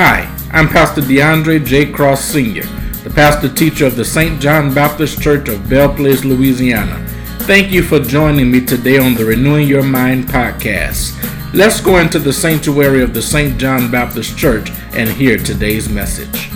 Hi, 0.00 0.32
I'm 0.52 0.68
Pastor 0.68 1.00
D'Andre 1.00 1.58
J. 1.58 1.90
Cross 1.90 2.26
Sr., 2.26 2.62
the 3.02 3.10
pastor 3.10 3.52
teacher 3.52 3.84
of 3.84 3.96
the 3.96 4.04
St. 4.04 4.40
John 4.40 4.72
Baptist 4.72 5.20
Church 5.20 5.48
of 5.48 5.68
Belle 5.68 5.92
Place, 5.92 6.24
Louisiana. 6.24 7.04
Thank 7.48 7.72
you 7.72 7.82
for 7.82 7.98
joining 7.98 8.48
me 8.48 8.64
today 8.64 8.98
on 8.98 9.14
the 9.14 9.24
Renewing 9.24 9.66
Your 9.66 9.82
Mind 9.82 10.26
podcast. 10.26 11.18
Let's 11.52 11.80
go 11.80 11.98
into 11.98 12.20
the 12.20 12.32
sanctuary 12.32 13.02
of 13.02 13.12
the 13.12 13.20
St. 13.20 13.58
John 13.58 13.90
Baptist 13.90 14.38
Church 14.38 14.70
and 14.92 15.10
hear 15.10 15.36
today's 15.36 15.88
message. 15.88 16.48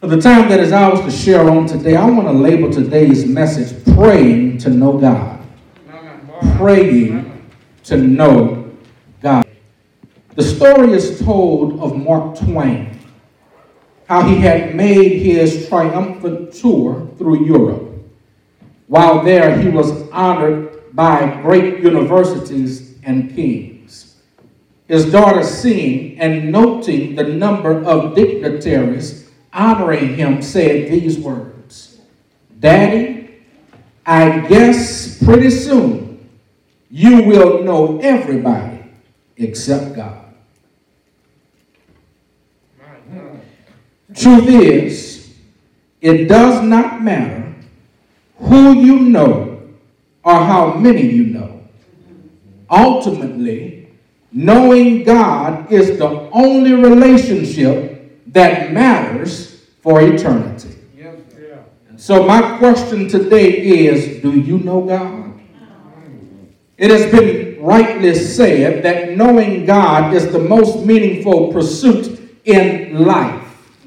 For 0.00 0.06
the 0.06 0.18
time 0.18 0.48
that 0.48 0.60
is 0.60 0.72
ours 0.72 1.00
to 1.00 1.10
share 1.10 1.50
on 1.50 1.66
today, 1.66 1.94
I 1.94 2.08
want 2.08 2.26
to 2.28 2.32
label 2.32 2.72
today's 2.72 3.26
message 3.26 3.84
Praying 3.94 4.56
to 4.60 4.70
Know 4.70 4.96
God. 4.96 5.44
Praying 6.56 7.50
to 7.84 7.98
Know 7.98 8.46
God. 8.46 8.61
The 10.34 10.42
story 10.42 10.92
is 10.94 11.20
told 11.20 11.78
of 11.80 11.94
Mark 11.94 12.38
Twain, 12.38 12.98
how 14.08 14.22
he 14.22 14.36
had 14.36 14.74
made 14.74 15.20
his 15.20 15.68
triumphant 15.68 16.54
tour 16.54 17.06
through 17.18 17.44
Europe. 17.44 18.02
While 18.86 19.22
there, 19.22 19.58
he 19.60 19.68
was 19.68 20.08
honored 20.10 20.94
by 20.94 21.42
great 21.42 21.80
universities 21.80 22.96
and 23.02 23.34
kings. 23.34 24.16
His 24.88 25.12
daughter, 25.12 25.42
seeing 25.42 26.18
and 26.18 26.50
noting 26.50 27.14
the 27.14 27.24
number 27.24 27.84
of 27.84 28.14
dignitaries 28.14 29.30
honoring 29.52 30.14
him, 30.16 30.40
said 30.40 30.90
these 30.90 31.18
words 31.18 32.00
Daddy, 32.58 33.42
I 34.06 34.46
guess 34.48 35.22
pretty 35.22 35.50
soon 35.50 36.26
you 36.90 37.22
will 37.24 37.62
know 37.64 37.98
everybody 38.00 38.84
except 39.36 39.94
God. 39.94 40.21
Truth 44.14 44.48
is, 44.48 45.34
it 46.00 46.28
does 46.28 46.62
not 46.62 47.02
matter 47.02 47.54
who 48.38 48.80
you 48.80 48.98
know 48.98 49.62
or 50.24 50.34
how 50.34 50.74
many 50.74 51.02
you 51.02 51.26
know. 51.26 51.60
Ultimately, 52.70 53.88
knowing 54.32 55.04
God 55.04 55.70
is 55.70 55.98
the 55.98 56.28
only 56.32 56.72
relationship 56.72 58.22
that 58.28 58.72
matters 58.72 59.66
for 59.80 60.00
eternity. 60.00 60.78
So, 61.96 62.26
my 62.26 62.58
question 62.58 63.06
today 63.06 63.86
is 63.86 64.22
Do 64.22 64.32
you 64.32 64.58
know 64.58 64.84
God? 64.84 65.40
It 66.76 66.90
has 66.90 67.12
been 67.12 67.62
rightly 67.62 68.14
said 68.14 68.82
that 68.82 69.16
knowing 69.16 69.64
God 69.66 70.12
is 70.12 70.32
the 70.32 70.40
most 70.40 70.84
meaningful 70.84 71.52
pursuit 71.52 72.40
in 72.44 73.04
life. 73.04 73.41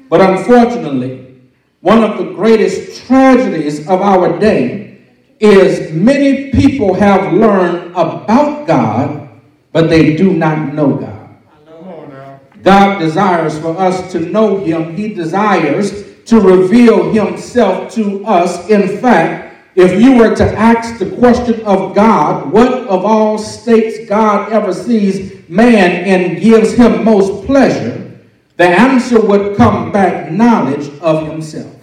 But 0.08 0.20
unfortunately, 0.20 1.40
one 1.80 2.02
of 2.02 2.18
the 2.18 2.32
greatest 2.32 3.06
tragedies 3.06 3.80
of 3.88 4.00
our 4.00 4.38
day 4.38 4.98
is 5.38 5.92
many 5.92 6.50
people 6.50 6.94
have 6.94 7.32
learned 7.32 7.90
about 7.92 8.66
God, 8.66 9.28
but 9.72 9.90
they 9.90 10.16
do 10.16 10.32
not 10.32 10.74
know 10.74 10.96
God. 10.96 11.36
God 12.62 12.98
desires 12.98 13.58
for 13.58 13.78
us 13.78 14.10
to 14.12 14.20
know 14.20 14.58
Him. 14.64 14.96
He 14.96 15.14
desires 15.14 16.04
to 16.24 16.40
reveal 16.40 17.12
Himself 17.12 17.92
to 17.94 18.24
us. 18.26 18.68
In 18.68 18.98
fact, 18.98 19.46
if 19.76 20.00
you 20.00 20.16
were 20.16 20.34
to 20.34 20.44
ask 20.58 20.98
the 20.98 21.14
question 21.16 21.60
of 21.66 21.94
God, 21.94 22.50
what 22.50 22.72
of 22.88 23.04
all 23.04 23.36
states 23.36 24.08
God 24.08 24.50
ever 24.50 24.72
sees 24.72 25.48
man 25.50 25.90
and 26.06 26.40
gives 26.40 26.72
him 26.72 27.04
most 27.04 27.44
pleasure, 27.44 28.05
the 28.56 28.64
answer 28.64 29.20
would 29.20 29.56
come 29.56 29.92
back 29.92 30.32
knowledge 30.32 30.88
of 31.00 31.28
himself. 31.28 31.74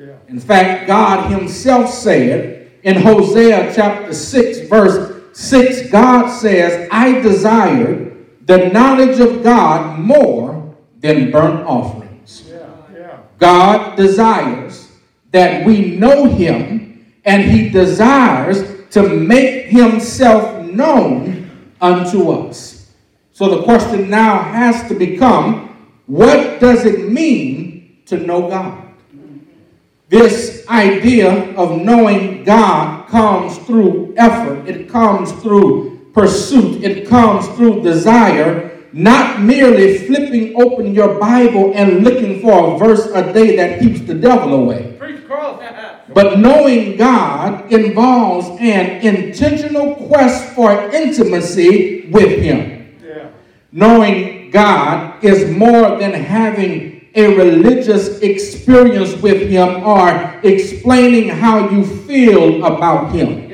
Yeah. 0.00 0.16
In 0.28 0.40
fact, 0.40 0.86
God 0.86 1.30
himself 1.30 1.90
said 1.90 2.72
in 2.82 3.00
Hosea 3.00 3.72
chapter 3.74 4.14
6, 4.14 4.68
verse 4.68 5.22
6, 5.34 5.90
God 5.90 6.28
says, 6.28 6.88
I 6.90 7.20
desire 7.20 8.16
the 8.46 8.68
knowledge 8.68 9.20
of 9.20 9.42
God 9.42 9.98
more 9.98 10.74
than 11.00 11.30
burnt 11.30 11.66
offerings. 11.66 12.44
Yeah. 12.48 12.66
Yeah. 12.94 13.18
God 13.38 13.96
desires 13.96 14.90
that 15.32 15.64
we 15.66 15.96
know 15.96 16.26
him, 16.26 17.12
and 17.24 17.42
he 17.42 17.68
desires 17.70 18.90
to 18.90 19.08
make 19.08 19.66
himself 19.66 20.64
known 20.66 21.50
unto 21.80 22.30
us. 22.30 22.90
So 23.32 23.48
the 23.56 23.62
question 23.62 24.10
now 24.10 24.42
has 24.42 24.86
to 24.88 24.94
become 24.94 25.71
what 26.12 26.60
does 26.60 26.84
it 26.84 27.08
mean 27.10 28.02
to 28.04 28.18
know 28.18 28.46
God? 28.46 28.86
This 30.10 30.62
idea 30.68 31.54
of 31.56 31.80
knowing 31.80 32.44
God 32.44 33.08
comes 33.08 33.56
through 33.64 34.12
effort, 34.18 34.68
it 34.68 34.90
comes 34.90 35.32
through 35.40 36.10
pursuit, 36.12 36.84
it 36.84 37.08
comes 37.08 37.48
through 37.56 37.80
desire, 37.80 38.78
not 38.92 39.40
merely 39.40 39.96
flipping 40.06 40.54
open 40.60 40.92
your 40.92 41.18
Bible 41.18 41.72
and 41.74 42.04
looking 42.04 42.42
for 42.42 42.74
a 42.74 42.78
verse 42.78 43.06
a 43.14 43.32
day 43.32 43.56
that 43.56 43.80
keeps 43.80 44.02
the 44.02 44.12
devil 44.12 44.52
away. 44.52 44.98
But 46.12 46.38
knowing 46.38 46.98
God 46.98 47.72
involves 47.72 48.48
an 48.60 49.00
intentional 49.00 49.94
quest 49.94 50.52
for 50.52 50.90
intimacy 50.90 52.10
with 52.10 52.38
Him. 52.38 52.98
Yeah. 53.02 53.30
Knowing 53.72 54.41
God 54.52 55.24
is 55.24 55.50
more 55.56 55.98
than 55.98 56.12
having 56.12 57.06
a 57.14 57.36
religious 57.36 58.20
experience 58.20 59.14
with 59.16 59.48
Him 59.50 59.82
or 59.82 60.40
explaining 60.42 61.28
how 61.28 61.68
you 61.70 61.84
feel 61.84 62.64
about 62.64 63.12
Him. 63.12 63.50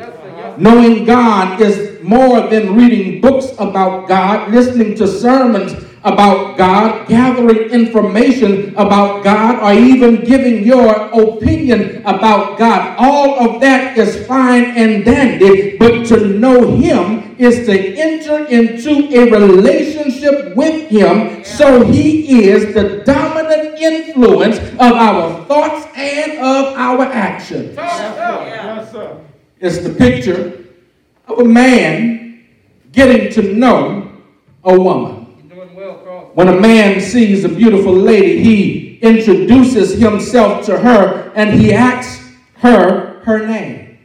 Knowing 0.58 1.04
God 1.04 1.60
is 1.60 2.02
more 2.02 2.48
than 2.48 2.74
reading 2.74 3.20
books 3.20 3.52
about 3.58 4.08
God, 4.08 4.50
listening 4.50 4.96
to 4.96 5.06
sermons 5.06 5.72
about 6.12 6.56
God, 6.56 7.08
gathering 7.08 7.70
information 7.70 8.70
about 8.76 9.22
God, 9.22 9.62
or 9.62 9.72
even 9.72 10.24
giving 10.24 10.64
your 10.64 10.90
opinion 11.12 12.02
about 12.04 12.58
God. 12.58 12.96
All 12.98 13.38
of 13.40 13.60
that 13.60 13.96
is 13.96 14.26
fine 14.26 14.64
and 14.76 15.04
dandy, 15.04 15.76
but 15.76 16.06
to 16.06 16.38
know 16.38 16.76
Him 16.76 17.36
is 17.38 17.66
to 17.66 17.74
enter 17.96 18.46
into 18.46 19.08
a 19.14 19.30
relationship 19.30 20.56
with 20.56 20.88
Him 20.88 21.44
so 21.44 21.84
He 21.84 22.42
is 22.48 22.74
the 22.74 23.02
dominant 23.04 23.78
influence 23.78 24.58
of 24.58 24.92
our 24.92 25.44
thoughts 25.44 25.86
and 25.94 26.32
of 26.38 26.74
our 26.76 27.04
actions. 27.04 27.76
Yes, 27.76 28.92
sir. 28.92 29.24
It's 29.60 29.78
the 29.78 29.92
picture 29.92 30.64
of 31.26 31.40
a 31.40 31.44
man 31.44 32.44
getting 32.92 33.30
to 33.32 33.54
know 33.54 34.10
a 34.64 34.78
woman. 34.78 35.17
When 36.38 36.46
a 36.46 36.60
man 36.60 37.00
sees 37.00 37.42
a 37.42 37.48
beautiful 37.48 37.92
lady, 37.92 38.40
he 38.40 38.98
introduces 38.98 40.00
himself 40.00 40.64
to 40.66 40.78
her 40.78 41.32
and 41.34 41.60
he 41.60 41.72
asks 41.72 42.32
her 42.58 43.18
her 43.24 43.44
name. 43.44 43.98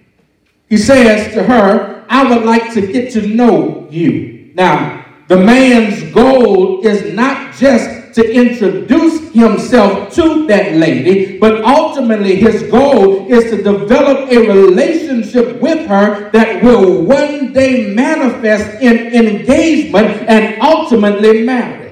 He 0.68 0.78
says 0.78 1.32
to 1.36 1.44
her, 1.44 2.04
I 2.10 2.28
would 2.28 2.44
like 2.44 2.74
to 2.74 2.82
get 2.92 3.14
to 3.14 3.28
know 3.28 3.88
you. 3.92 4.52
Now, 4.56 5.06
the 5.28 5.38
man's 5.38 6.12
goal 6.12 6.84
is 6.84 7.14
not 7.14 7.54
just 7.54 8.16
to 8.16 8.34
introduce 8.34 9.32
himself 9.32 10.12
to 10.16 10.48
that 10.48 10.74
lady, 10.74 11.38
but 11.38 11.64
ultimately 11.64 12.38
his 12.38 12.64
goal 12.64 13.32
is 13.32 13.52
to 13.52 13.58
develop 13.58 14.32
a 14.32 14.40
relationship 14.40 15.62
with 15.62 15.86
her 15.86 16.32
that 16.32 16.64
will 16.64 17.04
one 17.04 17.54
day 17.54 17.94
manifest 17.94 18.82
in 18.82 19.14
engagement 19.14 20.28
and 20.28 20.59
ultimately 20.64 21.44
marriage. 21.44 21.83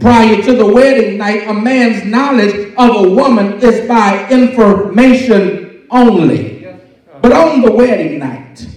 Prior 0.00 0.42
to 0.42 0.52
the 0.54 0.66
wedding 0.66 1.16
night, 1.16 1.48
a 1.48 1.54
man's 1.54 2.04
knowledge 2.04 2.74
of 2.76 3.06
a 3.06 3.10
woman 3.10 3.54
is 3.62 3.88
by 3.88 4.28
information 4.28 5.86
only. 5.90 6.68
But 7.22 7.32
on 7.32 7.62
the 7.62 7.72
wedding 7.72 8.18
night 8.18 8.68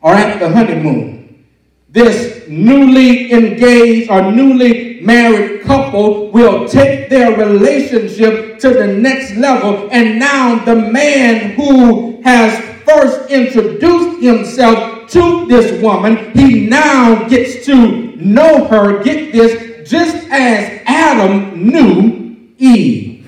or 0.00 0.14
at 0.14 0.40
the 0.40 0.50
honeymoon, 0.50 1.46
this 1.88 2.48
newly 2.48 3.32
engaged 3.32 4.10
or 4.10 4.32
newly 4.32 5.00
married 5.00 5.62
couple 5.62 6.30
will 6.32 6.68
take 6.68 7.08
their 7.08 7.36
relationship 7.36 8.58
to 8.58 8.70
the 8.70 8.86
next 8.86 9.36
level. 9.36 9.88
And 9.92 10.18
now 10.18 10.64
the 10.64 10.74
man 10.74 11.52
who 11.52 12.20
has 12.22 12.58
first 12.84 13.30
introduced 13.30 14.20
himself 14.20 15.08
to 15.10 15.46
this 15.46 15.80
woman, 15.80 16.32
he 16.32 16.66
now 16.66 17.28
gets 17.28 17.64
to 17.66 18.16
know 18.16 18.66
her, 18.66 19.02
get 19.04 19.32
this, 19.32 19.67
just 19.88 20.16
as 20.30 20.82
Adam 20.86 21.66
knew 21.66 22.52
Eve. 22.58 23.26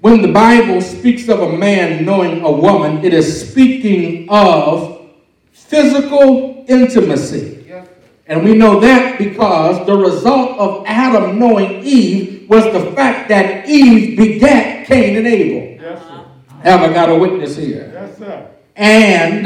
When 0.00 0.22
the 0.22 0.30
Bible 0.30 0.80
speaks 0.80 1.28
of 1.28 1.40
a 1.40 1.52
man 1.52 2.04
knowing 2.04 2.42
a 2.42 2.50
woman, 2.50 3.04
it 3.04 3.12
is 3.12 3.50
speaking 3.50 4.28
of 4.28 5.10
physical 5.50 6.64
intimacy. 6.68 7.54
And 8.28 8.44
we 8.44 8.54
know 8.54 8.80
that 8.80 9.18
because 9.18 9.84
the 9.86 9.96
result 9.96 10.58
of 10.58 10.84
Adam 10.86 11.38
knowing 11.38 11.82
Eve 11.82 12.48
was 12.48 12.64
the 12.72 12.92
fact 12.92 13.28
that 13.28 13.68
Eve 13.68 14.16
begat 14.16 14.86
Cain 14.86 15.16
and 15.16 15.26
Abel. 15.26 15.82
Yes, 15.82 16.02
sir. 16.02 16.24
Have 16.62 16.82
I 16.82 16.92
got 16.92 17.08
a 17.08 17.14
witness 17.16 17.56
here? 17.56 17.90
Yes, 17.92 18.18
sir. 18.18 18.50
And 18.76 19.44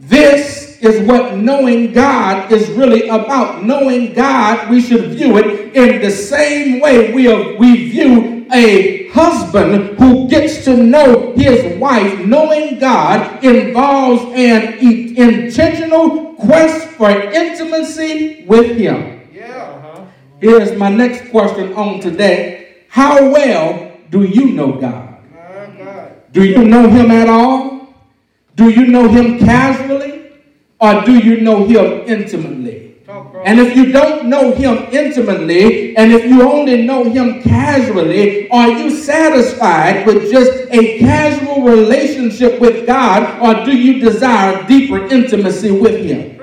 this 0.00 0.71
is 0.82 1.00
what 1.06 1.36
knowing 1.36 1.92
God 1.92 2.50
is 2.50 2.68
really 2.70 3.08
about. 3.08 3.62
Knowing 3.64 4.12
God, 4.12 4.68
we 4.68 4.82
should 4.82 5.12
view 5.12 5.38
it 5.38 5.76
in 5.76 6.02
the 6.02 6.10
same 6.10 6.80
way 6.80 7.12
we, 7.14 7.28
we 7.56 7.88
view 7.88 8.46
a 8.52 9.08
husband 9.10 9.96
who 9.96 10.28
gets 10.28 10.64
to 10.64 10.76
know 10.76 11.32
his 11.36 11.78
wife. 11.78 12.26
Knowing 12.26 12.80
God 12.80 13.44
involves 13.44 14.24
an 14.34 14.74
intentional 14.78 16.34
quest 16.34 16.88
for 16.88 17.10
intimacy 17.10 18.44
with 18.46 18.76
him. 18.76 19.30
Yeah. 19.32 19.46
Uh-huh. 19.46 20.04
Here's 20.40 20.76
my 20.76 20.88
next 20.88 21.30
question 21.30 21.72
on 21.74 22.00
today. 22.00 22.84
How 22.88 23.30
well 23.30 23.92
do 24.10 24.24
you 24.24 24.50
know 24.50 24.72
God? 24.80 25.10
Do 26.32 26.44
you 26.44 26.64
know 26.64 26.88
him 26.88 27.10
at 27.10 27.28
all? 27.28 27.94
Do 28.56 28.70
you 28.70 28.86
know 28.86 29.06
him 29.08 29.38
casually? 29.38 30.21
Or 30.82 31.04
do 31.04 31.16
you 31.16 31.40
know 31.40 31.64
him 31.64 32.02
intimately? 32.08 32.96
And 33.44 33.60
if 33.60 33.76
you 33.76 33.92
don't 33.92 34.26
know 34.26 34.52
him 34.52 34.76
intimately, 34.92 35.96
and 35.96 36.12
if 36.12 36.24
you 36.24 36.42
only 36.42 36.82
know 36.82 37.04
him 37.04 37.40
casually, 37.42 38.48
are 38.50 38.68
you 38.68 38.90
satisfied 38.90 40.06
with 40.06 40.30
just 40.30 40.52
a 40.70 40.98
casual 40.98 41.62
relationship 41.62 42.60
with 42.60 42.86
God, 42.86 43.40
or 43.40 43.64
do 43.64 43.76
you 43.76 44.00
desire 44.00 44.66
deeper 44.66 45.06
intimacy 45.06 45.70
with 45.70 46.04
him? 46.04 46.41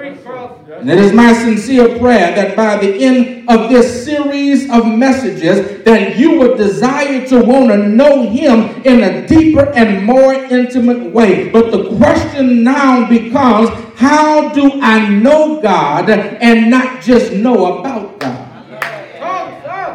And 0.79 0.89
it 0.89 0.97
is 0.97 1.11
my 1.11 1.33
sincere 1.33 1.99
prayer 1.99 2.33
that 2.35 2.55
by 2.55 2.77
the 2.77 3.03
end 3.03 3.49
of 3.49 3.69
this 3.69 4.05
series 4.05 4.69
of 4.69 4.87
messages, 4.87 5.83
that 5.83 6.17
you 6.17 6.39
would 6.39 6.57
desire 6.57 7.27
to 7.27 7.43
want 7.43 7.69
to 7.69 7.77
know 7.77 8.29
him 8.29 8.81
in 8.83 9.03
a 9.03 9.27
deeper 9.27 9.69
and 9.73 10.05
more 10.05 10.33
intimate 10.33 11.11
way. 11.11 11.49
But 11.49 11.71
the 11.71 11.95
question 11.97 12.63
now 12.63 13.09
becomes, 13.09 13.69
how 13.97 14.49
do 14.49 14.79
I 14.81 15.09
know 15.09 15.61
God 15.61 16.09
and 16.09 16.71
not 16.71 17.01
just 17.01 17.33
know 17.33 17.79
about 17.79 18.19
God? 18.19 18.45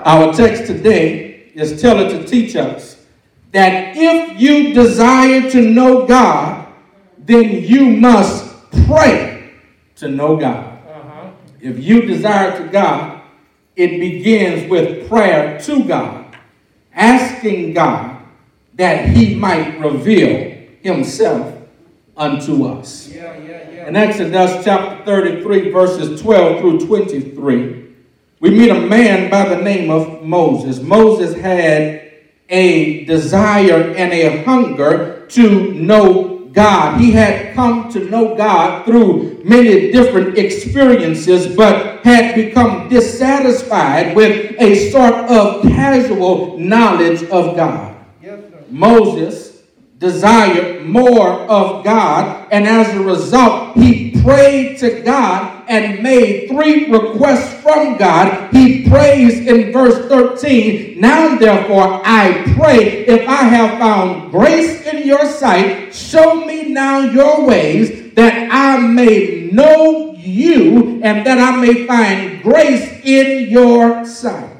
Our 0.06 0.34
text 0.34 0.66
today 0.66 1.50
is 1.54 1.80
telling 1.80 2.10
to 2.10 2.26
teach 2.26 2.56
us 2.56 3.02
that 3.52 3.96
if 3.96 4.38
you 4.38 4.74
desire 4.74 5.48
to 5.50 5.62
know 5.62 6.04
God, 6.06 6.68
then 7.18 7.62
you 7.62 7.86
must 7.96 8.52
pray 8.86 9.54
to 9.96 10.08
know 10.08 10.36
God. 10.36 10.73
If 11.64 11.82
you 11.82 12.02
desire 12.02 12.62
to 12.62 12.68
God, 12.68 13.22
it 13.74 13.98
begins 13.98 14.68
with 14.68 15.08
prayer 15.08 15.58
to 15.62 15.82
God, 15.82 16.36
asking 16.92 17.72
God 17.72 18.22
that 18.74 19.08
He 19.08 19.34
might 19.34 19.80
reveal 19.80 20.58
Himself 20.82 21.56
unto 22.18 22.66
us. 22.66 23.08
Yeah, 23.08 23.38
yeah, 23.38 23.70
yeah. 23.70 23.88
In 23.88 23.96
Exodus 23.96 24.62
chapter 24.62 25.06
33, 25.06 25.70
verses 25.70 26.20
12 26.20 26.60
through 26.60 26.86
23, 26.86 27.94
we 28.40 28.50
meet 28.50 28.68
a 28.68 28.80
man 28.82 29.30
by 29.30 29.48
the 29.48 29.62
name 29.62 29.90
of 29.90 30.22
Moses. 30.22 30.82
Moses 30.82 31.34
had 31.34 32.12
a 32.50 33.06
desire 33.06 33.94
and 33.96 34.12
a 34.12 34.44
hunger 34.44 35.26
to 35.28 35.72
know 35.72 36.33
God. 36.54 37.00
He 37.00 37.10
had 37.10 37.54
come 37.54 37.90
to 37.92 38.08
know 38.08 38.36
God 38.36 38.86
through 38.86 39.42
many 39.44 39.90
different 39.90 40.38
experiences, 40.38 41.54
but 41.54 42.04
had 42.04 42.34
become 42.34 42.88
dissatisfied 42.88 44.14
with 44.16 44.54
a 44.60 44.90
sort 44.90 45.14
of 45.14 45.62
casual 45.62 46.58
knowledge 46.58 47.22
of 47.24 47.56
God. 47.56 47.96
Yes, 48.22 48.40
Moses 48.70 49.62
desired 49.98 50.86
more 50.86 51.28
of 51.28 51.84
God, 51.84 52.48
and 52.50 52.66
as 52.66 52.94
a 52.94 53.02
result, 53.02 53.76
he 53.76 54.20
prayed 54.22 54.78
to 54.78 55.02
God 55.02 55.53
and 55.68 56.02
made 56.02 56.48
three 56.48 56.90
requests 56.90 57.60
from 57.62 57.96
God. 57.96 58.52
He 58.52 58.88
prays 58.88 59.46
in 59.46 59.72
verse 59.72 60.08
13, 60.08 61.00
Now 61.00 61.36
therefore 61.36 62.00
I 62.04 62.42
pray, 62.56 63.06
if 63.06 63.28
I 63.28 63.42
have 63.44 63.78
found 63.78 64.30
grace 64.30 64.82
in 64.86 65.06
your 65.06 65.26
sight, 65.26 65.94
show 65.94 66.44
me 66.44 66.70
now 66.70 67.00
your 67.00 67.46
ways, 67.46 68.14
that 68.14 68.48
I 68.50 68.78
may 68.78 69.50
know 69.52 70.14
you 70.16 71.00
and 71.02 71.26
that 71.26 71.38
I 71.38 71.56
may 71.60 71.86
find 71.86 72.42
grace 72.42 73.00
in 73.04 73.50
your 73.50 74.04
sight. 74.04 74.50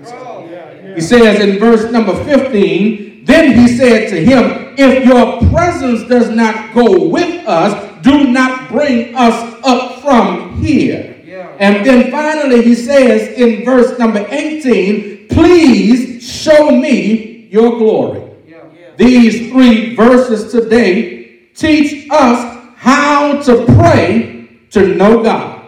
He 0.95 1.01
says 1.01 1.41
in 1.41 1.59
verse 1.59 1.91
number 1.91 2.15
15, 2.25 3.25
Then 3.25 3.59
he 3.59 3.69
said 3.69 4.11
to 4.11 4.25
him, 4.25 4.75
if 4.77 5.05
your 5.05 5.39
presence 5.51 6.09
does 6.09 6.31
not 6.31 6.75
go 6.75 7.09
with 7.09 7.47
us, 7.47 7.94
do 8.05 8.31
not 8.31 8.69
bring 8.69 9.17
us 9.17 9.35
up 9.65 10.03
from 10.03 10.61
here. 10.63 11.23
Yeah. 11.25 11.57
And 11.59 11.85
then 11.85 12.11
finally, 12.11 12.63
he 12.63 12.75
says 12.75 13.37
in 13.39 13.65
verse 13.65 13.99
number 13.99 14.25
18, 14.29 15.29
please 15.29 16.23
show 16.23 16.71
me 16.71 17.49
your 17.51 17.79
glory. 17.79 18.23
Yeah. 18.47 18.65
Yeah. 18.79 18.97
These 18.97 19.51
three 19.51 19.97
verses 19.97 20.53
today 20.53 21.49
teach 21.55 22.09
us 22.11 22.73
how 22.77 23.41
to 23.43 23.65
pray 23.65 24.61
to 24.71 24.95
know 24.95 25.23
God. 25.23 25.67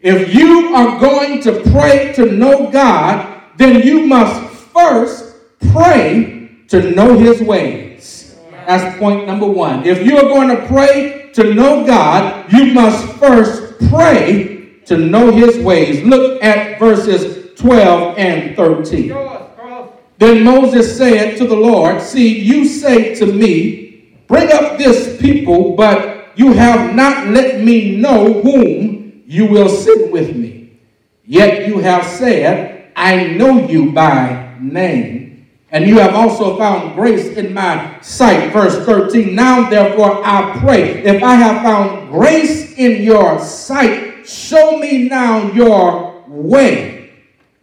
If 0.00 0.34
you 0.34 0.74
are 0.74 0.98
going 0.98 1.42
to 1.42 1.60
pray 1.72 2.12
to 2.14 2.32
know 2.32 2.70
God, 2.70 3.42
then 3.56 3.86
you 3.86 4.06
must 4.06 4.50
first 4.72 5.34
pray 5.72 6.48
to 6.68 6.90
know 6.92 7.18
his 7.18 7.42
ways. 7.42 8.36
That's 8.66 8.98
point 8.98 9.26
number 9.26 9.46
one. 9.46 9.84
If 9.84 10.04
you 10.04 10.16
are 10.16 10.28
going 10.28 10.48
to 10.48 10.66
pray 10.66 11.25
to 11.36 11.52
know 11.52 11.86
God, 11.86 12.50
you 12.50 12.72
must 12.72 13.06
first 13.16 13.78
pray 13.90 14.80
to 14.86 14.96
know 14.96 15.30
his 15.30 15.58
ways. 15.58 16.02
Look 16.02 16.42
at 16.42 16.78
verses 16.78 17.54
12 17.60 18.16
and 18.16 18.56
13. 18.56 19.14
Then 20.16 20.44
Moses 20.44 20.96
said 20.96 21.36
to 21.36 21.46
the 21.46 21.54
Lord, 21.54 22.00
See, 22.00 22.40
you 22.40 22.64
say 22.64 23.14
to 23.16 23.26
me, 23.26 24.16
Bring 24.26 24.50
up 24.50 24.78
this 24.78 25.20
people, 25.20 25.76
but 25.76 26.32
you 26.36 26.54
have 26.54 26.96
not 26.96 27.28
let 27.28 27.62
me 27.62 27.96
know 27.96 28.40
whom 28.40 29.22
you 29.26 29.44
will 29.44 29.68
send 29.68 30.10
with 30.10 30.34
me. 30.34 30.80
Yet 31.26 31.68
you 31.68 31.80
have 31.80 32.06
said, 32.06 32.92
I 32.96 33.26
know 33.26 33.68
you 33.68 33.92
by 33.92 34.56
name 34.58 35.35
and 35.76 35.86
you 35.86 35.98
have 35.98 36.14
also 36.14 36.56
found 36.56 36.94
grace 36.94 37.36
in 37.36 37.52
my 37.52 38.00
sight. 38.00 38.50
Verse 38.50 38.82
13. 38.86 39.34
Now, 39.34 39.68
therefore, 39.68 40.22
I 40.24 40.58
pray, 40.58 41.04
if 41.04 41.22
I 41.22 41.34
have 41.34 41.60
found 41.60 42.10
grace 42.10 42.72
in 42.78 43.02
your 43.02 43.38
sight, 43.40 44.26
show 44.26 44.78
me 44.78 45.06
now 45.06 45.52
your 45.52 46.24
way, 46.28 47.12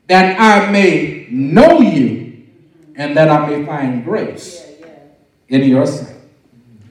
that 0.06 0.40
I 0.40 0.70
may 0.70 1.28
know 1.32 1.82
you 1.82 2.46
and 2.96 3.18
that 3.18 3.30
I 3.30 3.48
may 3.48 3.66
find 3.66 4.06
grace 4.06 4.64
in 5.50 5.64
your 5.64 5.88
sight. 5.88 6.16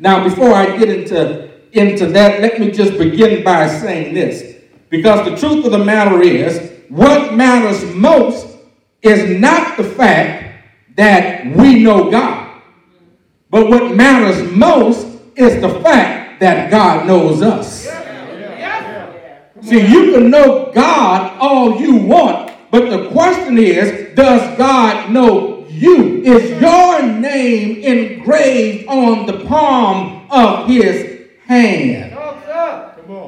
Now, 0.00 0.24
before 0.24 0.52
I 0.52 0.76
get 0.76 0.88
into, 0.88 1.52
into 1.70 2.06
that, 2.06 2.40
let 2.40 2.58
me 2.58 2.72
just 2.72 2.98
begin 2.98 3.44
by 3.44 3.68
saying 3.68 4.12
this. 4.12 4.56
Because 4.90 5.24
the 5.24 5.36
truth 5.36 5.66
of 5.66 5.70
the 5.70 5.84
matter 5.84 6.20
is, 6.20 6.72
what 6.88 7.34
matters 7.34 7.84
most 7.94 8.58
is 9.02 9.38
not 9.40 9.76
the 9.76 9.84
fact 9.84 10.41
that 10.96 11.46
we 11.56 11.82
know 11.82 12.10
God. 12.10 12.60
But 13.50 13.68
what 13.68 13.94
matters 13.94 14.50
most 14.50 15.06
is 15.36 15.60
the 15.60 15.80
fact 15.80 16.40
that 16.40 16.70
God 16.70 17.06
knows 17.06 17.42
us. 17.42 17.88
See, 19.62 19.80
you 19.80 20.12
can 20.12 20.30
know 20.30 20.72
God 20.74 21.36
all 21.38 21.80
you 21.80 21.96
want, 21.96 22.52
but 22.70 22.90
the 22.90 23.10
question 23.10 23.58
is, 23.58 24.14
does 24.16 24.58
God 24.58 25.12
know 25.12 25.66
you? 25.68 26.22
Is 26.22 26.60
your 26.60 27.02
name 27.02 27.82
engraved 27.82 28.88
on 28.88 29.26
the 29.26 29.44
palm 29.44 30.26
of 30.30 30.66
his 30.66 31.28
hand? 31.46 32.18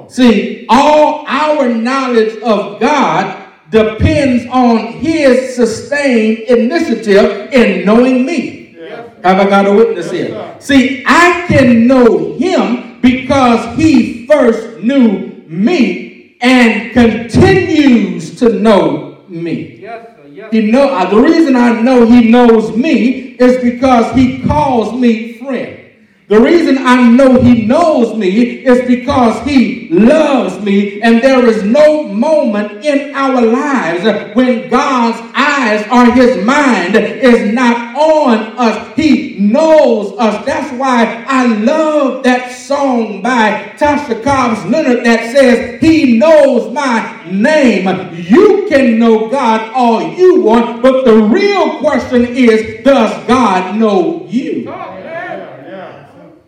See, 0.08 0.66
all 0.68 1.24
our 1.26 1.68
knowledge 1.68 2.36
of 2.42 2.80
God 2.80 3.43
depends 3.74 4.46
on 4.50 4.92
his 5.02 5.56
sustained 5.56 6.38
initiative 6.38 7.52
in 7.52 7.84
knowing 7.84 8.24
me. 8.24 8.76
Have 9.24 9.40
I 9.40 9.48
got 9.48 9.66
a 9.66 9.72
witness 9.72 10.12
yes, 10.12 10.12
here? 10.12 10.28
Sir. 10.28 10.56
See, 10.60 11.04
I 11.06 11.44
can 11.48 11.86
know 11.86 12.34
him 12.34 13.00
because 13.00 13.76
he 13.76 14.26
first 14.26 14.84
knew 14.84 15.42
me 15.48 16.36
and 16.40 16.92
continues 16.92 18.38
to 18.38 18.60
know 18.60 19.24
me. 19.28 19.78
Yes, 19.80 20.14
sir. 20.14 20.28
Yes, 20.28 20.52
he 20.52 20.70
know 20.70 20.94
uh, 20.94 21.10
the 21.10 21.16
reason 21.16 21.56
I 21.56 21.80
know 21.80 22.06
he 22.06 22.30
knows 22.30 22.76
me 22.76 23.34
is 23.40 23.62
because 23.62 24.14
he 24.14 24.42
calls 24.42 24.92
me 25.00 25.38
friend. 25.38 25.83
The 26.26 26.40
reason 26.40 26.78
I 26.78 27.06
know 27.06 27.42
he 27.42 27.66
knows 27.66 28.16
me 28.16 28.64
is 28.64 28.86
because 28.88 29.46
he 29.46 29.90
loves 29.90 30.58
me, 30.64 31.02
and 31.02 31.20
there 31.20 31.44
is 31.46 31.62
no 31.62 32.08
moment 32.08 32.82
in 32.82 33.14
our 33.14 33.42
lives 33.42 34.34
when 34.34 34.70
God's 34.70 35.18
eyes 35.34 35.86
or 35.92 36.14
his 36.14 36.42
mind 36.42 36.96
is 36.96 37.52
not 37.52 37.94
on 37.94 38.38
us. 38.56 38.96
He 38.96 39.38
knows 39.38 40.18
us. 40.18 40.46
That's 40.46 40.72
why 40.78 41.26
I 41.28 41.44
love 41.44 42.22
that 42.24 42.52
song 42.52 43.20
by 43.20 43.74
Tasha 43.76 44.24
Cobbs 44.24 44.64
Leonard 44.64 45.04
that 45.04 45.30
says, 45.30 45.78
He 45.82 46.16
knows 46.16 46.72
my 46.72 47.22
name. 47.30 47.86
You 48.14 48.66
can 48.70 48.98
know 48.98 49.28
God 49.28 49.70
all 49.74 50.14
you 50.14 50.40
want, 50.40 50.80
but 50.80 51.04
the 51.04 51.16
real 51.16 51.80
question 51.80 52.24
is, 52.24 52.82
does 52.82 53.26
God 53.26 53.76
know 53.76 54.26
you? 54.30 54.64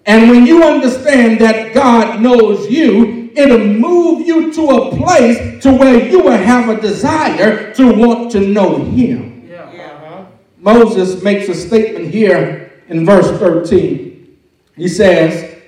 And 0.06 0.30
when 0.30 0.46
you 0.46 0.62
understand 0.62 1.40
that 1.40 1.74
God 1.74 2.22
knows 2.22 2.70
you, 2.70 3.32
it'll 3.34 3.58
move 3.58 4.24
you 4.26 4.52
to 4.52 4.62
a 4.68 4.96
place 4.96 5.62
to 5.64 5.72
where 5.72 6.08
you 6.08 6.20
will 6.20 6.38
have 6.38 6.68
a 6.68 6.80
desire 6.80 7.74
to 7.74 7.92
want 7.92 8.30
to 8.32 8.40
know 8.40 8.84
him. 8.84 9.48
Yeah. 9.48 9.64
Uh-huh. 9.64 10.26
Moses 10.58 11.22
makes 11.24 11.48
a 11.48 11.54
statement 11.54 12.12
here 12.12 12.72
in 12.88 13.04
verse 13.04 13.28
13. 13.38 14.38
He 14.76 14.88
says, 14.88 15.60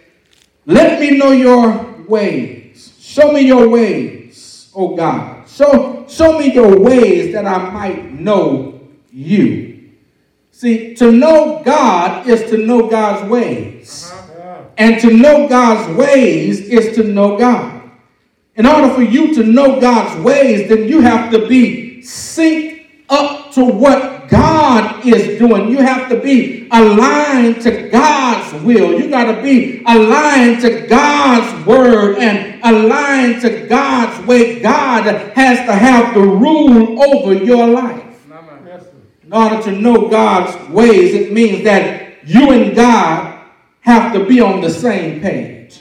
Let 0.67 1.01
me 1.01 1.19
know 1.19 1.33
your 1.33 2.05
ways. 2.07 2.95
Show 3.01 3.33
me 3.33 3.41
your 3.41 3.69
ways, 3.69 4.71
O 4.75 4.95
God. 4.95 5.49
Show, 5.49 6.07
show 6.09 6.39
me 6.39 6.53
your 6.55 6.79
ways 6.79 7.33
that 7.33 7.45
I 7.45 7.71
might 7.71 8.13
know 8.13 8.81
you. 9.11 9.69
See, 10.53 10.95
to 10.97 11.13
know 11.13 11.63
God 11.65 12.27
is 12.29 12.51
to 12.51 12.59
know 12.59 12.89
God's 12.89 13.29
ways. 13.31 14.08
Uh-huh. 14.08 14.08
And 14.79 15.01
to 15.01 15.13
know 15.13 15.49
God's 15.49 15.97
ways 15.97 16.61
is 16.61 16.95
to 16.97 17.03
know 17.03 17.37
God. 17.37 17.91
In 18.55 18.65
order 18.65 18.95
for 18.95 19.03
you 19.03 19.35
to 19.35 19.43
know 19.43 19.81
God's 19.81 20.21
ways, 20.23 20.69
then 20.69 20.89
you 20.89 21.01
have 21.01 21.33
to 21.33 21.47
be 21.49 21.99
synced 21.99 22.87
up 23.09 23.53
to 23.53 23.65
what 23.65 24.29
God 24.29 25.05
is 25.05 25.39
doing. 25.39 25.69
You 25.69 25.79
have 25.79 26.09
to 26.11 26.21
be 26.21 26.69
aligned 26.71 27.61
to 27.63 27.89
God's 27.89 28.63
will. 28.63 29.01
You 29.01 29.11
got 29.11 29.35
to 29.35 29.43
be 29.43 29.83
aligned 29.87 30.61
to 30.63 30.87
God's 30.87 31.67
word 31.67 32.19
and 32.19 32.61
aligned 32.63 33.41
to 33.43 33.67
God's 33.67 34.27
way. 34.27 34.61
God 34.61 35.07
has 35.35 35.59
to 35.67 35.73
have 35.73 36.15
the 36.15 36.21
rule 36.21 37.03
over 37.03 37.33
your 37.33 37.67
life. 37.67 38.05
In 39.25 39.33
order 39.33 39.61
to 39.63 39.73
know 39.73 40.09
God's 40.09 40.71
ways, 40.71 41.15
it 41.15 41.33
means 41.33 41.65
that 41.65 42.27
you 42.29 42.51
and 42.53 42.75
God 42.75 43.28
have 43.89 44.13
to 44.13 44.27
be 44.27 44.39
on 44.39 44.61
the 44.61 44.69
same 44.69 45.19
page. 45.23 45.81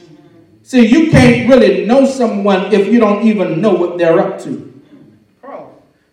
See, 0.64 0.86
you 0.86 1.12
can't 1.12 1.50
really 1.50 1.86
know 1.86 2.06
someone 2.06 2.74
if 2.74 2.88
you 2.88 3.00
don't 3.00 3.28
even 3.28 3.60
know 3.60 3.74
what 3.74 3.98
they're 3.98 4.20
up 4.20 4.42
to. 4.44 4.64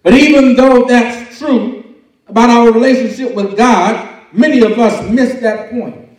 But 0.03 0.13
even 0.15 0.57
though 0.57 0.85
that's 0.85 1.39
true 1.39 1.95
about 2.27 2.51
our 2.51 2.73
relationship 2.73 3.35
with 3.35 3.57
God, 3.57 4.27
many 4.33 4.61
of 4.61 4.79
us 4.79 5.09
miss 5.09 5.41
that 5.41 5.71
point. 5.71 6.11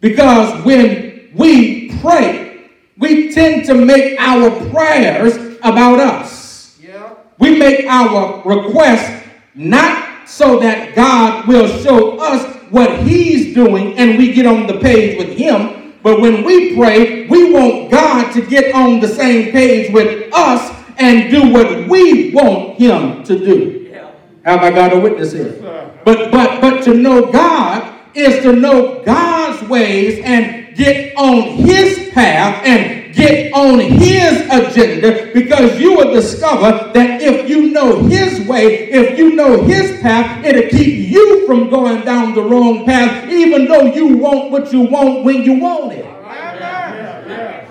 Because 0.00 0.64
when 0.64 1.30
we 1.34 1.96
pray, 2.00 2.70
we 2.96 3.30
tend 3.30 3.66
to 3.66 3.74
make 3.74 4.18
our 4.18 4.50
prayers 4.70 5.36
about 5.62 6.00
us. 6.00 6.78
Yeah. 6.80 7.14
We 7.38 7.58
make 7.58 7.84
our 7.86 8.42
requests 8.42 9.28
not 9.54 10.28
so 10.28 10.58
that 10.60 10.94
God 10.96 11.46
will 11.46 11.68
show 11.82 12.18
us 12.18 12.59
what 12.70 13.02
he's 13.02 13.54
doing 13.54 13.98
and 13.98 14.18
we 14.18 14.32
get 14.32 14.46
on 14.46 14.66
the 14.66 14.78
page 14.78 15.18
with 15.18 15.36
him. 15.36 15.94
But 16.02 16.20
when 16.20 16.44
we 16.44 16.74
pray, 16.76 17.26
we 17.26 17.52
want 17.52 17.90
God 17.90 18.32
to 18.32 18.46
get 18.46 18.74
on 18.74 19.00
the 19.00 19.08
same 19.08 19.52
page 19.52 19.92
with 19.92 20.32
us 20.32 20.74
and 20.98 21.30
do 21.30 21.52
what 21.52 21.88
we 21.88 22.32
want 22.32 22.78
him 22.78 23.22
to 23.24 23.38
do. 23.38 23.88
Yeah. 23.90 24.10
Have 24.44 24.60
I 24.60 24.70
got 24.70 24.92
a 24.92 24.98
witness 24.98 25.32
here? 25.32 25.58
Yes, 25.60 25.98
but 26.04 26.30
but 26.30 26.60
but 26.60 26.82
to 26.84 26.94
know 26.94 27.30
God 27.30 27.94
is 28.14 28.42
to 28.42 28.54
know 28.54 29.02
God's 29.04 29.68
ways 29.68 30.20
and 30.24 30.74
get 30.76 31.14
on 31.16 31.42
his 31.42 32.10
path 32.10 32.64
and 32.64 32.99
get 33.12 33.52
on 33.52 33.80
his 33.80 34.46
agenda 34.50 35.30
because 35.32 35.80
you 35.80 35.96
will 35.96 36.12
discover 36.12 36.92
that 36.92 37.20
if 37.20 37.48
you 37.48 37.70
know 37.70 38.02
his 38.04 38.46
way, 38.46 38.90
if 38.90 39.18
you 39.18 39.34
know 39.34 39.62
his 39.62 40.00
path, 40.00 40.44
it'll 40.44 40.70
keep 40.70 41.08
you 41.10 41.46
from 41.46 41.70
going 41.70 42.04
down 42.04 42.34
the 42.34 42.42
wrong 42.42 42.84
path, 42.84 43.28
even 43.28 43.66
though 43.66 43.86
you 43.86 44.16
want 44.16 44.50
what 44.50 44.72
you 44.72 44.82
want 44.82 45.24
when 45.24 45.42
you 45.42 45.54
want 45.54 45.92
it. 45.92 46.04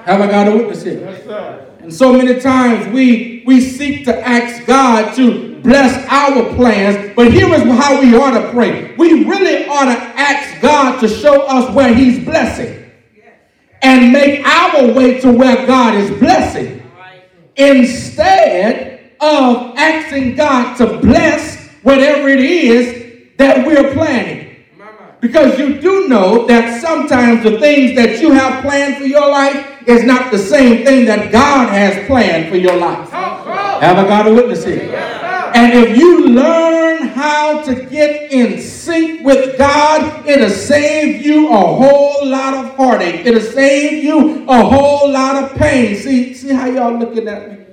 Have 0.06 0.22
I 0.22 0.28
got 0.28 0.48
a 0.48 0.52
witness 0.52 0.84
here? 0.84 1.02
Yes, 1.02 1.66
and 1.80 1.94
so 1.94 2.14
many 2.14 2.40
times 2.40 2.88
we 2.94 3.44
we 3.46 3.62
seek 3.62 4.06
to 4.06 4.28
ask 4.28 4.66
God 4.66 5.16
to 5.16 5.60
bless 5.62 6.06
our 6.10 6.54
plans, 6.56 7.14
but 7.16 7.32
here 7.32 7.52
is 7.54 7.64
how 7.64 8.00
we 8.00 8.16
ought 8.16 8.40
to 8.40 8.52
pray. 8.52 8.96
We 8.96 9.26
really 9.26 9.68
ought 9.68 9.86
to 9.86 10.00
ask 10.20 10.62
God 10.62 11.00
to 11.02 11.08
show 11.08 11.44
us 11.44 11.74
where 11.74 11.94
He's 11.94 12.24
blessing 12.24 12.79
and 13.82 14.12
make 14.12 14.46
our 14.46 14.92
way 14.94 15.20
to 15.22 15.32
where 15.32 15.66
God 15.66 15.96
is 15.96 16.10
blessing 16.20 16.84
instead 17.56 19.12
of 19.20 19.76
asking 19.78 20.36
God 20.36 20.76
to 20.78 20.98
bless 21.00 21.68
whatever 21.84 22.30
it 22.30 22.40
is 22.40 23.36
that 23.38 23.66
we're 23.66 23.94
planning. 23.94 24.48
Because 25.22 25.60
you 25.60 25.82
do 25.82 26.08
know 26.08 26.46
that 26.48 26.82
sometimes 26.82 27.44
the 27.44 27.60
things 27.60 27.96
that 27.98 28.22
you 28.22 28.32
have 28.32 28.62
planned 28.62 28.98
for 28.98 29.04
your 29.04 29.30
life 29.30 29.84
is 29.86 30.04
not 30.04 30.32
the 30.32 30.38
same 30.38 30.86
thing 30.86 31.06
that 31.06 31.32
God 31.32 31.70
has 31.70 32.08
planned 32.08 32.50
for 32.50 32.56
your 32.56 32.78
life. 32.78 33.10
Have 33.10 33.98
I 33.98 34.08
got 34.08 34.28
a 34.28 34.34
witness 34.34 34.64
here? 34.64 35.29
And 35.56 35.74
if 35.74 35.98
you 35.98 36.28
learn 36.30 37.08
how 37.08 37.62
to 37.64 37.76
get 37.86 38.32
in 38.32 38.62
sync 38.62 39.26
with 39.26 39.58
God, 39.58 40.28
it'll 40.28 40.50
save 40.50 41.26
you 41.26 41.50
a 41.50 41.58
whole 41.58 42.26
lot 42.28 42.54
of 42.54 42.76
heartache. 42.76 43.26
It'll 43.26 43.42
save 43.42 44.04
you 44.04 44.46
a 44.48 44.64
whole 44.64 45.12
lot 45.12 45.44
of 45.44 45.58
pain. 45.58 45.96
See, 45.96 46.34
see 46.34 46.54
how 46.54 46.68
y'all 46.68 46.98
looking 46.98 47.28
at 47.28 47.50
me? 47.50 47.66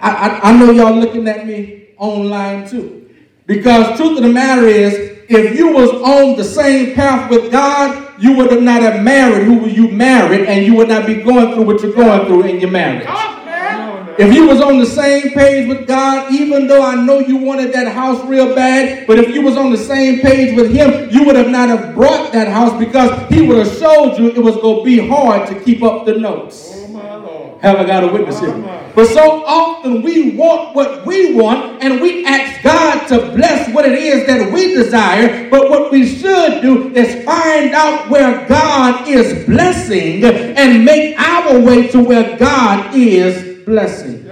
I, 0.00 0.10
I, 0.10 0.50
I 0.50 0.58
know 0.58 0.70
y'all 0.70 0.94
looking 0.94 1.26
at 1.28 1.46
me 1.46 1.88
online 1.96 2.68
too. 2.68 3.08
Because 3.46 3.96
truth 3.96 4.18
of 4.18 4.24
the 4.24 4.32
matter 4.32 4.66
is, 4.66 4.94
if 5.28 5.58
you 5.58 5.72
was 5.72 5.90
on 5.90 6.36
the 6.36 6.44
same 6.44 6.94
path 6.94 7.30
with 7.30 7.50
God, 7.50 8.20
you 8.20 8.36
would 8.36 8.50
have 8.50 8.62
not 8.62 8.82
have 8.82 9.02
married 9.02 9.44
who 9.44 9.68
you 9.68 9.88
married, 9.88 10.46
and 10.46 10.64
you 10.64 10.74
would 10.76 10.88
not 10.88 11.06
be 11.06 11.22
going 11.22 11.52
through 11.52 11.64
what 11.64 11.82
you're 11.82 11.92
going 11.92 12.26
through 12.26 12.42
in 12.44 12.60
your 12.60 12.70
marriage. 12.70 13.06
If 14.18 14.32
you 14.32 14.46
was 14.46 14.62
on 14.62 14.78
the 14.78 14.86
same 14.86 15.30
page 15.32 15.68
with 15.68 15.86
God, 15.86 16.32
even 16.32 16.66
though 16.66 16.82
I 16.82 16.94
know 16.94 17.18
you 17.18 17.36
wanted 17.36 17.74
that 17.74 17.92
house 17.92 18.24
real 18.24 18.54
bad, 18.54 19.06
but 19.06 19.18
if 19.18 19.34
you 19.34 19.42
was 19.42 19.58
on 19.58 19.70
the 19.70 19.76
same 19.76 20.20
page 20.20 20.56
with 20.56 20.72
him, 20.72 21.10
you 21.10 21.24
would 21.26 21.36
have 21.36 21.50
not 21.50 21.68
have 21.68 21.94
brought 21.94 22.32
that 22.32 22.48
house 22.48 22.78
because 22.78 23.28
he 23.28 23.42
would 23.42 23.58
have 23.58 23.76
showed 23.76 24.16
you 24.16 24.28
it 24.28 24.38
was 24.42 24.56
going 24.56 24.78
to 24.78 24.84
be 24.84 25.06
hard 25.06 25.46
to 25.48 25.60
keep 25.60 25.82
up 25.82 26.06
the 26.06 26.14
notes. 26.14 26.72
Oh 26.72 27.58
have 27.60 27.76
I 27.76 27.84
got 27.84 28.04
a 28.04 28.08
witness 28.08 28.40
here? 28.40 28.54
Oh 28.54 28.92
but 28.94 29.06
so 29.08 29.44
often 29.44 30.00
we 30.00 30.30
want 30.30 30.74
what 30.74 31.04
we 31.04 31.34
want 31.34 31.82
and 31.82 32.00
we 32.00 32.24
ask 32.24 32.62
God 32.62 33.06
to 33.08 33.18
bless 33.36 33.70
what 33.74 33.84
it 33.84 33.98
is 33.98 34.26
that 34.26 34.50
we 34.50 34.74
desire. 34.74 35.50
But 35.50 35.68
what 35.68 35.92
we 35.92 36.06
should 36.06 36.62
do 36.62 36.94
is 36.94 37.22
find 37.24 37.74
out 37.74 38.08
where 38.08 38.48
God 38.48 39.06
is 39.06 39.44
blessing 39.44 40.24
and 40.24 40.86
make 40.86 41.18
our 41.18 41.60
way 41.60 41.88
to 41.88 42.02
where 42.02 42.38
God 42.38 42.94
is 42.94 43.45
blessing. 43.66 44.22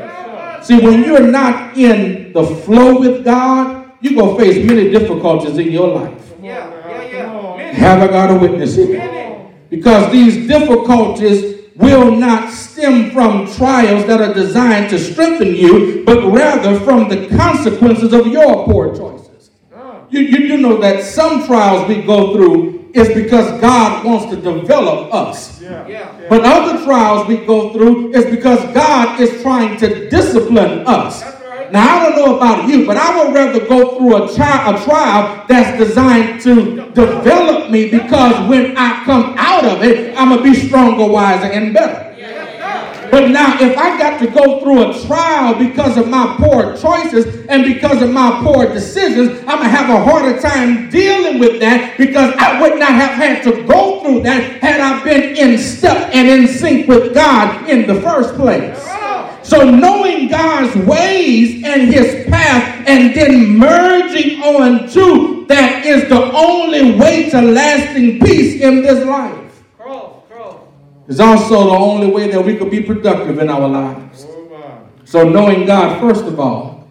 See, 0.62 0.80
when 0.80 1.04
you're 1.04 1.30
not 1.30 1.76
in 1.76 2.32
the 2.32 2.46
flow 2.64 2.98
with 2.98 3.24
God, 3.24 3.92
you're 4.00 4.14
going 4.14 4.38
to 4.38 4.42
face 4.42 4.66
many 4.66 4.90
difficulties 4.90 5.58
in 5.58 5.70
your 5.70 5.88
life. 5.88 6.32
Yeah, 6.40 6.70
yeah, 6.88 7.56
yeah. 7.56 7.72
Have 7.72 8.00
I 8.00 8.06
got 8.06 8.30
a 8.30 8.38
witness 8.38 8.76
here? 8.76 9.50
Because 9.68 10.10
these 10.12 10.46
difficulties 10.48 11.54
will 11.76 12.14
not 12.14 12.52
stem 12.52 13.10
from 13.10 13.52
trials 13.54 14.06
that 14.06 14.20
are 14.20 14.32
designed 14.32 14.88
to 14.90 14.98
strengthen 14.98 15.54
you, 15.54 16.04
but 16.06 16.32
rather 16.32 16.78
from 16.80 17.08
the 17.08 17.28
consequences 17.28 18.12
of 18.12 18.28
your 18.28 18.64
poor 18.64 18.94
choices. 18.96 19.50
Oh. 19.74 20.06
You, 20.10 20.20
you 20.20 20.48
do 20.48 20.56
know 20.58 20.76
that 20.78 21.02
some 21.02 21.44
trials 21.44 21.88
we 21.88 22.02
go 22.02 22.32
through 22.32 22.83
is 22.94 23.08
because 23.12 23.60
God 23.60 24.04
wants 24.04 24.26
to 24.34 24.36
develop 24.40 25.12
us. 25.12 25.60
Yeah. 25.60 25.86
Yeah. 25.88 26.26
But 26.28 26.42
other 26.44 26.82
trials 26.84 27.26
we 27.26 27.38
go 27.44 27.72
through 27.72 28.12
is 28.14 28.24
because 28.26 28.60
God 28.72 29.20
is 29.20 29.42
trying 29.42 29.76
to 29.78 30.08
discipline 30.08 30.86
us. 30.86 31.22
Right. 31.22 31.72
Now, 31.72 31.86
I 31.98 32.08
don't 32.08 32.16
know 32.16 32.36
about 32.36 32.68
you, 32.68 32.86
but 32.86 32.96
I 32.96 33.24
would 33.24 33.34
rather 33.34 33.66
go 33.66 33.96
through 33.98 34.24
a, 34.24 34.34
tri- 34.34 34.74
a 34.74 34.84
trial 34.84 35.44
that's 35.48 35.76
designed 35.76 36.40
to 36.42 36.54
develop 36.92 37.70
me 37.70 37.90
because 37.90 38.48
when 38.48 38.76
I 38.76 39.02
come 39.04 39.34
out 39.38 39.64
of 39.64 39.82
it, 39.82 40.16
I'm 40.16 40.28
going 40.28 40.44
to 40.44 40.50
be 40.50 40.54
stronger, 40.68 41.06
wiser, 41.06 41.46
and 41.46 41.74
better. 41.74 42.13
But 43.14 43.30
now, 43.30 43.56
if 43.60 43.78
I 43.78 43.96
got 43.96 44.18
to 44.18 44.26
go 44.26 44.58
through 44.58 44.90
a 44.90 45.06
trial 45.06 45.56
because 45.56 45.96
of 45.96 46.08
my 46.08 46.34
poor 46.36 46.76
choices 46.76 47.46
and 47.46 47.62
because 47.62 48.02
of 48.02 48.10
my 48.10 48.40
poor 48.42 48.66
decisions, 48.66 49.38
I'm 49.46 49.58
going 49.58 49.62
to 49.62 49.68
have 49.68 49.88
a 49.88 50.02
harder 50.02 50.40
time 50.40 50.90
dealing 50.90 51.38
with 51.38 51.60
that 51.60 51.96
because 51.96 52.34
I 52.36 52.60
would 52.60 52.76
not 52.76 52.90
have 52.90 53.12
had 53.12 53.44
to 53.44 53.62
go 53.68 54.02
through 54.02 54.24
that 54.24 54.60
had 54.60 54.80
I 54.80 55.04
been 55.04 55.36
in 55.36 55.58
step 55.58 56.12
and 56.12 56.26
in 56.26 56.48
sync 56.48 56.88
with 56.88 57.14
God 57.14 57.70
in 57.70 57.86
the 57.86 58.00
first 58.00 58.34
place. 58.34 58.84
So 59.44 59.70
knowing 59.70 60.26
God's 60.26 60.74
ways 60.84 61.62
and 61.64 61.82
his 61.94 62.26
path 62.26 62.84
and 62.88 63.14
then 63.14 63.56
merging 63.56 64.42
on 64.42 64.88
to 64.88 65.46
that 65.46 65.86
is 65.86 66.08
the 66.08 66.32
only 66.32 66.98
way 66.98 67.30
to 67.30 67.40
lasting 67.40 68.18
peace 68.18 68.60
in 68.60 68.82
this 68.82 69.06
life. 69.06 69.43
It's 71.06 71.20
also 71.20 71.64
the 71.64 71.76
only 71.76 72.10
way 72.10 72.30
that 72.30 72.40
we 72.40 72.56
could 72.56 72.70
be 72.70 72.82
productive 72.82 73.38
in 73.38 73.50
our 73.50 73.68
lives. 73.68 74.26
So 75.04 75.28
knowing 75.28 75.66
God, 75.66 76.00
first 76.00 76.24
of 76.24 76.40
all, 76.40 76.88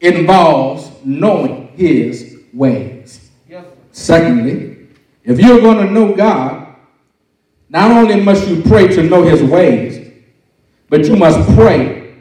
involves 0.00 0.90
knowing 1.04 1.68
his 1.76 2.38
ways. 2.52 3.30
Secondly, 3.90 4.86
if 5.24 5.40
you're 5.40 5.60
going 5.60 5.84
to 5.84 5.92
know 5.92 6.14
God, 6.14 6.76
not 7.68 7.90
only 7.90 8.20
must 8.20 8.46
you 8.48 8.62
pray 8.62 8.86
to 8.88 9.02
know 9.02 9.24
his 9.24 9.42
ways, 9.42 10.12
but 10.88 11.04
you 11.04 11.16
must 11.16 11.46
pray 11.54 12.16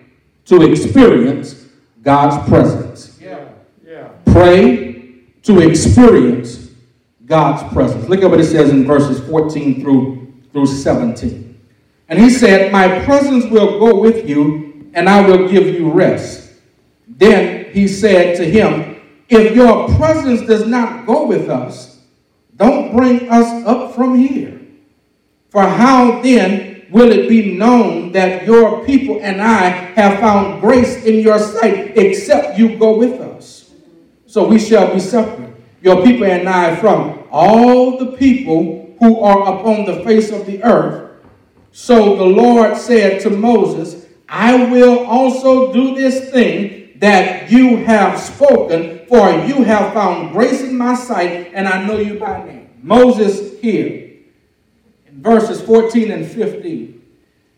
to 0.46 0.64
experience 0.64 1.68
God's 2.02 2.50
presence. 2.50 3.20
Yeah. 3.22 3.50
Yeah. 3.86 4.10
Pray 4.26 5.22
to 5.44 5.60
experience 5.62 6.72
God's 7.26 7.62
presence. 7.74 8.10
Look 8.10 8.24
at 8.24 8.30
what 8.30 8.40
it 8.40 8.46
says 8.46 8.70
in 8.72 8.86
verses 8.86 9.20
14 9.30 9.82
through, 9.82 10.17
through 10.58 10.66
17. 10.66 11.56
And 12.10 12.18
he 12.18 12.32
said, 12.32 12.72
My 12.72 13.06
presence 13.06 13.46
will 13.46 13.78
go 13.78 14.00
with 14.00 14.28
you, 14.28 14.90
and 14.96 15.08
I 15.08 15.22
will 15.22 15.48
give 15.48 15.68
you 15.68 15.92
rest. 15.92 16.52
Then 17.08 17.72
he 17.74 17.88
said 17.88 18.38
to 18.38 18.44
him, 18.44 19.00
If 19.30 19.56
your 19.56 19.88
presence 19.98 20.42
does 20.48 20.66
not 20.66 21.06
go 21.06 21.28
with 21.28 21.48
us, 21.48 22.02
don't 22.56 22.96
bring 22.96 23.30
us 23.30 23.66
up 23.68 23.94
from 23.94 24.18
here. 24.18 24.60
For 25.52 25.62
how 25.62 26.22
then 26.24 26.88
will 26.90 27.12
it 27.12 27.30
be 27.30 27.56
known 27.56 28.12
that 28.14 28.48
your 28.48 28.84
people 28.84 29.20
and 29.22 29.40
I 29.40 29.70
have 29.70 30.20
found 30.20 30.60
grace 30.60 31.04
in 31.04 31.20
your 31.20 31.38
sight, 31.38 31.96
except 31.96 32.58
you 32.58 32.80
go 32.80 32.98
with 32.98 33.22
us. 33.22 33.72
So 34.26 34.48
we 34.48 34.58
shall 34.58 34.92
be 34.92 35.00
separate, 35.00 35.54
your 35.84 36.04
people 36.04 36.26
and 36.26 36.50
I, 36.50 36.76
from 36.78 37.28
all 37.30 38.00
the 38.00 38.18
people 38.18 38.87
who 39.00 39.20
are 39.22 39.60
upon 39.60 39.86
the 39.86 40.04
face 40.04 40.32
of 40.32 40.46
the 40.46 40.64
earth. 40.64 41.12
So 41.72 42.16
the 42.16 42.26
Lord 42.26 42.78
said 42.78 43.22
to 43.22 43.30
Moses, 43.30 44.08
I 44.28 44.66
will 44.72 45.06
also 45.06 45.72
do 45.72 45.96
this 45.96 46.30
thing 46.32 46.98
that 47.00 47.52
you 47.52 47.78
have 47.78 48.20
spoken, 48.20 49.06
for 49.08 49.30
you 49.30 49.64
have 49.64 49.94
found 49.94 50.32
grace 50.32 50.62
in 50.62 50.76
my 50.76 50.96
sight, 50.96 51.52
and 51.54 51.68
I 51.68 51.86
know 51.86 51.98
you 51.98 52.20
by 52.20 52.44
name. 52.46 52.70
Moses 52.82 53.60
here 53.62 54.16
in 55.08 55.22
verses 55.22 55.62
14 55.62 56.12
and 56.12 56.26
15, 56.26 57.02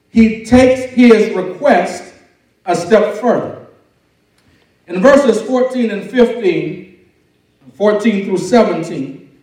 he 0.10 0.44
takes 0.44 0.92
his 0.94 1.36
request 1.36 2.14
a 2.66 2.76
step 2.76 3.16
further. 3.16 3.68
In 4.88 5.02
verses 5.02 5.42
14 5.44 5.92
and 5.92 6.10
15, 6.10 7.06
14 7.76 8.26
through 8.26 8.38
17, 8.38 9.42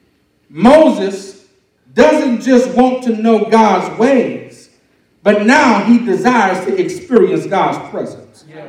Moses 0.48 1.35
doesn't 1.96 2.42
just 2.42 2.76
want 2.76 3.02
to 3.04 3.16
know 3.16 3.46
God's 3.46 3.98
ways, 3.98 4.70
but 5.22 5.46
now 5.46 5.82
he 5.82 5.98
desires 5.98 6.64
to 6.66 6.78
experience 6.78 7.46
God's 7.46 7.90
presence. 7.90 8.44
Yeah. 8.48 8.68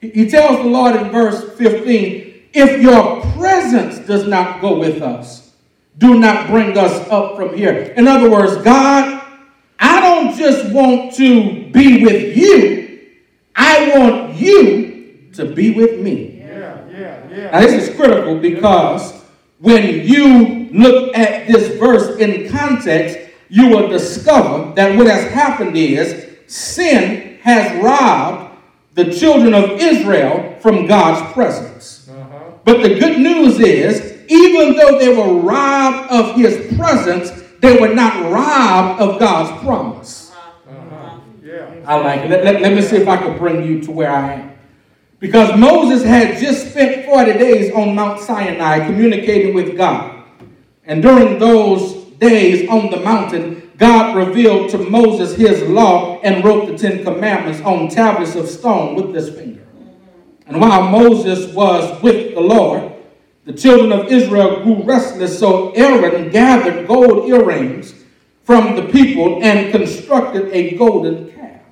He 0.00 0.28
tells 0.28 0.58
the 0.58 0.68
Lord 0.68 0.96
in 0.96 1.10
verse 1.10 1.56
15, 1.56 2.48
if 2.52 2.82
your 2.82 3.22
presence 3.38 4.04
does 4.06 4.26
not 4.26 4.60
go 4.60 4.78
with 4.78 5.00
us, 5.00 5.52
do 5.96 6.18
not 6.18 6.48
bring 6.48 6.76
us 6.76 7.08
up 7.08 7.36
from 7.36 7.56
here. 7.56 7.94
In 7.96 8.08
other 8.08 8.28
words, 8.28 8.56
God, 8.64 9.22
I 9.78 10.00
don't 10.00 10.36
just 10.36 10.72
want 10.72 11.14
to 11.14 11.70
be 11.70 12.02
with 12.02 12.36
you, 12.36 13.10
I 13.54 13.96
want 13.96 14.34
you 14.34 15.28
to 15.34 15.54
be 15.54 15.70
with 15.70 16.00
me. 16.00 16.38
Yeah, 16.38 16.88
yeah, 16.90 17.28
yeah. 17.30 17.50
Now, 17.52 17.60
this 17.60 17.88
is 17.88 17.94
critical 17.94 18.38
because 18.40 19.22
when 19.58 20.06
you 20.06 20.59
look 20.72 21.16
at 21.16 21.46
this 21.46 21.78
verse 21.78 22.18
in 22.18 22.50
context, 22.50 23.18
you 23.48 23.68
will 23.68 23.88
discover 23.88 24.72
that 24.74 24.96
what 24.96 25.06
has 25.06 25.30
happened 25.32 25.76
is 25.76 26.28
sin 26.46 27.38
has 27.42 27.82
robbed 27.82 28.56
the 28.94 29.12
children 29.12 29.54
of 29.54 29.70
Israel 29.80 30.56
from 30.60 30.86
God's 30.86 31.32
presence. 31.32 32.08
Uh-huh. 32.08 32.52
But 32.64 32.82
the 32.82 32.98
good 33.00 33.18
news 33.18 33.58
is 33.58 34.20
even 34.28 34.76
though 34.76 34.98
they 34.98 35.14
were 35.14 35.40
robbed 35.40 36.10
of 36.10 36.36
his 36.36 36.76
presence, 36.76 37.30
they 37.60 37.78
were 37.78 37.92
not 37.94 38.30
robbed 38.30 39.00
of 39.00 39.18
God's 39.18 39.62
promise. 39.62 40.32
Uh-huh. 40.68 41.20
Yeah. 41.42 41.74
I 41.86 41.96
like 41.96 42.20
it. 42.20 42.30
Let, 42.30 42.44
let, 42.44 42.62
let 42.62 42.72
me 42.72 42.82
see 42.82 42.96
if 42.96 43.08
I 43.08 43.16
can 43.16 43.36
bring 43.38 43.64
you 43.64 43.82
to 43.82 43.90
where 43.90 44.10
I 44.10 44.34
am. 44.34 44.50
Because 45.18 45.58
Moses 45.58 46.02
had 46.02 46.38
just 46.38 46.70
spent 46.70 47.04
40 47.04 47.32
days 47.34 47.74
on 47.74 47.94
Mount 47.94 48.20
Sinai 48.20 48.86
communicating 48.86 49.54
with 49.54 49.76
God. 49.76 50.19
And 50.84 51.02
during 51.02 51.38
those 51.38 51.94
days 52.18 52.68
on 52.68 52.90
the 52.90 53.00
mountain, 53.00 53.70
God 53.76 54.14
revealed 54.14 54.70
to 54.70 54.78
Moses 54.78 55.36
his 55.36 55.62
law 55.62 56.20
and 56.20 56.44
wrote 56.44 56.68
the 56.68 56.76
Ten 56.76 57.02
Commandments 57.02 57.60
on 57.62 57.88
tablets 57.88 58.34
of 58.34 58.48
stone 58.48 58.94
with 58.94 59.14
this 59.14 59.34
finger. 59.34 59.66
And 60.46 60.60
while 60.60 60.90
Moses 60.90 61.52
was 61.54 62.02
with 62.02 62.34
the 62.34 62.40
Lord, 62.40 62.92
the 63.46 63.54
children 63.54 63.92
of 63.92 64.08
Israel 64.08 64.62
grew 64.62 64.82
restless, 64.82 65.38
so 65.38 65.70
Aaron 65.70 66.30
gathered 66.30 66.86
gold 66.86 67.28
earrings 67.28 67.94
from 68.44 68.76
the 68.76 68.82
people 68.82 69.42
and 69.42 69.72
constructed 69.72 70.48
a 70.52 70.76
golden 70.76 71.30
calf. 71.32 71.62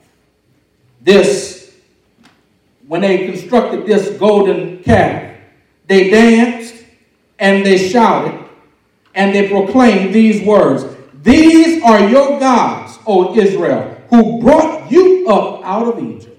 This, 1.02 1.74
when 2.86 3.02
they 3.02 3.26
constructed 3.26 3.84
this 3.84 4.16
golden 4.18 4.82
calf, 4.82 5.36
they 5.86 6.08
danced 6.08 6.84
and 7.38 7.66
they 7.66 7.76
shouted 7.76 8.47
and 9.18 9.34
they 9.34 9.48
proclaimed 9.48 10.14
these 10.14 10.42
words 10.42 10.84
These 11.22 11.82
are 11.82 12.08
your 12.08 12.40
gods, 12.40 12.98
O 13.06 13.36
Israel, 13.36 14.00
who 14.08 14.40
brought 14.40 14.90
you 14.90 15.28
up 15.28 15.62
out 15.64 15.88
of 15.88 16.02
Egypt 16.02 16.38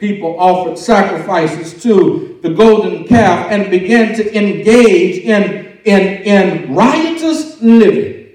people 0.00 0.40
offered 0.40 0.78
sacrifices 0.78 1.80
to 1.82 2.40
the 2.42 2.48
golden 2.48 3.04
calf 3.04 3.52
and 3.52 3.70
began 3.70 4.16
to 4.16 4.36
engage 4.36 5.18
in, 5.18 5.78
in, 5.84 6.22
in 6.22 6.74
riotous 6.74 7.60
living. 7.60 8.30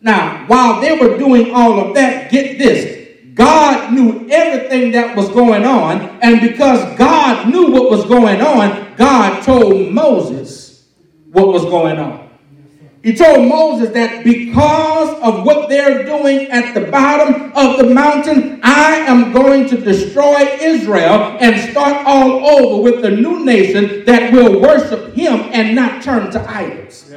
Now, 0.00 0.46
while 0.46 0.80
they 0.80 0.96
were 0.96 1.18
doing 1.18 1.52
all 1.52 1.80
of 1.80 1.94
that, 1.96 2.30
get 2.30 2.58
this. 2.58 2.98
God 3.34 3.92
knew 3.92 4.28
everything 4.30 4.92
that 4.92 5.16
was 5.16 5.28
going 5.30 5.64
on, 5.64 6.00
and 6.22 6.40
because 6.40 6.96
God 6.96 7.48
knew 7.48 7.70
what 7.70 7.90
was 7.90 8.04
going 8.06 8.40
on, 8.40 8.94
God 8.96 9.42
told 9.42 9.92
Moses 9.92 10.86
what 11.32 11.48
was 11.48 11.64
going 11.64 11.98
on. 11.98 12.29
He 13.02 13.14
told 13.16 13.48
Moses 13.48 13.90
that 13.94 14.24
because 14.24 15.20
of 15.22 15.46
what 15.46 15.70
they're 15.70 16.04
doing 16.04 16.50
at 16.50 16.74
the 16.74 16.90
bottom 16.90 17.50
of 17.56 17.78
the 17.78 17.94
mountain, 17.94 18.60
I 18.62 18.96
am 18.96 19.32
going 19.32 19.68
to 19.70 19.78
destroy 19.78 20.58
Israel 20.60 21.38
and 21.40 21.70
start 21.70 22.06
all 22.06 22.46
over 22.46 22.82
with 22.82 23.04
a 23.06 23.10
new 23.10 23.42
nation 23.42 24.04
that 24.04 24.32
will 24.34 24.60
worship 24.60 25.14
him 25.14 25.48
and 25.52 25.74
not 25.74 26.02
turn 26.02 26.30
to 26.32 26.40
idols. 26.50 27.10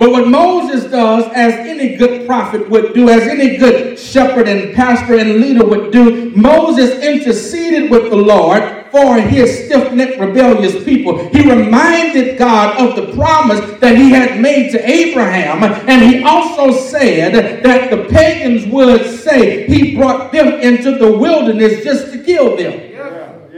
But 0.00 0.12
what 0.12 0.28
Moses 0.28 0.90
does, 0.90 1.26
as 1.34 1.52
any 1.52 1.96
good 1.96 2.26
prophet 2.26 2.70
would 2.70 2.94
do, 2.94 3.10
as 3.10 3.20
any 3.28 3.58
good 3.58 3.98
shepherd 3.98 4.48
and 4.48 4.74
pastor 4.74 5.18
and 5.18 5.42
leader 5.42 5.62
would 5.62 5.92
do, 5.92 6.30
Moses 6.34 6.98
interceded 7.04 7.90
with 7.90 8.08
the 8.08 8.16
Lord 8.16 8.86
for 8.90 9.20
his 9.20 9.66
stiff 9.66 9.92
necked, 9.92 10.18
rebellious 10.18 10.82
people. 10.84 11.28
He 11.28 11.46
reminded 11.46 12.38
God 12.38 12.80
of 12.80 12.96
the 12.96 13.12
promise 13.12 13.60
that 13.80 13.94
he 13.98 14.08
had 14.08 14.40
made 14.40 14.70
to 14.70 14.90
Abraham. 14.90 15.62
And 15.86 16.02
he 16.02 16.24
also 16.24 16.72
said 16.72 17.62
that 17.62 17.90
the 17.90 18.08
pagans 18.08 18.72
would 18.72 19.04
say 19.20 19.66
he 19.66 19.96
brought 19.96 20.32
them 20.32 20.48
into 20.60 20.96
the 20.96 21.12
wilderness 21.12 21.84
just 21.84 22.10
to 22.12 22.24
kill 22.24 22.56
them. 22.56 22.86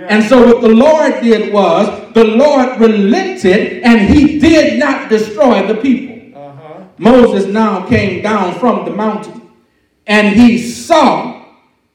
And 0.09 0.25
so, 0.25 0.45
what 0.45 0.61
the 0.61 0.69
Lord 0.69 1.23
did 1.23 1.53
was, 1.55 2.13
the 2.15 2.25
Lord 2.25 2.81
relented 2.81 3.85
and 3.85 4.13
he 4.13 4.41
did 4.41 4.81
not 4.81 5.09
destroy 5.09 5.65
the 5.69 5.77
people. 5.77 6.12
Moses 7.03 7.47
now 7.47 7.85
came 7.89 8.23
down 8.23 8.55
from 8.61 8.85
the 8.85 8.93
mountain 8.93 9.51
and 10.07 10.37
he 10.37 10.57
saw 10.57 11.47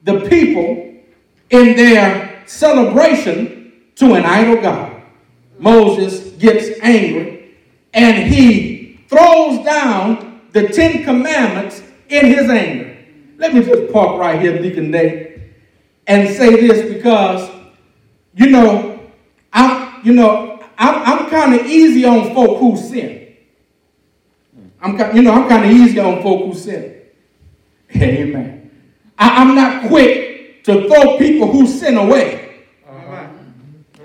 the 0.04 0.20
people 0.28 0.94
in 1.50 1.78
their 1.78 2.44
celebration 2.46 3.84
to 3.96 4.16
an 4.16 4.26
idol 4.26 4.62
God. 4.62 5.02
Moses 5.58 6.32
gets 6.32 6.78
angry 6.82 7.56
and 7.94 8.32
he 8.34 9.00
throws 9.08 9.64
down 9.64 10.42
the 10.52 10.68
Ten 10.68 11.06
Commandments 11.06 11.82
in 12.10 12.26
his 12.26 12.50
anger. 12.50 12.98
Let 13.38 13.54
me 13.54 13.64
just 13.64 13.94
park 13.94 14.20
right 14.20 14.42
here, 14.42 14.62
Deacon 14.62 14.92
Day. 14.92 15.54
and 16.06 16.36
say 16.36 16.68
this 16.68 16.94
because, 16.94 17.50
you 18.36 18.50
know, 18.50 19.00
I'm, 19.54 20.06
you 20.06 20.14
know, 20.14 20.60
I'm, 20.78 20.96
I'm 21.24 21.30
kind 21.30 21.54
of 21.54 21.66
easy 21.66 22.04
on 22.04 22.34
folk 22.34 22.60
who 22.60 22.76
sin. 22.76 23.27
I'm, 24.82 25.16
you 25.16 25.22
know, 25.22 25.34
I'm 25.34 25.50
kind 25.50 25.66
of 25.66 25.72
easy 25.72 26.00
on 26.00 26.22
folk 26.22 26.46
who 26.46 26.54
sin. 26.54 27.02
Amen. 27.96 28.72
I, 29.18 29.42
I'm 29.42 29.56
not 29.56 29.88
quick 29.88 30.64
to 30.66 30.88
throw 30.88 31.18
people 31.18 31.52
who 31.52 31.66
sin 31.66 31.98
away. 31.98 32.66
Uh-huh. 32.88 33.28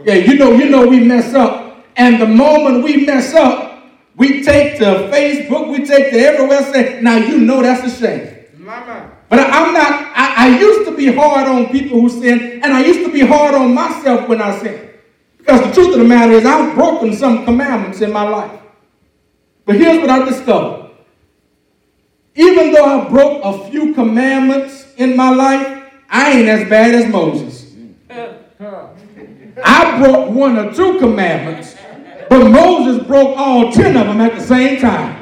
Yeah, 0.05 0.15
you 0.15 0.37
know, 0.37 0.53
you 0.53 0.71
know, 0.71 0.87
we 0.87 1.01
mess 1.01 1.35
up, 1.35 1.85
and 1.97 2.21
the 2.21 2.27
moment 2.27 2.85
we 2.85 3.05
mess 3.05 3.35
up, 3.35 3.85
we 4.17 4.43
take 4.43 4.79
to 4.79 4.85
Facebook, 5.11 5.71
we 5.71 5.85
take 5.85 6.13
to 6.13 6.19
everywhere, 6.19 6.63
say, 6.73 7.01
now 7.03 7.17
you 7.17 7.39
know 7.39 7.63
that's 7.63 7.93
a 7.93 7.99
shame. 7.99 8.47
Mama. 8.59 9.11
But 9.29 9.41
I'm 9.41 9.73
not, 9.73 10.13
I, 10.15 10.35
I, 10.47 10.59
used 10.59 10.87
to 10.89 10.95
be 10.95 11.07
hard 11.13 11.49
on 11.49 11.71
people 11.71 12.01
who 12.01 12.09
sin, 12.09 12.61
and 12.63 12.73
I 12.73 12.85
used 12.85 13.01
to 13.01 13.11
be 13.11 13.21
hard 13.21 13.55
on 13.55 13.75
myself 13.75 14.29
when 14.29 14.43
I 14.43 14.59
sin. 14.59 14.91
Because 15.39 15.61
the 15.63 15.73
truth 15.73 15.95
of 15.95 16.01
the 16.01 16.05
matter 16.05 16.33
is, 16.33 16.45
I've 16.45 16.75
broken 16.75 17.15
some 17.15 17.45
commandments 17.45 18.03
in 18.03 18.13
my 18.13 18.23
life. 18.23 18.62
But 19.65 19.77
here's 19.77 19.99
what 20.01 20.11
I 20.11 20.25
discovered. 20.29 20.91
Even 22.35 22.73
though 22.73 22.85
I 22.85 23.09
broke 23.09 23.45
a 23.45 23.71
few 23.71 23.95
commandments 23.95 24.87
in 24.97 25.17
my 25.17 25.31
life, 25.31 25.85
I 26.09 26.33
ain't 26.33 26.49
as 26.49 26.69
bad 26.69 26.95
as 26.95 27.11
Moses. 27.11 27.75
I 29.65 29.99
broke 29.99 30.31
one 30.31 30.59
or 30.59 30.73
two 30.73 30.99
commandments, 30.99 31.77
but 32.29 32.51
Moses 32.51 33.07
broke 33.07 33.37
all 33.37 33.71
ten 33.71 33.97
of 33.97 34.07
them 34.07 34.21
at 34.21 34.35
the 34.35 34.41
same 34.41 34.81
time. 34.81 35.19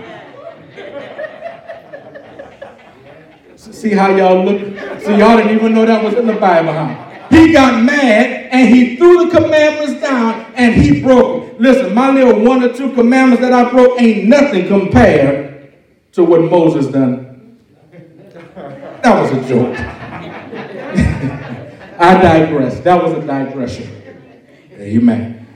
See 3.57 3.90
how 3.90 4.14
y'all 4.14 4.44
look? 4.44 4.61
See, 5.00 5.16
y'all 5.16 5.37
didn't 5.37 5.57
even 5.57 5.74
know 5.74 5.87
that 5.87 6.05
was 6.05 6.14
in 6.14 6.26
the 6.26 6.35
Bible, 6.35 6.72
huh? 6.72 7.10
He 7.31 7.53
got 7.53 7.85
mad 7.85 8.49
and 8.51 8.75
he 8.75 8.97
threw 8.97 9.25
the 9.25 9.31
commandments 9.31 10.01
down 10.01 10.53
and 10.55 10.75
he 10.75 11.01
broke 11.01 11.47
them. 11.47 11.62
Listen, 11.62 11.95
my 11.95 12.11
little 12.11 12.45
one 12.45 12.64
or 12.64 12.73
two 12.73 12.93
commandments 12.95 13.43
that 13.43 13.53
I 13.53 13.71
broke 13.71 14.01
ain't 14.01 14.29
nothing 14.29 14.66
compared 14.66 15.73
to 16.12 16.25
what 16.25 16.43
Moses 16.43 16.88
done. 16.88 17.59
That 19.03 19.21
was 19.21 19.33
a 19.33 19.49
joke. 19.49 19.77
I 22.01 22.21
digress. 22.21 22.81
That 22.81 23.03
was 23.03 23.12
a 23.12 23.27
digression. 23.27 24.03
Amen. 24.73 25.47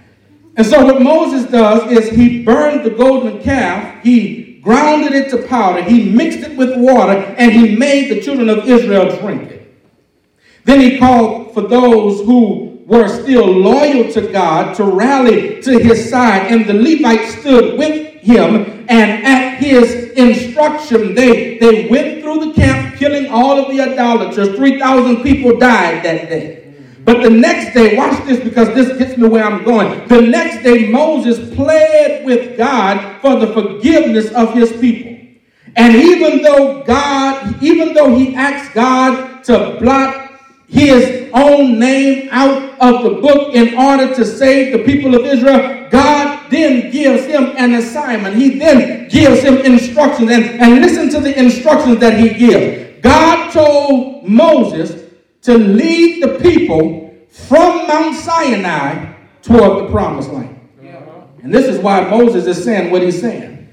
And 0.57 0.67
so 0.67 0.85
what 0.85 1.03
Moses 1.03 1.51
does 1.51 1.91
is 1.91 2.11
he 2.11 2.45
burned 2.45 2.85
the 2.85 2.91
golden 2.91 3.43
calf. 3.43 4.03
He 4.05 4.61
grounded 4.63 5.13
it 5.13 5.31
to 5.31 5.47
powder, 5.47 5.83
he 5.83 6.11
mixed 6.11 6.39
it 6.39 6.57
with 6.57 6.75
water, 6.77 7.13
and 7.13 7.53
he 7.53 7.77
made 7.77 8.11
the 8.11 8.23
children 8.23 8.49
of 8.49 8.67
Israel 8.67 9.15
drink 9.19 9.51
it. 9.51 9.75
Then 10.65 10.81
he 10.81 10.99
called 10.99 11.44
for 11.55 11.63
those 11.63 12.21
who 12.27 12.83
were 12.87 13.09
still 13.09 13.47
loyal 13.47 14.13
to 14.13 14.33
God 14.33 14.75
to 14.77 14.85
rally 14.85 15.63
to 15.63 15.79
his 15.79 16.11
side, 16.11 16.53
and 16.53 16.67
the 16.67 16.75
Levites 16.75 17.41
stood 17.41 17.79
with 17.79 18.15
him, 18.21 18.87
and 18.89 19.25
at 19.25 19.59
his 19.59 20.11
instruction, 20.13 21.15
they, 21.15 21.59
they 21.59 21.89
went 21.89 22.23
through 22.23 22.47
the 22.47 22.53
camp, 22.53 22.97
killing 22.97 23.31
all 23.31 23.59
of 23.59 23.71
the 23.71 23.81
idolaters. 23.81 24.55
3,000 24.57 25.23
people 25.23 25.57
died 25.59 26.05
that 26.05 26.29
day. 26.29 26.61
But 27.05 27.23
the 27.23 27.31
next 27.31 27.75
day, 27.75 27.97
watch 27.97 28.25
this 28.27 28.43
because 28.43 28.69
this 28.69 28.97
gets 28.99 29.19
me 29.19 29.29
where 29.29 29.45
I'm 29.45 29.63
going. 29.63 30.09
The 30.09 30.23
next 30.23 30.63
day, 30.63 30.91
Moses 30.91 31.55
pled 31.55 32.25
with 32.25 32.57
God 32.57 33.21
for 33.21 33.39
the 33.39 33.53
forgiveness 33.53 34.33
of 34.33 34.55
his 34.55 34.73
people. 34.73 35.13
And 35.77 35.95
even 35.95 36.43
though 36.43 36.83
God, 36.85 37.63
even 37.63 37.93
though 37.93 38.15
he 38.15 38.35
asked 38.35 38.73
God 38.73 39.45
to 39.45 39.77
blot 39.81 40.24
his 40.75 41.31
own 41.33 41.79
name 41.79 42.29
out 42.33 42.77
of 42.81 43.05
the 43.05 43.21
book 43.21 43.55
in 43.55 43.79
order 43.79 44.13
to 44.13 44.27
save 44.27 44.73
the 44.73 44.85
people 44.85 45.15
of 45.15 45.25
Israel, 45.25 45.89
God 45.89 46.51
then 46.51 46.91
gives 46.91 47.27
him 47.27 47.55
an 47.57 47.75
assignment. 47.75 48.35
He 48.35 48.59
then 48.59 49.09
gives 49.09 49.41
him 49.43 49.59
instructions. 49.59 50.33
And, 50.33 50.45
and 50.61 50.81
listen 50.83 51.09
to 51.11 51.21
the 51.21 51.39
instructions 51.39 52.01
that 52.01 52.19
he 52.19 52.35
gives. 52.35 53.01
God 53.03 53.53
told 53.53 54.29
Moses 54.29 55.13
to 55.43 55.57
lead 55.57 56.25
the 56.25 56.41
people 56.41 57.17
from 57.29 57.87
Mount 57.87 58.17
Sinai 58.17 59.15
toward 59.43 59.85
the 59.85 59.91
promised 59.93 60.31
land. 60.31 60.59
And 61.45 61.55
this 61.55 61.67
is 61.67 61.79
why 61.79 62.09
Moses 62.09 62.47
is 62.47 62.65
saying 62.65 62.91
what 62.91 63.03
he's 63.03 63.21
saying. 63.21 63.69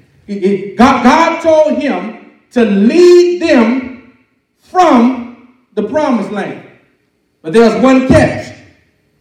God, 0.78 1.04
God 1.04 1.42
told 1.42 1.80
him 1.80 2.32
to 2.52 2.64
lead 2.64 3.42
them 3.42 4.18
from 4.60 5.58
the 5.74 5.88
promised 5.88 6.32
land. 6.32 6.68
But 7.42 7.54
there's 7.54 7.82
one 7.82 8.08
catch. 8.08 8.56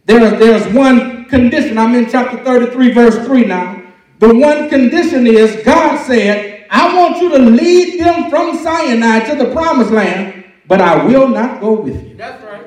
There, 0.05 0.37
there's 0.37 0.73
one 0.73 1.25
condition. 1.25 1.77
I'm 1.77 1.95
in 1.95 2.09
chapter 2.09 2.43
33, 2.43 2.91
verse 2.91 3.25
3 3.25 3.45
now. 3.45 3.81
The 4.19 4.33
one 4.33 4.69
condition 4.69 5.25
is 5.25 5.63
God 5.65 6.05
said, 6.05 6.67
I 6.69 6.95
want 6.95 7.21
you 7.21 7.29
to 7.29 7.39
lead 7.39 7.99
them 7.99 8.29
from 8.29 8.57
Sinai 8.57 9.19
to 9.21 9.35
the 9.35 9.51
promised 9.51 9.91
land, 9.91 10.45
but 10.67 10.79
I 10.79 11.03
will 11.03 11.27
not 11.27 11.59
go 11.59 11.73
with 11.73 12.07
you. 12.07 12.15
That's 12.15 12.43
right. 12.43 12.65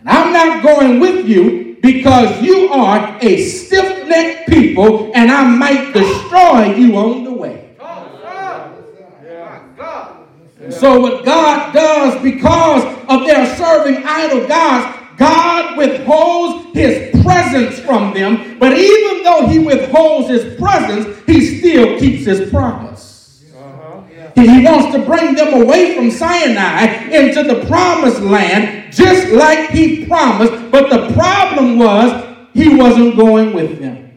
And 0.00 0.08
I'm 0.08 0.32
not 0.32 0.62
going 0.62 1.00
with 1.00 1.26
you 1.26 1.78
because 1.80 2.42
you 2.42 2.68
are 2.68 3.18
a 3.20 3.42
stiff 3.42 4.06
necked 4.08 4.48
people 4.48 5.10
and 5.14 5.30
I 5.30 5.44
might 5.44 5.92
destroy 5.92 6.74
you 6.74 6.96
on 6.96 7.24
the 7.24 7.32
way. 7.32 7.65
So, 10.70 11.00
what 11.00 11.24
God 11.24 11.72
does 11.72 12.22
because 12.22 12.84
of 13.08 13.26
their 13.26 13.56
serving 13.56 14.04
idol 14.04 14.46
gods, 14.46 14.96
God 15.16 15.78
withholds 15.78 16.74
his 16.74 17.22
presence 17.22 17.78
from 17.80 18.12
them. 18.12 18.58
But 18.58 18.76
even 18.76 19.22
though 19.24 19.46
he 19.48 19.58
withholds 19.58 20.28
his 20.28 20.58
presence, 20.58 21.18
he 21.26 21.58
still 21.58 21.98
keeps 21.98 22.24
his 22.24 22.50
promise. 22.50 23.06
He 24.34 24.62
wants 24.62 24.94
to 24.94 25.02
bring 25.02 25.34
them 25.34 25.62
away 25.62 25.96
from 25.96 26.10
Sinai 26.10 27.08
into 27.10 27.42
the 27.42 27.64
promised 27.66 28.20
land, 28.20 28.92
just 28.92 29.32
like 29.32 29.70
he 29.70 30.04
promised. 30.04 30.52
But 30.70 30.90
the 30.90 31.14
problem 31.14 31.78
was 31.78 32.36
he 32.52 32.74
wasn't 32.76 33.16
going 33.16 33.54
with 33.54 33.80
them. 33.80 34.12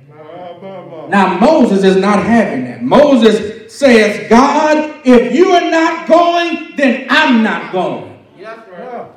Now, 1.08 1.40
Moses 1.40 1.84
is 1.86 1.96
not 1.96 2.24
having 2.24 2.66
that. 2.66 2.84
Moses 2.84 3.49
says, 3.70 4.30
God, 4.30 5.02
if 5.06 5.34
you 5.34 5.50
are 5.52 5.70
not 5.72 6.08
going, 6.08 6.76
then 6.76 7.08
I'm 7.10 7.44
not 7.44 7.72
going. 7.72 8.06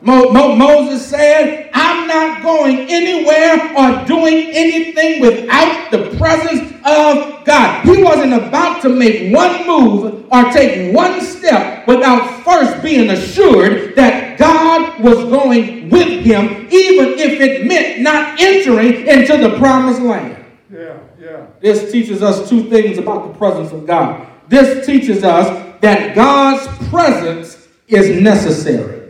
Mo- 0.02 0.30
Mo- 0.32 0.56
Moses 0.56 1.06
said, 1.06 1.70
I'm 1.72 2.06
not 2.08 2.42
going 2.42 2.78
anywhere 2.90 3.72
or 3.76 4.04
doing 4.06 4.48
anything 4.52 5.20
without 5.20 5.90
the 5.90 6.16
presence 6.18 6.72
of 6.84 7.44
God. 7.44 7.84
He 7.84 8.02
wasn't 8.02 8.32
about 8.34 8.82
to 8.82 8.88
make 8.88 9.32
one 9.34 9.66
move 9.66 10.26
or 10.30 10.44
take 10.52 10.94
one 10.94 11.20
step 11.20 11.86
without 11.86 12.44
first 12.44 12.82
being 12.82 13.10
assured 13.10 13.94
that 13.96 14.38
God 14.38 15.00
was 15.02 15.16
going 15.30 15.88
with 15.88 16.24
him, 16.24 16.66
even 16.70 17.18
if 17.18 17.40
it 17.40 17.66
meant 17.66 18.00
not 18.00 18.40
entering 18.40 19.06
into 19.06 19.36
the 19.36 19.56
promised 19.58 20.00
land. 20.02 20.44
Yeah, 20.72 20.98
yeah. 21.20 21.46
This 21.60 21.92
teaches 21.92 22.22
us 22.22 22.48
two 22.48 22.68
things 22.68 22.98
about 22.98 23.28
the 23.32 23.38
presence 23.38 23.72
of 23.72 23.86
God. 23.86 24.26
This 24.48 24.84
teaches 24.86 25.24
us 25.24 25.78
that 25.80 26.14
God's 26.14 26.66
presence 26.88 27.68
is 27.88 28.20
necessary. 28.20 29.02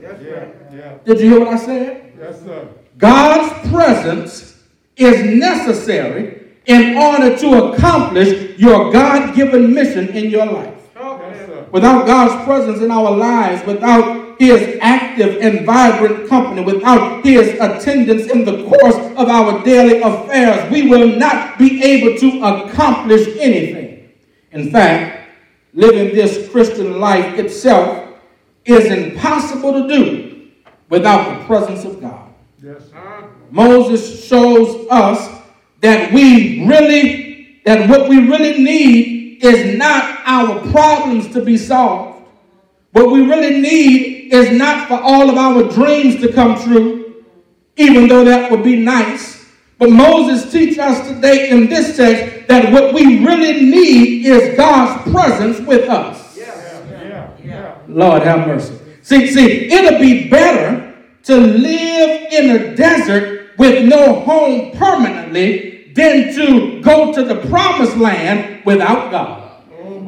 Did 1.04 1.20
you 1.20 1.30
hear 1.30 1.40
what 1.40 1.48
I 1.48 1.56
said? 1.56 2.12
Yes, 2.18 2.42
sir. 2.42 2.68
God's 2.96 3.68
presence 3.70 4.62
is 4.96 5.38
necessary 5.38 6.42
in 6.66 6.96
order 6.96 7.36
to 7.36 7.72
accomplish 7.72 8.56
your 8.58 8.92
God 8.92 9.34
given 9.34 9.74
mission 9.74 10.08
in 10.10 10.30
your 10.30 10.46
life. 10.46 10.78
Yes, 10.94 11.68
without 11.72 12.06
God's 12.06 12.44
presence 12.44 12.80
in 12.80 12.90
our 12.90 13.10
lives, 13.10 13.66
without 13.66 14.38
his 14.38 14.78
active 14.80 15.38
and 15.40 15.66
vibrant 15.66 16.28
company, 16.28 16.62
without 16.62 17.24
his 17.24 17.48
attendance 17.60 18.30
in 18.30 18.44
the 18.44 18.64
course 18.68 18.96
of 19.16 19.28
our 19.28 19.62
daily 19.64 20.00
affairs, 20.00 20.70
we 20.70 20.88
will 20.88 21.16
not 21.16 21.58
be 21.58 21.82
able 21.82 22.16
to 22.18 22.42
accomplish 22.44 23.26
anything. 23.38 24.12
In 24.52 24.70
fact, 24.70 25.21
living 25.74 26.14
this 26.14 26.50
Christian 26.50 27.00
life 27.00 27.38
itself 27.38 28.08
is 28.64 28.86
impossible 28.86 29.72
to 29.82 29.88
do 29.88 30.50
without 30.88 31.38
the 31.38 31.44
presence 31.46 31.84
of 31.84 32.00
God. 32.00 32.32
Yes. 32.62 32.82
Moses 33.50 34.24
shows 34.24 34.86
us 34.90 35.42
that 35.80 36.12
we 36.12 36.66
really, 36.66 37.60
that 37.64 37.88
what 37.88 38.08
we 38.08 38.28
really 38.28 38.62
need 38.62 39.42
is 39.42 39.76
not 39.76 40.20
our 40.24 40.60
problems 40.70 41.32
to 41.32 41.42
be 41.42 41.56
solved. 41.56 42.24
What 42.92 43.10
we 43.10 43.22
really 43.22 43.60
need 43.60 44.32
is 44.32 44.50
not 44.56 44.86
for 44.86 44.94
all 44.94 45.28
of 45.28 45.36
our 45.36 45.68
dreams 45.72 46.20
to 46.20 46.32
come 46.32 46.62
true, 46.62 47.24
even 47.76 48.06
though 48.06 48.24
that 48.24 48.50
would 48.50 48.62
be 48.62 48.76
nice. 48.76 49.41
But 49.78 49.90
Moses 49.90 50.50
teaches 50.52 50.78
us 50.78 51.08
today 51.08 51.50
in 51.50 51.68
this 51.68 51.96
text 51.96 52.48
that 52.48 52.72
what 52.72 52.94
we 52.94 53.24
really 53.24 53.64
need 53.64 54.26
is 54.26 54.56
God's 54.56 55.10
presence 55.10 55.58
with 55.66 55.88
us. 55.88 56.36
Yeah. 56.36 56.90
Yeah. 56.90 57.30
Yeah. 57.44 57.78
Lord 57.88 58.22
have 58.22 58.46
mercy. 58.46 58.78
See, 59.02 59.26
see, 59.26 59.72
it'll 59.72 59.98
be 59.98 60.28
better 60.28 60.94
to 61.24 61.36
live 61.36 62.32
in 62.32 62.50
a 62.50 62.76
desert 62.76 63.50
with 63.58 63.88
no 63.88 64.20
home 64.20 64.72
permanently 64.72 65.92
than 65.94 66.34
to 66.34 66.80
go 66.82 67.12
to 67.12 67.24
the 67.24 67.36
promised 67.48 67.96
land 67.96 68.64
without 68.64 69.10
God. 69.10 69.62
Oh 69.78 70.00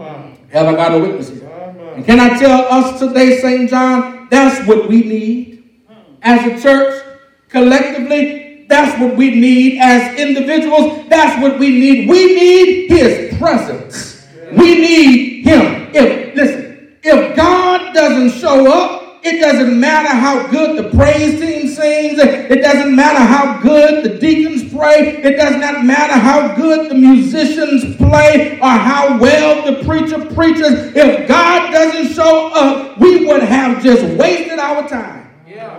Have 0.50 0.66
I 0.66 0.72
got 0.74 0.94
a 0.94 0.98
witness 0.98 1.28
here? 1.28 1.48
Oh, 1.48 1.94
and 1.94 2.04
can 2.04 2.20
I 2.20 2.38
tell 2.38 2.64
us 2.70 2.98
today, 2.98 3.40
St. 3.40 3.68
John, 3.68 4.28
that's 4.30 4.66
what 4.66 4.88
we 4.88 5.02
need 5.02 5.64
hmm. 5.88 6.14
as 6.22 6.46
a 6.46 6.62
church, 6.62 7.04
collectively. 7.48 8.43
That's 8.68 9.00
what 9.00 9.16
we 9.16 9.30
need 9.30 9.78
as 9.80 10.18
individuals. 10.18 11.08
That's 11.08 11.40
what 11.42 11.58
we 11.58 11.70
need. 11.70 12.08
We 12.08 12.34
need 12.34 12.88
His 12.90 13.38
presence. 13.38 14.26
We 14.52 14.80
need 14.80 15.44
Him. 15.44 15.90
If 15.94 16.34
listen, 16.34 16.96
if 17.02 17.36
God 17.36 17.94
doesn't 17.94 18.40
show 18.40 18.70
up, 18.72 19.04
it 19.26 19.40
doesn't 19.40 19.80
matter 19.80 20.08
how 20.08 20.46
good 20.48 20.76
the 20.76 20.90
praise 20.94 21.40
team 21.40 21.68
sings. 21.68 22.18
It 22.18 22.60
doesn't 22.60 22.94
matter 22.94 23.20
how 23.20 23.58
good 23.62 24.04
the 24.04 24.18
deacons 24.18 24.70
pray. 24.70 25.16
It 25.22 25.36
does 25.36 25.56
not 25.56 25.82
matter 25.82 26.12
how 26.12 26.54
good 26.54 26.90
the 26.90 26.94
musicians 26.94 27.96
play 27.96 28.58
or 28.60 28.68
how 28.68 29.18
well 29.18 29.64
the 29.64 29.82
preacher 29.82 30.22
preaches. 30.34 30.94
If 30.94 31.26
God 31.26 31.72
doesn't 31.72 32.12
show 32.12 32.48
up, 32.48 32.98
we 32.98 33.24
would 33.24 33.42
have 33.42 33.82
just 33.82 34.04
wasted 34.18 34.58
our 34.58 34.86
time. 34.86 35.30
Yeah. 35.48 35.70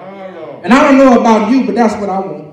And 0.63 0.73
I 0.73 0.81
don't 0.83 0.97
know 0.97 1.19
about 1.19 1.51
you, 1.51 1.65
but 1.67 1.75
that's 1.75 1.93
what 2.01 2.09
I 2.09 2.19
want. 2.19 2.44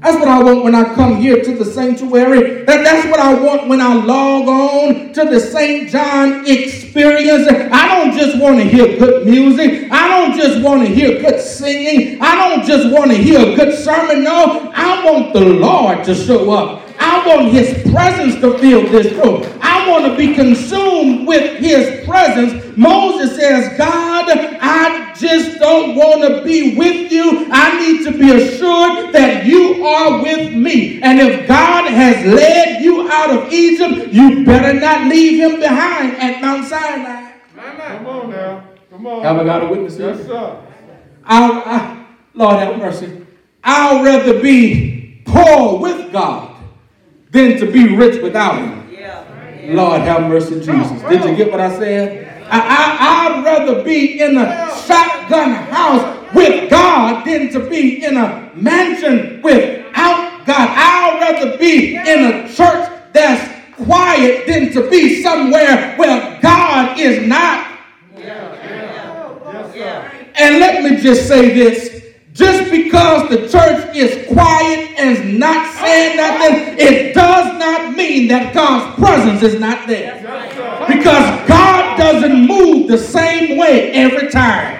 That's 0.00 0.16
what 0.18 0.28
I 0.28 0.40
want 0.40 0.62
when 0.62 0.74
I 0.74 0.94
come 0.94 1.16
here 1.16 1.42
to 1.42 1.56
the 1.56 1.64
sanctuary. 1.64 2.64
That, 2.64 2.84
that's 2.84 3.08
what 3.08 3.18
I 3.18 3.34
want 3.34 3.68
when 3.68 3.80
I 3.80 3.94
log 3.94 4.48
on 4.48 5.12
to 5.14 5.24
the 5.24 5.40
St. 5.40 5.90
John 5.90 6.44
experience. 6.46 7.48
I 7.48 7.88
don't 7.88 8.16
just 8.16 8.40
want 8.40 8.58
to 8.58 8.64
hear 8.64 8.98
good 8.98 9.26
music. 9.26 9.90
I 9.90 10.08
don't 10.08 10.36
just 10.36 10.62
want 10.62 10.86
to 10.86 10.92
hear 10.92 11.20
good 11.20 11.40
singing. 11.40 12.20
I 12.20 12.48
don't 12.48 12.64
just 12.64 12.92
want 12.92 13.10
to 13.10 13.16
hear 13.16 13.40
a 13.40 13.56
good 13.56 13.76
sermon. 13.76 14.22
No, 14.22 14.70
I 14.74 15.04
want 15.04 15.32
the 15.32 15.40
Lord 15.40 16.04
to 16.04 16.14
show 16.14 16.52
up. 16.52 16.81
I 17.04 17.26
want 17.26 17.48
his 17.52 17.90
presence 17.92 18.36
to 18.36 18.56
fill 18.58 18.86
this 18.86 19.12
room. 19.14 19.42
I 19.60 19.90
want 19.90 20.04
to 20.06 20.16
be 20.16 20.34
consumed 20.34 21.26
with 21.26 21.58
his 21.58 22.06
presence. 22.06 22.76
Moses 22.76 23.36
says, 23.36 23.76
God, 23.76 24.26
I 24.30 25.12
just 25.18 25.58
don't 25.58 25.96
want 25.96 26.22
to 26.22 26.44
be 26.44 26.76
with 26.76 27.10
you. 27.10 27.48
I 27.50 27.76
need 27.80 28.04
to 28.04 28.12
be 28.16 28.30
assured 28.30 29.12
that 29.12 29.44
you 29.44 29.84
are 29.84 30.22
with 30.22 30.54
me. 30.54 31.02
And 31.02 31.18
if 31.18 31.48
God 31.48 31.90
has 31.90 32.24
led 32.24 32.82
you 32.82 33.10
out 33.10 33.30
of 33.30 33.52
Egypt, 33.52 34.12
you 34.12 34.44
better 34.44 34.78
not 34.78 35.08
leave 35.08 35.40
him 35.40 35.58
behind 35.58 36.14
at 36.18 36.40
Mount 36.40 36.68
Sinai. 36.68 37.32
Come 37.56 38.06
on 38.06 38.30
now. 38.30 38.68
Come 38.90 39.06
on. 39.08 39.22
Have 39.24 39.38
I 39.38 39.44
got 39.44 39.64
a 39.64 39.66
witness 39.66 39.96
here? 39.96 40.14
Yes, 40.14 40.24
sir. 40.26 40.62
I, 41.24 41.50
I, 41.50 42.06
Lord 42.34 42.56
have 42.60 42.78
mercy. 42.78 43.26
I'll 43.64 44.04
rather 44.04 44.40
be 44.40 45.22
poor 45.24 45.80
with 45.80 46.12
God 46.12 46.51
than 47.32 47.58
to 47.58 47.70
be 47.70 47.96
rich 47.96 48.22
without 48.22 48.58
him. 48.58 48.88
Yeah. 48.92 49.24
Lord 49.74 50.02
have 50.02 50.28
mercy, 50.28 50.56
Jesus. 50.60 51.02
Did 51.08 51.24
you 51.24 51.34
get 51.34 51.50
what 51.50 51.60
I 51.60 51.76
said? 51.76 52.28
I, 52.48 53.34
would 53.34 53.44
rather 53.44 53.82
be 53.82 54.20
in 54.20 54.36
a 54.36 54.70
shotgun 54.86 55.52
house 55.52 56.34
with 56.34 56.70
God 56.70 57.24
than 57.26 57.50
to 57.52 57.68
be 57.70 58.04
in 58.04 58.18
a 58.18 58.50
mansion 58.54 59.40
without 59.42 60.44
God. 60.44 60.68
I'd 60.70 61.18
rather 61.20 61.56
be 61.56 61.96
in 61.96 62.24
a 62.24 62.52
church 62.52 62.90
that's 63.14 63.50
quiet 63.76 64.46
than 64.46 64.70
to 64.72 64.90
be 64.90 65.22
somewhere 65.22 65.96
where 65.96 66.38
God 66.42 66.98
is 66.98 67.26
not. 67.26 67.68
And 70.34 70.58
let 70.58 70.82
me 70.82 71.00
just 71.00 71.28
say 71.28 71.54
this 71.54 71.91
just 72.32 72.70
because 72.70 73.28
the 73.28 73.48
church 73.48 73.94
is 73.94 74.26
quiet 74.26 74.94
and 74.98 75.18
is 75.18 75.38
not 75.38 75.74
saying 75.76 76.16
nothing, 76.16 76.78
it 76.78 77.14
does 77.14 77.58
not 77.58 77.94
mean 77.94 78.28
that 78.28 78.54
God's 78.54 78.98
presence 78.98 79.42
is 79.42 79.60
not 79.60 79.86
there. 79.86 80.16
Because 80.88 81.48
God 81.48 81.98
doesn't 81.98 82.46
move 82.46 82.88
the 82.88 82.96
same 82.96 83.58
way 83.58 83.92
every 83.92 84.30
time. 84.30 84.78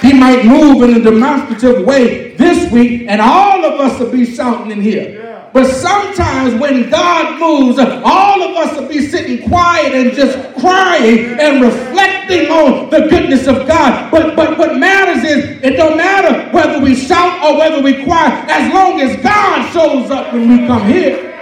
He 0.00 0.12
might 0.12 0.44
move 0.44 0.82
in 0.82 1.00
a 1.00 1.02
demonstrative 1.02 1.84
way 1.84 2.34
this 2.36 2.70
week, 2.70 3.06
and 3.08 3.20
all 3.20 3.64
of 3.64 3.80
us 3.80 3.98
will 3.98 4.12
be 4.12 4.24
shouting 4.24 4.70
in 4.70 4.80
here. 4.80 5.35
But 5.52 5.66
sometimes 5.66 6.60
when 6.60 6.90
God 6.90 7.40
moves, 7.40 7.78
all 7.78 8.42
of 8.42 8.56
us 8.56 8.78
will 8.78 8.88
be 8.88 9.06
sitting 9.06 9.48
quiet 9.48 9.94
and 9.94 10.12
just 10.12 10.36
crying 10.60 11.40
and 11.40 11.62
reflecting 11.62 12.50
on 12.50 12.90
the 12.90 13.08
goodness 13.08 13.46
of 13.46 13.66
God. 13.66 14.10
But 14.10 14.36
but 14.36 14.58
what 14.58 14.76
matters 14.76 15.24
is 15.24 15.62
it 15.62 15.76
don't 15.76 15.96
matter 15.96 16.50
whether 16.50 16.78
we 16.80 16.94
shout 16.94 17.42
or 17.42 17.58
whether 17.58 17.82
we 17.82 18.04
cry, 18.04 18.44
as 18.50 18.72
long 18.72 19.00
as 19.00 19.16
God 19.22 19.72
shows 19.72 20.10
up 20.10 20.32
when 20.32 20.48
we 20.48 20.66
come 20.66 20.86
here. 20.86 21.32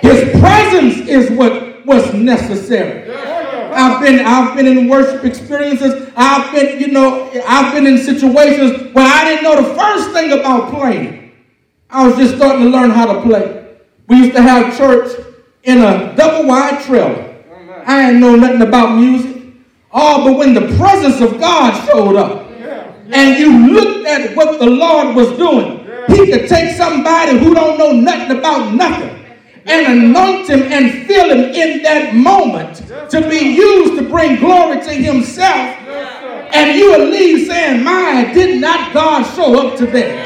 His 0.00 0.40
presence 0.40 1.08
is 1.08 1.30
what 1.36 1.84
was 1.84 2.14
necessary. 2.14 3.08
I've 3.78 4.00
been 4.00 4.26
I've 4.26 4.56
been 4.56 4.66
in 4.66 4.88
worship 4.88 5.24
experiences. 5.24 6.12
I've 6.16 6.52
been, 6.52 6.80
you 6.80 6.88
know, 6.88 7.30
I've 7.46 7.72
been 7.72 7.86
in 7.86 7.98
situations 7.98 8.92
where 8.92 9.06
I 9.06 9.24
didn't 9.24 9.44
know 9.44 9.62
the 9.62 9.74
first 9.74 10.10
thing 10.10 10.32
about 10.32 10.74
playing. 10.74 11.32
I 11.88 12.06
was 12.06 12.16
just 12.16 12.36
starting 12.36 12.64
to 12.64 12.70
learn 12.70 12.90
how 12.90 13.06
to 13.12 13.22
play. 13.22 13.78
We 14.08 14.16
used 14.16 14.32
to 14.32 14.42
have 14.42 14.76
church 14.76 15.16
in 15.62 15.78
a 15.78 16.14
double 16.16 16.48
wide 16.48 16.82
trailer. 16.84 17.24
I 17.86 18.06
didn't 18.06 18.20
know 18.20 18.34
nothing 18.34 18.62
about 18.62 18.96
music. 18.96 19.46
Oh, 19.92 20.24
but 20.24 20.38
when 20.38 20.54
the 20.54 20.76
presence 20.76 21.20
of 21.20 21.38
God 21.38 21.86
showed 21.86 22.16
up 22.16 22.50
and 23.12 23.38
you 23.38 23.72
looked 23.72 24.06
at 24.06 24.34
what 24.36 24.58
the 24.58 24.66
Lord 24.66 25.14
was 25.14 25.28
doing, 25.38 25.86
he 26.08 26.30
could 26.30 26.48
take 26.48 26.76
somebody 26.76 27.38
who 27.38 27.54
don't 27.54 27.78
know 27.78 27.92
nothing 27.92 28.38
about 28.38 28.74
nothing 28.74 29.17
and 29.68 30.04
anoint 30.04 30.48
him 30.48 30.62
and 30.62 31.06
fill 31.06 31.30
him 31.30 31.54
in 31.54 31.82
that 31.82 32.14
moment 32.14 32.76
to 33.10 33.28
be 33.28 33.54
used 33.54 33.98
to 33.98 34.08
bring 34.08 34.36
glory 34.40 34.80
to 34.80 34.92
himself. 34.92 35.76
And 36.52 36.78
you 36.78 36.90
will 36.92 37.08
leave 37.10 37.46
saying, 37.46 37.84
My, 37.84 38.32
did 38.32 38.60
not 38.60 38.92
God 38.94 39.24
show 39.34 39.68
up 39.68 39.78
today? 39.78 40.16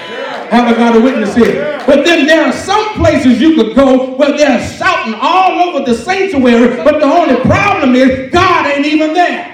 Have 0.51 0.69
I 0.69 0.75
got 0.75 0.97
a 0.97 1.01
witness 1.01 1.35
here? 1.35 1.83
But 1.87 2.05
then 2.05 2.27
there 2.27 2.45
are 2.47 2.53
some 2.53 2.95
places 2.95 3.41
you 3.41 3.57
could 3.57 3.75
go 3.75 4.17
where 4.17 4.37
they're 4.37 4.69
shouting 4.77 5.15
all 5.21 5.69
over 5.69 5.85
the 5.85 5.97
sanctuary, 5.97 6.77
but 6.85 7.01
the 7.01 7.07
only 7.07 7.41
problem 7.41 7.95
is 7.95 8.31
God 8.31 8.67
ain't 8.67 8.87
even 8.87 9.15
there. 9.15 9.53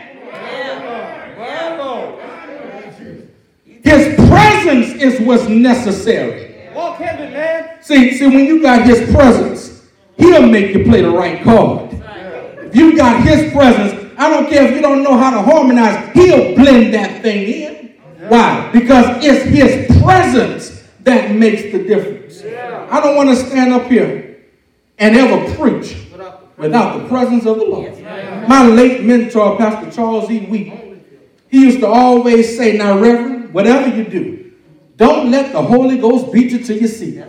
His 3.65 4.15
presence 4.29 5.01
is 5.01 5.21
what's 5.21 5.49
necessary. 5.49 6.69
Walk 6.75 6.99
heaven, 6.99 7.33
man. 7.33 7.83
See, 7.83 8.13
see, 8.19 8.27
when 8.27 8.45
you 8.45 8.61
got 8.61 8.87
his 8.87 9.11
presence, 9.11 9.68
He'll 10.19 10.47
make 10.47 10.75
you 10.75 10.85
play 10.85 11.03
the 11.03 11.11
right 11.11 11.43
chord. 11.43 11.91
If 11.93 12.77
you 12.77 12.97
got 12.97 13.23
his 13.27 13.53
presence, 13.53 14.13
I 14.19 14.29
don't 14.29 14.51
care 14.51 14.69
if 14.69 14.75
you 14.75 14.83
don't 14.83 15.03
know 15.03 15.17
how 15.17 15.31
to 15.31 15.43
harmonize, 15.43 16.13
he'll 16.13 16.55
blend 16.57 16.93
that 16.93 17.23
thing 17.23 17.49
in. 17.49 18.29
Why? 18.29 18.69
Because 18.73 19.25
it's 19.25 19.45
his 19.45 20.03
presence 20.03 20.83
that 21.05 21.35
makes 21.35 21.63
the 21.73 21.85
difference. 21.85 22.43
I 22.91 23.01
don't 23.01 23.17
want 23.17 23.31
to 23.31 23.37
stand 23.37 23.73
up 23.73 23.87
here 23.87 24.45
and 24.99 25.17
ever 25.17 25.55
preach 25.55 25.97
without 26.57 27.01
the 27.01 27.09
presence 27.09 27.47
of 27.47 27.59
the 27.59 27.65
Lord. 27.65 27.99
My 28.49 28.67
late 28.67 29.05
mentor, 29.05 29.57
Pastor 29.57 29.91
Charles 29.93 30.31
E. 30.31 30.47
Wheat, 30.47 30.73
he 31.49 31.61
used 31.61 31.81
to 31.81 31.87
always 31.87 32.57
say, 32.57 32.77
Now, 32.77 32.99
Reverend, 32.99 33.55
whatever 33.55 33.95
you 33.97 34.05
do, 34.05 34.53
don't 34.97 35.31
let 35.31 35.53
the 35.53 35.63
Holy 35.63 35.97
Ghost 35.97 36.33
beat 36.33 36.51
you 36.51 36.59
to 36.65 36.75
your 36.75 36.89
seat. 36.89 37.25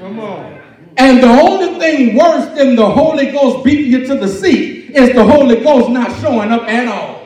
Come 0.00 0.18
on. 0.18 0.63
And 0.96 1.22
the 1.22 1.28
only 1.28 1.78
thing 1.78 2.16
worse 2.16 2.46
than 2.56 2.76
the 2.76 2.88
Holy 2.88 3.30
Ghost 3.32 3.64
beating 3.64 3.90
you 3.90 4.06
to 4.06 4.16
the 4.16 4.28
seat 4.28 4.90
is 4.90 5.14
the 5.14 5.24
Holy 5.24 5.60
Ghost 5.60 5.90
not 5.90 6.20
showing 6.20 6.50
up 6.50 6.62
at 6.68 6.86
all. 6.88 7.24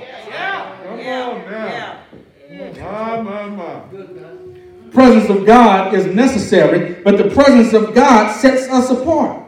Presence 4.90 5.30
of 5.30 5.46
God 5.46 5.94
is 5.94 6.06
necessary, 6.06 6.94
but 7.02 7.18
the 7.18 7.30
presence 7.30 7.74
of 7.74 7.94
God 7.94 8.34
sets 8.34 8.68
us 8.68 8.90
apart. 8.90 9.44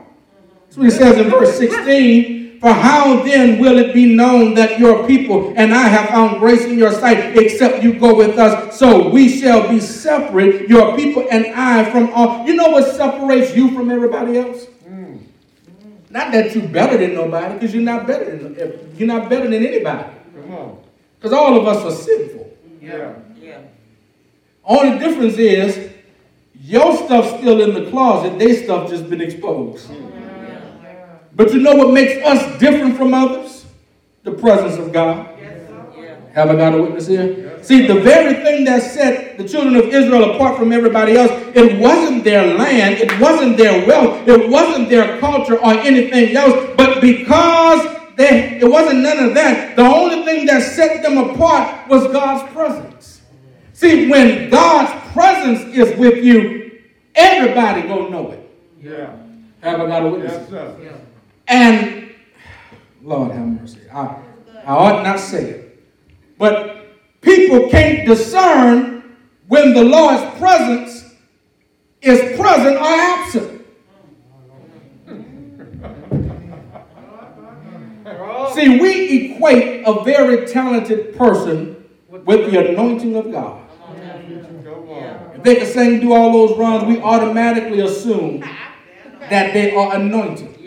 That's 0.65 0.77
what 0.77 0.85
he 0.85 0.91
says 0.91 1.19
in 1.19 1.31
verse 1.31 1.57
16. 1.57 2.40
For 2.61 2.75
how 2.75 3.23
then 3.23 3.59
will 3.59 3.79
it 3.79 3.95
be 3.95 4.15
known 4.15 4.53
that 4.55 4.79
your 4.79 5.07
people 5.07 5.55
and 5.57 5.75
I 5.75 5.89
have 5.89 6.11
found 6.11 6.41
grace 6.41 6.63
in 6.67 6.77
your 6.77 6.93
sight, 6.93 7.35
except 7.35 7.83
you 7.83 7.99
go 7.99 8.15
with 8.15 8.39
us? 8.39 8.79
So 8.79 9.09
we 9.09 9.41
shall 9.41 9.67
be 9.67 9.81
separate, 9.81 10.69
your 10.69 10.95
people 10.95 11.27
and 11.31 11.47
I, 11.47 11.91
from 11.91 12.11
all. 12.11 12.47
You 12.47 12.55
know 12.57 12.69
what 12.69 12.95
separates 12.95 13.57
you 13.57 13.71
from 13.71 13.91
everybody 13.91 14.37
else? 14.37 14.67
Mm. 14.87 15.23
Not 16.11 16.33
that 16.33 16.55
you're 16.55 16.69
better 16.69 16.99
than 16.99 17.15
nobody, 17.15 17.55
because 17.55 17.73
you're 17.73 17.83
not 17.83 18.07
better 18.07 18.37
than 18.37 18.95
you're 18.99 19.09
not 19.09 19.31
better 19.31 19.49
than 19.49 19.65
anybody. 19.65 20.11
Come 20.35 20.53
on. 20.53 20.79
Because 21.19 21.33
all 21.33 21.59
of 21.59 21.67
us 21.67 21.83
are 21.83 21.97
sinful. 21.97 22.59
Yeah. 22.83 23.15
Yeah. 23.41 23.63
Only 24.67 24.99
difference 24.99 25.39
is 25.39 25.93
your 26.63 26.95
stuff's 26.95 27.39
still 27.39 27.63
in 27.63 27.73
the 27.73 27.91
closet, 27.91 28.39
their 28.39 28.55
stuff 28.63 28.91
just 28.91 29.09
been 29.09 29.23
exposed. 29.23 29.89
Mm. 29.89 30.10
But 31.41 31.55
you 31.55 31.61
know 31.61 31.75
what 31.75 31.95
makes 31.95 32.23
us 32.23 32.59
different 32.61 32.99
from 32.99 33.15
others? 33.15 33.65
the 34.23 34.33
presence 34.33 34.77
of 34.77 34.93
God. 34.93 35.27
Have 36.35 36.51
I 36.51 36.55
got 36.55 36.75
a 36.75 36.83
witness 36.83 37.07
here? 37.07 37.59
See, 37.63 37.87
the 37.87 37.99
very 38.01 38.35
thing 38.45 38.65
that 38.65 38.83
set 38.83 39.39
the 39.39 39.49
children 39.49 39.75
of 39.77 39.87
Israel 39.87 40.35
apart 40.35 40.59
from 40.59 40.71
everybody 40.71 41.17
else, 41.17 41.31
it 41.55 41.81
wasn't 41.81 42.25
their 42.25 42.55
land, 42.59 42.97
it 42.97 43.19
wasn't 43.19 43.57
their 43.57 43.87
wealth, 43.87 44.29
it 44.29 44.51
wasn't 44.51 44.91
their 44.91 45.19
culture 45.19 45.57
or 45.57 45.73
anything 45.73 46.37
else, 46.37 46.75
but 46.77 47.01
because 47.01 47.81
they, 48.17 48.59
it 48.61 48.71
wasn't 48.71 49.01
none 49.01 49.25
of 49.25 49.35
that, 49.35 49.77
the 49.77 49.83
only 49.83 50.27
thing 50.27 50.45
that 50.45 50.63
set 50.63 51.03
them 51.03 51.17
apart 51.17 51.89
was 51.89 52.07
God's 52.13 52.53
presence. 52.53 53.23
See, 53.73 54.11
when 54.11 54.51
God's 54.51 54.93
presence 55.15 55.75
is 55.75 55.99
with 55.99 56.23
you, 56.23 56.83
everybody 57.15 57.89
gonna 57.89 58.11
know 58.11 58.31
it. 58.31 58.51
Yeah. 58.83 59.17
Have 59.63 59.81
I 59.81 59.87
got 59.87 60.05
a 60.05 60.09
witness? 60.09 60.33
Yes, 60.33 60.51
sir. 60.51 60.77
And 61.51 62.13
Lord 63.03 63.33
have 63.33 63.45
mercy. 63.45 63.81
I, 63.93 64.23
I 64.65 64.73
ought 64.73 65.03
not 65.03 65.19
say 65.19 65.51
it. 65.51 65.85
But 66.39 66.87
people 67.21 67.69
can't 67.69 68.07
discern 68.07 69.17
when 69.49 69.75
the 69.75 69.83
Lord's 69.83 70.23
presence 70.39 71.13
is 72.01 72.39
present 72.39 72.77
or 72.77 72.85
absent. 72.85 73.67
See, 78.55 78.81
we 78.81 79.33
equate 79.33 79.83
a 79.87 80.05
very 80.05 80.47
talented 80.47 81.17
person 81.17 81.85
with 82.09 82.51
the 82.51 82.71
anointing 82.71 83.17
of 83.17 83.33
God. 83.33 83.61
If 85.35 85.43
they 85.43 85.57
can 85.57 85.67
sing, 85.67 86.01
do 86.01 86.13
all 86.13 86.33
those 86.33 86.59
runs, 86.59 86.85
we 86.85 87.01
automatically 87.01 87.81
assume 87.81 88.41
that 89.31 89.53
they 89.53 89.75
are 89.75 89.95
anointed. 89.97 90.59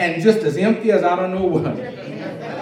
And 0.00 0.22
just 0.22 0.38
as 0.38 0.56
empty 0.56 0.90
as 0.92 1.04
I 1.04 1.14
don't 1.14 1.30
know 1.30 1.44
what. 1.44 1.76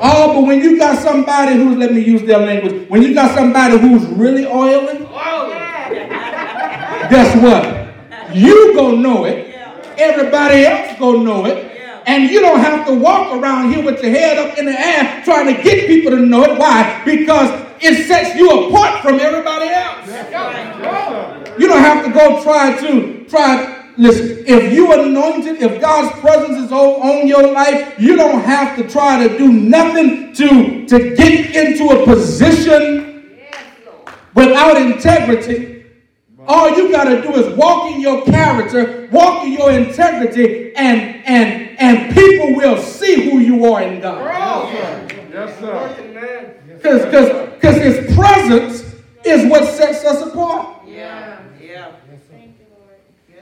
Oh, 0.00 0.34
but 0.34 0.46
when 0.46 0.60
you 0.60 0.78
got 0.78 1.02
somebody 1.02 1.54
who's, 1.54 1.76
let 1.76 1.92
me 1.92 2.00
use 2.00 2.22
their 2.22 2.38
language, 2.38 2.88
when 2.88 3.02
you 3.02 3.14
got 3.14 3.34
somebody 3.34 3.76
who's 3.76 4.06
really 4.06 4.46
oily, 4.46 4.98
guess 7.10 7.34
what? 7.42 8.34
You 8.34 8.74
gonna 8.76 8.98
know 8.98 9.24
it. 9.24 9.56
Everybody 9.98 10.64
else 10.64 10.96
gonna 11.00 11.24
know 11.24 11.46
it. 11.46 11.76
And 12.06 12.30
you 12.30 12.40
don't 12.40 12.60
have 12.60 12.86
to 12.86 12.94
walk 12.94 13.36
around 13.36 13.72
here 13.72 13.84
with 13.84 14.00
your 14.00 14.12
head 14.12 14.38
up 14.38 14.56
in 14.56 14.66
the 14.66 14.78
air 14.80 15.20
trying 15.24 15.52
to 15.54 15.60
get 15.62 15.88
people 15.88 16.12
to 16.12 16.18
know 16.18 16.44
it. 16.44 16.56
Why? 16.58 17.02
Because 17.04 17.50
it 17.80 18.06
sets 18.06 18.36
you 18.38 18.68
apart 18.68 19.02
from 19.02 19.18
everybody 19.18 19.68
else. 19.68 20.06
You 21.58 21.66
don't 21.66 21.80
have 21.80 22.04
to 22.04 22.12
go 22.12 22.40
try 22.44 22.78
to 22.80 23.24
try. 23.24 23.77
Listen, 23.98 24.44
if 24.46 24.72
you 24.72 24.92
anointed, 24.92 25.60
if 25.60 25.80
God's 25.80 26.18
presence 26.20 26.56
is 26.56 26.70
on, 26.70 27.02
on 27.02 27.26
your 27.26 27.52
life, 27.52 27.98
you 27.98 28.14
don't 28.14 28.40
have 28.42 28.76
to 28.76 28.88
try 28.88 29.26
to 29.26 29.36
do 29.36 29.52
nothing 29.52 30.32
to, 30.34 30.86
to 30.86 31.16
get 31.16 31.56
into 31.56 31.88
a 31.88 32.04
position 32.04 33.36
without 34.34 34.80
integrity. 34.80 35.84
All 36.46 36.70
you 36.76 36.92
got 36.92 37.04
to 37.04 37.20
do 37.22 37.34
is 37.34 37.54
walk 37.56 37.90
in 37.90 38.00
your 38.00 38.24
character, 38.24 39.08
walk 39.10 39.44
in 39.44 39.52
your 39.52 39.72
integrity, 39.72 40.74
and 40.76 41.22
and 41.26 41.78
and 41.78 42.14
people 42.14 42.54
will 42.56 42.80
see 42.80 43.28
who 43.30 43.38
you 43.40 43.66
are 43.66 43.82
in 43.82 44.00
God. 44.00 44.24
Yes, 45.32 45.58
sir. 45.58 45.72
Because 46.76 47.04
because 47.04 47.50
because 47.54 47.76
His 47.82 48.16
presence 48.16 48.94
is 49.24 49.50
what 49.50 49.68
sets 49.74 50.04
us 50.04 50.22
apart. 50.22 50.77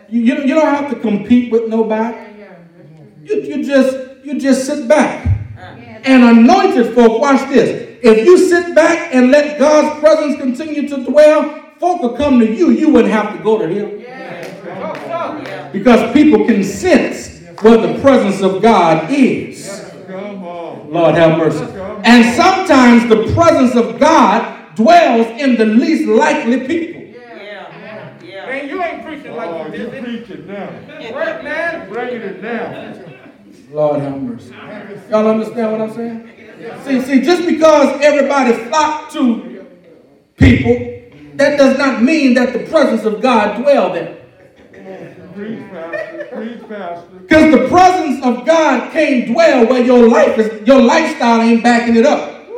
Yeah, 0.09 0.19
yeah. 0.19 0.25
You, 0.27 0.35
you, 0.43 0.45
you 0.49 0.55
don't 0.55 0.75
have 0.75 0.91
to 0.91 1.01
compete 1.01 1.53
with 1.53 1.69
nobody. 1.69 2.17
You, 3.25 3.43
you 3.43 3.65
just 3.65 4.25
you 4.25 4.41
just 4.41 4.67
sit 4.67 4.89
back. 4.89 5.27
And 6.05 6.23
anointed 6.23 6.95
folk, 6.95 7.21
watch 7.21 7.49
this. 7.49 7.99
If 8.03 8.25
you 8.25 8.39
sit 8.39 8.75
back 8.75 9.13
and 9.13 9.31
let 9.33 9.59
God's 9.59 9.99
presence 9.99 10.37
continue 10.37 10.89
to 10.89 11.05
dwell, 11.05 11.73
folk 11.81 12.03
will 12.03 12.17
come 12.17 12.39
to 12.39 12.47
you. 12.47 12.71
You 12.71 12.91
wouldn't 12.91 13.13
have 13.13 13.37
to 13.37 13.43
go 13.43 13.59
to 13.59 13.67
him. 13.67 14.03
Because 15.73 16.13
people 16.13 16.47
can 16.47 16.63
sense 16.63 17.41
what 17.61 17.83
the 17.83 17.99
presence 18.01 18.43
of 18.43 18.63
God 18.63 19.11
is. 19.11 19.83
Lord 20.09 21.15
have 21.17 21.39
mercy. 21.39 21.65
And 22.05 22.37
sometimes 22.37 23.09
the 23.09 23.33
presence 23.35 23.75
of 23.75 23.99
God 23.99 24.77
dwells 24.77 25.27
in 25.41 25.57
the 25.57 25.67
least 25.67 26.07
likely 26.07 26.67
people. 26.67 27.03
Yeah, 27.03 28.23
yeah. 28.23 28.47
Man, 28.47 28.69
you 28.69 28.83
ain't 28.83 29.05
preaching 29.05 29.26
Oh, 29.37 29.39
like 29.39 29.51
oh, 29.51 29.67
you 29.67 29.91
did. 29.91 30.05
preaching 30.05 30.47
now. 30.47 30.71
Work, 31.15 31.45
man. 31.45 31.89
Bringing 31.93 32.23
it 32.23 32.41
down. 32.41 33.21
Lord 33.71 34.01
have 34.01 34.23
mercy. 34.23 34.55
Y'all 35.11 35.27
understand 35.29 35.73
what 35.73 35.81
I'm 35.83 35.95
saying? 35.95 36.31
See, 36.85 37.01
see, 37.03 37.21
just 37.21 37.47
because 37.47 38.01
everybody 38.01 38.55
flocked 38.65 39.13
to 39.13 39.67
people, 40.37 41.11
that 41.35 41.59
does 41.59 41.77
not 41.77 42.03
mean 42.03 42.35
that 42.35 42.53
the 42.53 42.61
presence 42.71 43.05
of 43.05 43.21
God 43.21 43.61
dwell 43.61 43.93
there. 43.93 44.17
Preach, 45.35 45.61
pastor. 45.71 46.29
Preach, 46.33 46.69
pastor. 46.69 47.17
Because 47.19 47.53
the 47.53 47.69
presence 47.69 48.25
of 48.25 48.47
God 48.47 48.91
can't 48.93 49.27
dwell 49.31 49.67
where 49.67 49.85
your 49.85 50.09
life 50.09 50.39
is, 50.39 50.67
your 50.67 50.81
lifestyle 50.81 51.43
ain't 51.43 51.63
backing 51.63 51.97
it 51.97 52.07
up. 52.07 52.49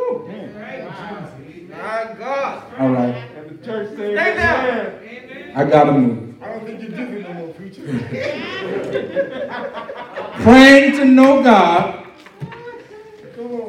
My 1.71 2.15
God. 2.17 2.63
All 2.79 2.91
right, 2.91 3.15
And 3.37 3.59
the 3.59 3.65
church 3.65 3.89
said, 3.97 3.97
Stay 3.97 4.15
down. 4.15 4.67
Amen. 4.67 5.53
I 5.57 5.65
gotta 5.65 5.93
move. 5.93 6.28
I 6.59 6.61
don't 6.61 6.67
think 6.67 6.81
you're 6.91 7.07
giving 7.07 7.23
no 7.23 7.33
more 7.35 7.55
preaching. 7.55 7.85
Praying 10.43 10.97
to 10.97 11.05
know 11.05 11.41
God. 11.43 12.07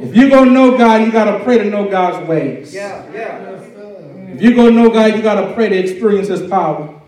If 0.02 0.16
you're 0.16 0.30
gonna 0.30 0.50
know 0.50 0.76
God, 0.76 1.06
you 1.06 1.12
gotta 1.12 1.44
pray 1.44 1.60
to 1.60 1.66
know 1.66 1.88
God's 1.88 2.28
ways. 2.28 2.74
Yeah, 2.74 3.06
yeah. 3.14 3.60
If 4.34 4.42
you're 4.42 4.56
gonna 4.56 4.72
know 4.72 4.90
God, 4.90 5.16
you 5.16 5.22
gotta 5.22 5.54
pray 5.54 5.70
to 5.70 5.76
experience 5.76 6.30
His 6.30 6.50
power. 6.50 7.00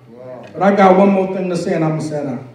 But 0.54 0.62
I 0.62 0.76
got 0.76 0.98
one 0.98 1.10
more 1.10 1.36
thing 1.36 1.50
to 1.50 1.58
say, 1.58 1.74
and 1.74 1.84
I'm 1.84 1.98
gonna 1.98 2.02
sit 2.04 2.26
down. 2.26 2.48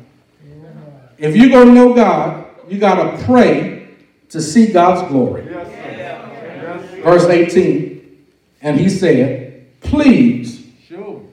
If 1.19 1.35
you're 1.35 1.51
gonna 1.51 1.73
know 1.73 1.95
God, 1.95 2.47
you 2.69 2.79
gotta 2.79 3.21
pray 3.25 3.89
to 4.29 4.41
see 4.41 4.69
God's 4.69 5.03
glory. 5.11 5.49
Yes. 5.51 5.67
Yes. 5.69 7.03
Verse 7.03 7.25
18, 7.25 8.19
and 8.63 8.79
He 8.79 8.89
said, 8.89 9.67
"Please 9.81 10.65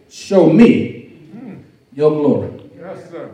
show 0.10 0.50
me 0.50 0.93
your 1.96 2.12
glory." 2.12 2.50
Yes, 2.78 3.10
sir. 3.10 3.32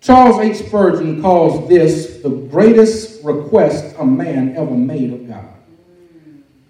Charles 0.00 0.38
H. 0.38 0.66
Spurgeon 0.66 1.20
calls 1.20 1.68
this 1.68 2.18
the 2.22 2.30
greatest 2.30 3.24
request 3.24 3.96
a 3.98 4.06
man 4.06 4.56
ever 4.56 4.70
made 4.70 5.12
of 5.12 5.28
God. 5.28 5.48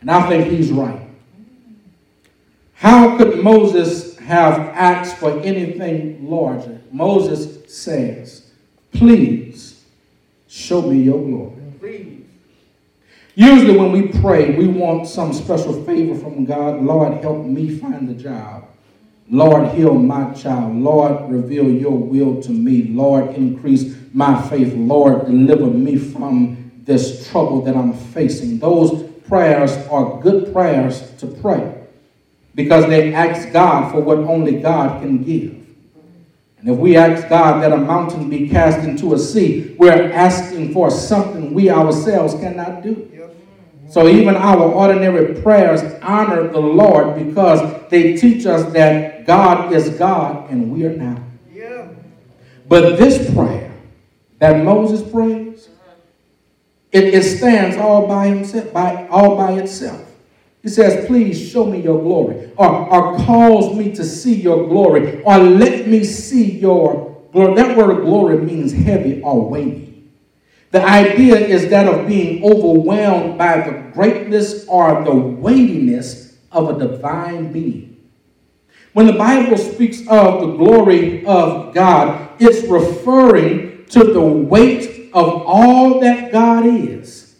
And 0.00 0.10
I 0.10 0.28
think 0.28 0.50
he's 0.50 0.70
right. 0.70 1.02
How 2.74 3.16
could 3.16 3.42
Moses 3.42 4.16
have 4.18 4.58
asked 4.58 5.16
for 5.16 5.38
anything 5.40 6.30
larger? 6.30 6.80
Moses 6.90 7.72
says, 7.72 8.50
Please 8.92 9.84
show 10.46 10.82
me 10.82 11.02
your 11.02 11.22
glory. 11.22 11.52
Please. 11.78 12.24
Usually, 13.34 13.76
when 13.76 13.92
we 13.92 14.08
pray, 14.20 14.56
we 14.56 14.66
want 14.66 15.08
some 15.08 15.32
special 15.32 15.84
favor 15.84 16.18
from 16.18 16.46
God. 16.46 16.82
Lord, 16.82 17.22
help 17.22 17.44
me 17.44 17.78
find 17.78 18.08
the 18.08 18.14
job. 18.14 18.68
Lord, 19.28 19.74
heal 19.74 19.94
my 19.94 20.32
child. 20.34 20.76
Lord, 20.76 21.30
reveal 21.30 21.68
your 21.68 21.96
will 21.96 22.40
to 22.42 22.50
me. 22.50 22.84
Lord, 22.84 23.34
increase 23.34 23.96
my 24.12 24.40
faith. 24.48 24.72
Lord, 24.74 25.26
deliver 25.26 25.66
me 25.66 25.96
from 25.96 26.70
this 26.84 27.28
trouble 27.30 27.62
that 27.62 27.76
I'm 27.76 27.92
facing. 27.92 28.58
Those 28.58 29.02
prayers 29.28 29.72
are 29.88 30.20
good 30.20 30.52
prayers 30.52 31.10
to 31.16 31.26
pray 31.26 31.74
because 32.54 32.86
they 32.86 33.12
ask 33.12 33.52
God 33.52 33.90
for 33.90 34.00
what 34.00 34.18
only 34.18 34.60
God 34.60 35.02
can 35.02 35.22
give. 35.24 35.54
And 36.58 36.70
if 36.70 36.78
we 36.78 36.96
ask 36.96 37.28
God 37.28 37.62
that 37.62 37.72
a 37.72 37.76
mountain 37.76 38.30
be 38.30 38.48
cast 38.48 38.86
into 38.86 39.14
a 39.14 39.18
sea, 39.18 39.74
we're 39.78 40.10
asking 40.12 40.72
for 40.72 40.90
something 40.90 41.52
we 41.52 41.68
ourselves 41.68 42.34
cannot 42.34 42.82
do. 42.82 43.10
So 43.88 44.08
even 44.08 44.34
our 44.34 44.62
ordinary 44.62 45.40
prayers 45.42 45.82
honor 46.02 46.48
the 46.48 46.58
Lord 46.58 47.14
because 47.14 47.88
they 47.88 48.16
teach 48.16 48.46
us 48.46 48.72
that 48.72 49.15
God 49.26 49.72
is 49.72 49.90
God 49.90 50.50
and 50.50 50.70
we 50.70 50.84
are 50.86 50.96
not. 50.96 51.20
Yeah. 51.52 51.88
But 52.68 52.96
this 52.96 53.32
prayer 53.34 53.72
that 54.38 54.64
Moses 54.64 55.08
prays, 55.10 55.68
it, 56.92 57.04
it 57.14 57.22
stands 57.22 57.76
all 57.76 58.06
by 58.06 58.28
himself, 58.28 58.72
by 58.72 59.06
all 59.08 59.36
by 59.36 59.52
itself. 59.52 60.02
He 60.62 60.68
says, 60.68 61.06
please 61.06 61.50
show 61.50 61.64
me 61.64 61.80
your 61.80 62.00
glory, 62.00 62.50
or, 62.56 62.68
or 62.68 63.16
cause 63.18 63.76
me 63.76 63.94
to 63.94 64.02
see 64.02 64.34
your 64.34 64.66
glory, 64.66 65.22
or 65.22 65.38
let 65.38 65.86
me 65.86 66.02
see 66.02 66.58
your 66.58 67.24
glory. 67.32 67.54
That 67.54 67.76
word 67.76 68.02
glory 68.02 68.38
means 68.38 68.72
heavy 68.72 69.22
or 69.22 69.48
weighty. 69.48 70.08
The 70.72 70.84
idea 70.84 71.36
is 71.36 71.70
that 71.70 71.86
of 71.86 72.08
being 72.08 72.44
overwhelmed 72.44 73.38
by 73.38 73.60
the 73.60 73.92
greatness 73.92 74.66
or 74.66 75.04
the 75.04 75.14
weightiness 75.14 76.36
of 76.50 76.68
a 76.68 76.78
divine 76.78 77.52
being. 77.52 77.95
When 78.96 79.04
the 79.04 79.12
Bible 79.12 79.58
speaks 79.58 80.00
of 80.08 80.40
the 80.40 80.56
glory 80.56 81.22
of 81.26 81.74
God, 81.74 82.30
it's 82.38 82.66
referring 82.66 83.84
to 83.88 84.04
the 84.04 84.22
weight 84.22 85.10
of 85.12 85.42
all 85.44 86.00
that 86.00 86.32
God 86.32 86.64
is. 86.64 87.36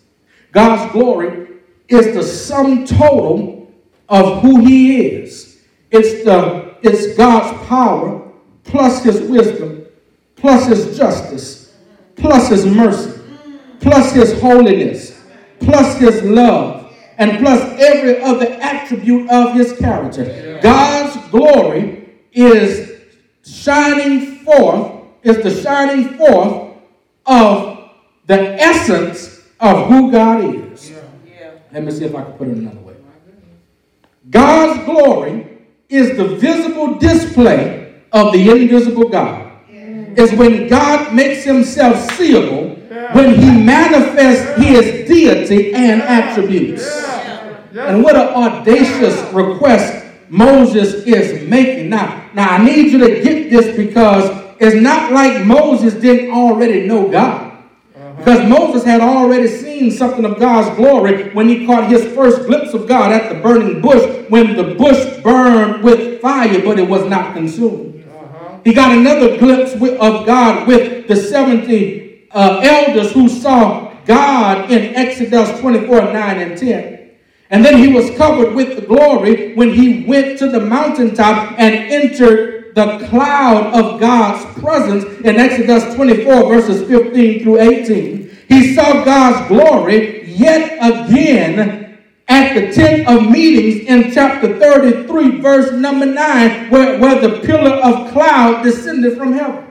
God's 0.53 0.93
glory 0.93 1.49
is 1.89 2.15
the 2.15 2.23
sum 2.23 2.85
total 2.85 3.73
of 4.07 4.43
who 4.43 4.61
He 4.67 5.01
is. 5.01 5.63
It's, 5.91 6.25
the, 6.27 6.77
it's 6.83 7.17
God's 7.17 7.67
power 7.67 8.31
plus 8.65 9.03
His 9.03 9.23
wisdom 9.23 9.87
plus 10.35 10.67
His 10.67 10.95
justice 10.95 11.75
plus 12.17 12.51
His 12.51 12.67
mercy 12.67 13.19
plus 13.81 14.13
His 14.13 14.39
holiness 14.43 15.19
plus 15.61 15.97
His 15.97 16.23
love 16.23 16.86
and 17.19 17.39
plus 17.39 17.61
every 17.79 18.21
other 18.23 18.47
attribute 18.61 19.31
of 19.31 19.55
His 19.55 19.77
character. 19.79 20.61
God's 20.63 21.31
glory 21.31 22.09
is 22.33 23.01
shining 23.45 24.39
forth, 24.39 25.03
is 25.23 25.43
the 25.43 25.63
shining 25.63 26.17
forth 26.17 26.75
of 27.25 27.91
the 28.27 28.61
essence 28.61 29.43
of 29.61 29.89
who 29.89 30.11
God 30.11 30.73
is. 30.73 30.93
Let 31.73 31.85
me 31.85 31.91
see 31.91 32.05
if 32.05 32.15
I 32.15 32.23
can 32.23 32.33
put 32.33 32.49
it 32.49 32.57
another 32.57 32.81
way. 32.81 32.95
God's 34.31 34.85
glory 34.85 35.59
is 35.89 36.17
the 36.17 36.25
visible 36.37 36.95
display 36.95 38.03
of 38.13 38.33
the 38.33 38.51
invisible 38.51 39.09
God. 39.09 39.53
Is 39.71 40.33
when 40.33 40.69
God 40.69 41.15
makes 41.15 41.45
himself 41.45 42.11
seeable, 42.13 42.76
when 43.13 43.35
he 43.35 43.51
manifests 43.63 44.63
his 44.63 45.09
deity 45.09 45.75
and 45.75 46.03
attributes. 46.03 46.85
And 47.77 48.03
what 48.03 48.17
an 48.17 48.29
audacious 48.29 49.21
request 49.33 50.07
Moses 50.29 50.95
is 51.07 51.47
making. 51.49 51.91
Now, 51.91 52.29
now 52.35 52.51
I 52.51 52.65
need 52.65 52.91
you 52.91 52.99
to 52.99 53.23
get 53.23 53.51
this 53.51 53.77
because 53.77 54.45
it's 54.59 54.81
not 54.81 55.13
like 55.13 55.45
Moses 55.45 55.95
didn't 55.95 56.31
already 56.31 56.87
know 56.87 57.11
God. 57.11 57.53
Uh-huh. 57.95 58.13
Because 58.15 58.49
Moses 58.49 58.85
had 58.85 59.01
already 59.03 59.47
seen 59.47 59.91
something 59.91 60.25
of 60.25 60.39
God's 60.39 60.75
glory 60.77 61.35
when 61.35 61.49
he 61.49 61.67
caught 61.67 61.91
his 61.91 62.05
first 62.15 62.47
glimpse 62.47 62.73
of 62.73 62.89
God 62.89 63.13
at 63.13 63.33
the 63.33 63.41
burning 63.41 63.83
bush, 63.83 64.31
when 64.31 64.57
the 64.57 64.75
bush 64.75 65.23
burned 65.23 65.85
with 65.85 66.21
fire, 66.21 66.63
but 66.65 66.79
it 66.79 66.89
was 66.89 67.05
not 67.05 67.35
consumed. 67.35 68.05
Uh-huh. 68.09 68.59
He 68.65 68.73
got 68.73 68.97
another 68.97 69.37
glimpse 69.39 69.75
of 69.75 70.27
God 70.27 70.67
with 70.67 71.07
the 71.09 71.17
70 71.17 72.06
uh, 72.37 72.61
elders 72.63 73.13
who 73.13 73.29
saw 73.29 73.95
God 74.05 74.71
in 74.71 74.95
Exodus 74.95 75.59
24 75.61 76.13
9 76.13 76.15
and 76.15 76.59
10. 76.59 77.11
And 77.49 77.65
then 77.65 77.79
he 77.79 77.93
was 77.93 78.11
covered 78.17 78.55
with 78.55 78.77
the 78.77 78.87
glory 78.87 79.55
when 79.55 79.73
he 79.73 80.05
went 80.05 80.39
to 80.41 80.49
the 80.49 80.61
mountaintop 80.61 81.55
and 81.59 81.75
entered 81.75 82.75
the 82.75 83.07
cloud 83.09 83.73
of 83.75 83.99
God's 83.99 84.61
presence 84.61 85.05
in 85.21 85.37
Exodus 85.37 85.95
24, 85.95 86.49
verses 86.49 86.87
15 86.87 87.43
through 87.43 87.61
18. 87.61 88.37
He 88.49 88.75
saw 88.75 89.05
God's 89.05 89.49
glory 89.49 90.27
yet 90.27 90.77
again 90.83 91.99
at 92.29 92.55
the 92.55 92.73
tent 92.73 93.09
of 93.09 93.31
meetings 93.31 93.89
in 93.89 94.13
chapter 94.13 94.59
33, 94.59 95.41
verse 95.41 95.73
number 95.73 96.05
9, 96.05 96.71
where, 96.71 97.01
where 97.01 97.21
the 97.21 97.41
pillar 97.47 97.77
of 97.77 98.13
cloud 98.13 98.63
descended 98.63 99.17
from 99.17 99.33
heaven. 99.33 99.66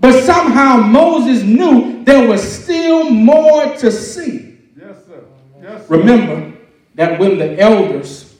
But 0.00 0.24
somehow 0.24 0.76
Moses 0.78 1.42
knew 1.42 2.02
there 2.04 2.26
was 2.26 2.42
still 2.42 3.10
more 3.10 3.74
to 3.76 3.92
see. 3.92 4.58
Yes, 4.78 5.04
sir. 5.06 5.24
Yes, 5.62 5.86
sir. 5.86 5.96
Remember 5.96 6.52
that 6.94 7.18
when 7.20 7.38
the 7.38 7.58
elders 7.60 8.34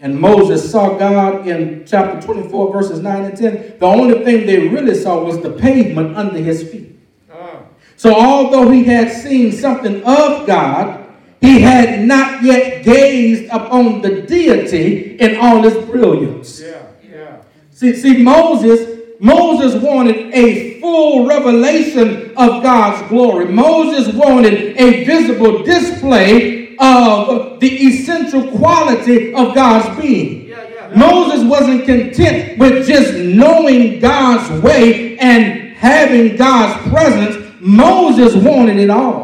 and 0.00 0.18
Moses 0.20 0.70
saw 0.70 0.98
God 0.98 1.46
in 1.46 1.84
chapter 1.86 2.20
24, 2.20 2.72
verses 2.72 3.00
9 3.00 3.24
and 3.24 3.36
10, 3.38 3.78
the 3.78 3.86
only 3.86 4.24
thing 4.24 4.44
they 4.46 4.68
really 4.68 4.94
saw 4.94 5.22
was 5.22 5.40
the 5.40 5.50
pavement 5.52 6.16
under 6.16 6.38
his 6.38 6.68
feet. 6.68 6.98
Ah, 7.32 7.60
So, 7.96 8.12
although 8.14 8.70
he 8.70 8.84
had 8.84 9.10
seen 9.12 9.52
something 9.52 10.02
of 10.04 10.46
God, 10.46 11.06
he 11.40 11.60
had 11.60 12.06
not 12.06 12.42
yet 12.42 12.84
gazed 12.84 13.48
upon 13.52 14.02
the 14.02 14.22
deity 14.22 15.16
in 15.18 15.36
all 15.36 15.62
his 15.62 15.74
brilliance. 15.86 16.60
yeah, 16.60 16.82
yeah. 17.08 17.36
See, 17.70 17.94
see, 17.94 18.22
Moses, 18.22 19.00
Moses 19.20 19.80
wanted 19.80 20.34
a 20.34 20.73
full 20.84 21.24
revelation 21.26 22.30
of 22.36 22.62
God's 22.62 23.08
glory. 23.08 23.46
Moses 23.46 24.14
wanted 24.14 24.78
a 24.78 25.02
visible 25.04 25.62
display 25.62 26.76
of 26.78 27.58
the 27.58 27.70
essential 27.86 28.50
quality 28.58 29.32
of 29.32 29.54
God's 29.54 29.98
being. 29.98 30.46
Yeah, 30.46 30.68
yeah. 30.68 30.94
Moses 30.94 31.42
wasn't 31.48 31.86
content 31.86 32.58
with 32.58 32.86
just 32.86 33.14
knowing 33.14 33.98
God's 33.98 34.62
way 34.62 35.16
and 35.16 35.74
having 35.74 36.36
God's 36.36 36.86
presence. 36.90 37.50
Moses 37.60 38.34
wanted 38.34 38.76
it 38.76 38.90
all. 38.90 39.23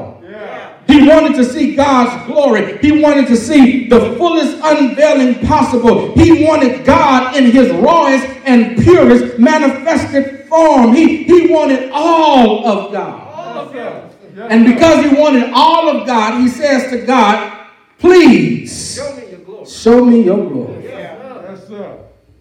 Yeah. 0.91 1.01
He 1.01 1.09
wanted 1.09 1.37
to 1.37 1.45
see 1.45 1.75
God's 1.75 2.27
glory. 2.27 2.79
He 2.79 3.03
wanted 3.03 3.27
to 3.29 3.37
see 3.37 3.89
the 3.89 4.15
fullest 4.17 4.59
unveiling 4.63 5.47
possible. 5.47 6.13
He 6.15 6.45
wanted 6.45 6.85
God 6.85 7.37
in 7.37 7.51
his 7.51 7.71
rawest 7.73 8.27
and 8.45 8.77
purest 8.83 9.39
manifested 9.39 10.47
form. 10.49 10.95
He, 10.95 11.25
he 11.25 11.47
wanted 11.53 11.91
all 11.93 12.67
of 12.67 12.93
God. 12.93 13.29
All 13.35 13.59
of 13.69 13.75
Yes, 13.75 13.93
them. 14.03 14.11
sir. 14.21 14.41
Yes, 14.43 14.47
And 14.51 14.65
because 14.65 15.05
he 15.05 15.17
wanted 15.21 15.51
all 15.55 15.89
of 15.89 16.07
God, 16.07 16.41
he 16.41 16.49
says 16.49 16.91
to 16.91 17.05
God, 17.07 17.69
please 17.99 18.97
Show 18.97 19.15
me 19.17 19.31
your 19.31 19.41
glory. 19.41 19.67
show 19.67 20.05
me 20.05 20.23
your 20.25 20.49
glory. 20.49 20.85
Yeah. 20.85 21.43
Yes, 21.51 21.67
sir. 21.69 21.99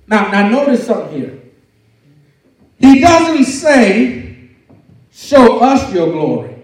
Now, 0.08 0.32
now 0.32 0.50
notice 0.50 0.86
something 0.88 1.20
here. 1.20 1.40
He 2.80 3.00
doesn't 3.02 3.44
say, 3.46 4.50
show 5.12 5.60
us 5.60 5.94
your 5.94 6.12
glory. 6.12 6.56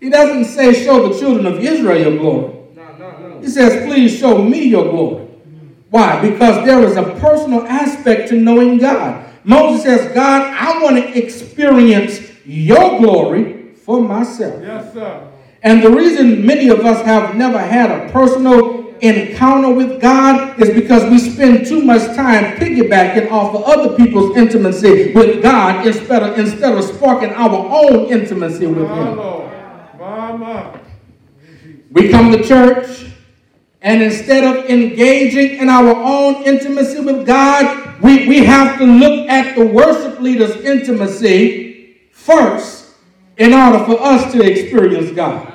He 0.00 0.10
doesn't 0.10 0.44
say, 0.44 0.84
show 0.84 1.08
the 1.08 1.18
children 1.18 1.46
of 1.46 1.58
Israel 1.58 2.00
your 2.00 2.18
glory. 2.18 2.54
No, 2.74 2.96
no, 2.98 3.28
no. 3.28 3.40
He 3.40 3.48
says, 3.48 3.84
please 3.86 4.18
show 4.18 4.42
me 4.42 4.64
your 4.64 4.90
glory. 4.90 5.26
Why? 5.90 6.20
Because 6.20 6.64
there 6.66 6.82
is 6.82 6.96
a 6.96 7.04
personal 7.20 7.66
aspect 7.66 8.28
to 8.28 8.36
knowing 8.36 8.78
God. 8.78 9.24
Moses 9.44 9.84
says, 9.84 10.12
God, 10.12 10.42
I 10.42 10.82
want 10.82 10.96
to 10.96 11.16
experience 11.16 12.20
your 12.44 12.98
glory 12.98 13.74
for 13.74 14.02
myself. 14.02 14.62
Yes, 14.62 14.92
sir. 14.92 15.32
And 15.62 15.82
the 15.82 15.90
reason 15.90 16.44
many 16.44 16.68
of 16.68 16.80
us 16.80 17.04
have 17.04 17.36
never 17.36 17.58
had 17.58 17.90
a 17.90 18.12
personal 18.12 18.94
encounter 19.00 19.72
with 19.72 20.00
God 20.00 20.60
is 20.60 20.70
because 20.70 21.08
we 21.10 21.18
spend 21.18 21.66
too 21.66 21.82
much 21.82 22.02
time 22.16 22.56
piggybacking 22.56 23.30
off 23.30 23.54
of 23.54 23.62
other 23.64 23.96
people's 23.96 24.36
intimacy 24.36 25.12
with 25.12 25.42
God 25.42 25.86
instead 25.86 26.22
of, 26.22 26.38
instead 26.38 26.76
of 26.76 26.84
sparking 26.84 27.30
our 27.30 27.66
own 27.70 28.06
intimacy 28.06 28.66
with 28.66 28.88
Him. 28.88 29.45
We 31.90 32.10
come 32.10 32.30
to 32.32 32.42
church, 32.44 33.06
and 33.80 34.02
instead 34.02 34.44
of 34.44 34.68
engaging 34.68 35.58
in 35.58 35.68
our 35.68 35.94
own 35.94 36.42
intimacy 36.42 37.00
with 37.00 37.26
God, 37.26 38.02
we, 38.02 38.28
we 38.28 38.44
have 38.44 38.78
to 38.78 38.84
look 38.84 39.28
at 39.28 39.56
the 39.56 39.64
worship 39.64 40.20
leader's 40.20 40.56
intimacy 40.56 41.96
first 42.12 42.94
in 43.38 43.54
order 43.54 43.84
for 43.84 44.00
us 44.02 44.32
to 44.32 44.42
experience 44.42 45.10
God. 45.12 45.52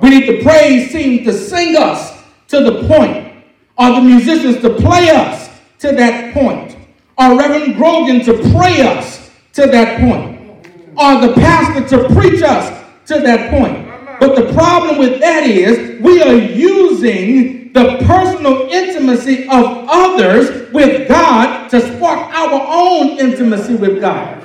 We 0.00 0.10
need 0.10 0.28
the 0.28 0.42
praise 0.42 0.92
team 0.92 1.24
to 1.24 1.32
sing 1.32 1.76
us 1.76 2.22
to 2.48 2.60
the 2.60 2.86
point, 2.86 3.44
or 3.78 3.92
the 3.92 4.00
musicians 4.02 4.60
to 4.60 4.74
play 4.74 5.10
us 5.10 5.48
to 5.80 5.92
that 5.92 6.34
point, 6.34 6.76
or 7.18 7.36
Reverend 7.38 7.76
Grogan 7.76 8.22
to 8.24 8.34
pray 8.52 8.82
us 8.82 9.30
to 9.54 9.66
that 9.66 10.00
point, 10.00 10.68
or 10.96 11.26
the 11.26 11.34
pastor 11.34 11.88
to 11.96 12.14
preach 12.14 12.42
us 12.42 12.85
to 13.06 13.20
that 13.20 13.50
point. 13.50 13.86
But 14.18 14.34
the 14.34 14.52
problem 14.52 14.98
with 14.98 15.20
that 15.20 15.44
is 15.44 16.00
we 16.00 16.22
are 16.22 16.34
using 16.34 17.72
the 17.72 17.98
personal 18.06 18.68
intimacy 18.70 19.44
of 19.44 19.86
others 19.88 20.72
with 20.72 21.06
God 21.08 21.68
to 21.70 21.80
spark 21.80 22.32
our 22.34 22.66
own 22.66 23.18
intimacy 23.18 23.74
with 23.74 24.00
God. 24.00 24.42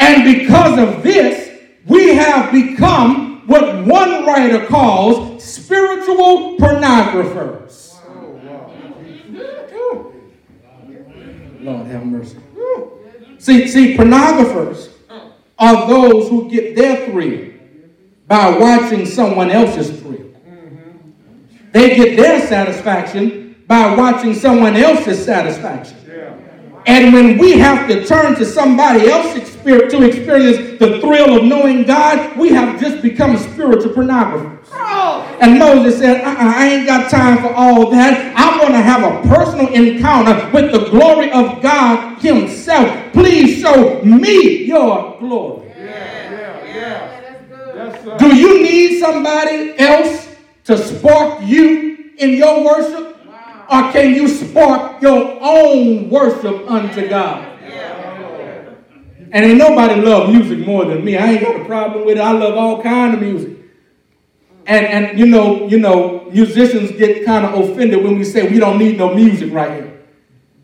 And 0.00 0.38
because 0.38 0.78
of 0.78 1.02
this, 1.02 1.58
we 1.86 2.14
have 2.14 2.52
become 2.52 3.46
what 3.46 3.86
one 3.86 4.26
writer 4.26 4.66
calls 4.66 5.42
spiritual 5.42 6.58
pornographers. 6.58 7.94
Lord 11.60 11.86
have 11.86 12.06
mercy. 12.06 12.38
See, 13.38 13.66
see, 13.66 13.96
pornographers 13.96 14.95
are 15.58 15.86
those 15.86 16.28
who 16.28 16.50
get 16.50 16.76
their 16.76 17.06
thrill 17.06 17.52
by 18.26 18.50
watching 18.58 19.06
someone 19.06 19.50
else's 19.50 20.00
thrill. 20.00 20.32
They 21.72 21.96
get 21.96 22.16
their 22.16 22.46
satisfaction 22.46 23.64
by 23.66 23.94
watching 23.94 24.34
someone 24.34 24.76
else's 24.76 25.24
satisfaction. 25.24 25.96
And 26.86 27.12
when 27.12 27.36
we 27.38 27.58
have 27.58 27.88
to 27.88 28.04
turn 28.06 28.36
to 28.36 28.44
somebody 28.44 29.08
else 29.10 29.36
experience, 29.36 29.92
to 29.92 30.04
experience 30.04 30.78
the 30.78 31.00
thrill 31.00 31.36
of 31.38 31.44
knowing 31.44 31.82
God, 31.82 32.38
we 32.38 32.50
have 32.50 32.80
just 32.80 33.02
become 33.02 33.36
spiritual 33.36 33.92
pornographers. 33.92 34.68
And 35.40 35.58
Moses 35.58 35.98
said, 35.98 36.22
uh-uh, 36.22 36.34
I 36.38 36.66
ain't 36.68 36.86
got 36.86 37.10
time 37.10 37.38
for 37.38 37.52
all 37.52 37.90
that. 37.90 38.34
I 38.36 38.58
want 38.58 38.74
to 38.74 38.80
have 38.80 39.02
a 39.02 39.28
personal 39.28 39.68
encounter 39.72 40.50
with 40.52 40.72
the 40.72 40.88
glory 40.90 41.30
of 41.30 41.60
God 41.62 42.18
Himself. 42.20 43.12
Please 43.12 43.60
show 43.60 44.02
me 44.02 44.64
your 44.64 45.18
glory. 45.18 45.68
Yeah, 45.78 46.64
yeah. 46.64 47.22
Yes, 47.74 48.02
sir. 48.02 48.16
Do 48.18 48.34
you 48.34 48.62
need 48.62 48.98
somebody 48.98 49.78
else 49.78 50.28
to 50.64 50.78
spark 50.78 51.42
you 51.42 52.12
in 52.16 52.30
your 52.30 52.64
worship? 52.64 53.18
Or 53.68 53.92
can 53.92 54.14
you 54.14 54.28
spark 54.28 55.02
your 55.02 55.38
own 55.40 56.08
worship 56.08 56.70
unto 56.70 57.08
God? 57.08 57.52
And 59.32 59.44
ain't 59.44 59.58
nobody 59.58 60.00
love 60.00 60.30
music 60.30 60.64
more 60.66 60.84
than 60.86 61.04
me. 61.04 61.16
I 61.16 61.32
ain't 61.32 61.42
got 61.42 61.60
a 61.60 61.64
problem 61.64 62.06
with 62.06 62.16
it. 62.16 62.20
I 62.20 62.30
love 62.30 62.56
all 62.56 62.82
kind 62.82 63.12
of 63.12 63.20
music. 63.20 63.58
And 64.66 64.84
and 64.86 65.18
you 65.18 65.26
know, 65.26 65.66
you 65.68 65.78
know, 65.78 66.28
musicians 66.32 66.90
get 66.92 67.24
kind 67.24 67.46
of 67.46 67.54
offended 67.70 68.02
when 68.02 68.18
we 68.18 68.24
say 68.24 68.48
we 68.48 68.58
don't 68.58 68.78
need 68.78 68.98
no 68.98 69.14
music 69.14 69.52
right 69.52 69.72
here. 69.72 69.92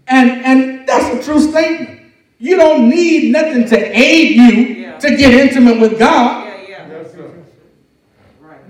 And 0.08 0.30
and 0.44 0.88
that's 0.88 1.06
a 1.14 1.22
true 1.30 1.40
statement. 1.40 2.00
You 2.38 2.56
don't 2.56 2.88
need 2.88 3.32
nothing 3.32 3.66
to 3.68 3.76
aid 3.98 4.34
you 4.36 4.52
Yeah. 4.82 4.98
to 4.98 5.16
get 5.16 5.32
intimate 5.34 5.80
with 5.80 5.98
God. 5.98 6.46
Yeah, 6.46 6.68
yeah. 6.68 6.88
Yes, 6.90 7.12
sir. 7.12 7.30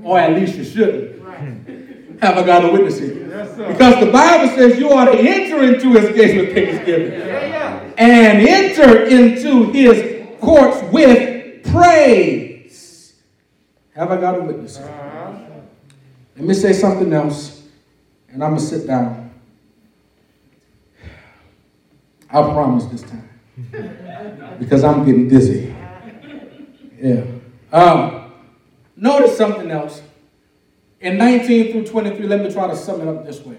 Or 0.02 0.18
at 0.18 0.32
least 0.38 0.56
you 0.56 0.64
shouldn't. 0.64 1.22
Have 2.20 2.36
I 2.38 2.44
got 2.44 2.64
a 2.64 2.70
witness 2.70 2.98
here? 3.00 3.26
Yes, 3.28 3.56
sir. 3.56 3.66
Because 3.72 4.04
the 4.04 4.12
Bible 4.12 4.54
says 4.54 4.78
you 4.78 4.92
ought 4.92 5.06
to 5.06 5.18
enter 5.18 5.64
into 5.64 5.90
his 5.98 6.14
gates 6.14 6.34
with 6.38 6.54
thanksgiving 6.54 7.12
Yeah, 7.12 7.26
yeah. 7.26 7.80
and 7.96 8.46
enter 8.46 9.04
into 9.06 9.72
his 9.72 10.26
courts 10.40 10.82
with 10.92 11.64
praise. 11.72 13.14
Have 13.96 14.10
I 14.12 14.20
got 14.20 14.38
a 14.38 14.40
witness? 14.42 14.76
here? 14.76 14.86
Let 16.36 16.44
me 16.44 16.54
say 16.54 16.72
something 16.72 17.12
else, 17.12 17.62
and 18.28 18.42
I'm 18.42 18.50
going 18.50 18.60
to 18.60 18.66
sit 18.66 18.86
down. 18.86 19.30
I 22.30 22.42
promise 22.42 22.86
this 22.86 23.02
time. 23.02 23.28
Because 24.58 24.84
I'm 24.84 25.04
getting 25.04 25.28
dizzy. 25.28 25.74
Yeah. 26.98 27.24
Um, 27.72 28.32
notice 28.96 29.36
something 29.36 29.70
else. 29.70 30.02
In 31.00 31.18
19 31.18 31.72
through 31.72 31.86
23, 31.86 32.26
let 32.26 32.40
me 32.40 32.52
try 32.52 32.68
to 32.68 32.76
sum 32.76 33.00
it 33.00 33.08
up 33.08 33.26
this 33.26 33.44
way. 33.44 33.56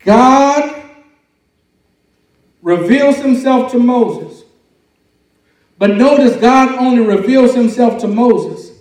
God 0.00 0.82
reveals 2.60 3.16
himself 3.16 3.72
to 3.72 3.78
Moses. 3.78 4.42
But 5.78 5.96
notice 5.96 6.36
God 6.36 6.78
only 6.78 7.04
reveals 7.04 7.54
himself 7.54 8.00
to 8.00 8.08
Moses 8.08 8.78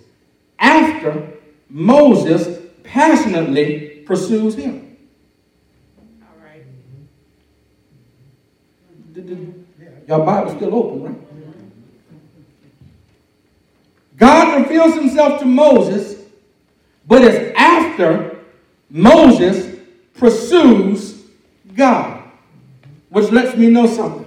after 0.59 1.33
Moses 1.73 2.59
passionately 2.83 4.03
pursues 4.05 4.53
him. 4.53 4.95
All 6.21 6.45
right. 6.45 6.63
Did- 9.13 9.27
did- 9.27 9.65
Your 10.07 10.19
Bible's 10.23 10.55
still 10.55 10.75
open, 10.75 11.03
right? 11.03 11.15
God 14.17 14.61
reveals 14.61 14.93
himself 14.93 15.39
to 15.39 15.45
Moses, 15.45 16.21
but 17.07 17.23
it's 17.23 17.53
after 17.57 18.37
Moses 18.91 19.79
pursues 20.13 21.23
God. 21.75 22.21
Which 23.09 23.31
lets 23.31 23.57
me 23.57 23.69
know 23.69 23.87
something. 23.87 24.25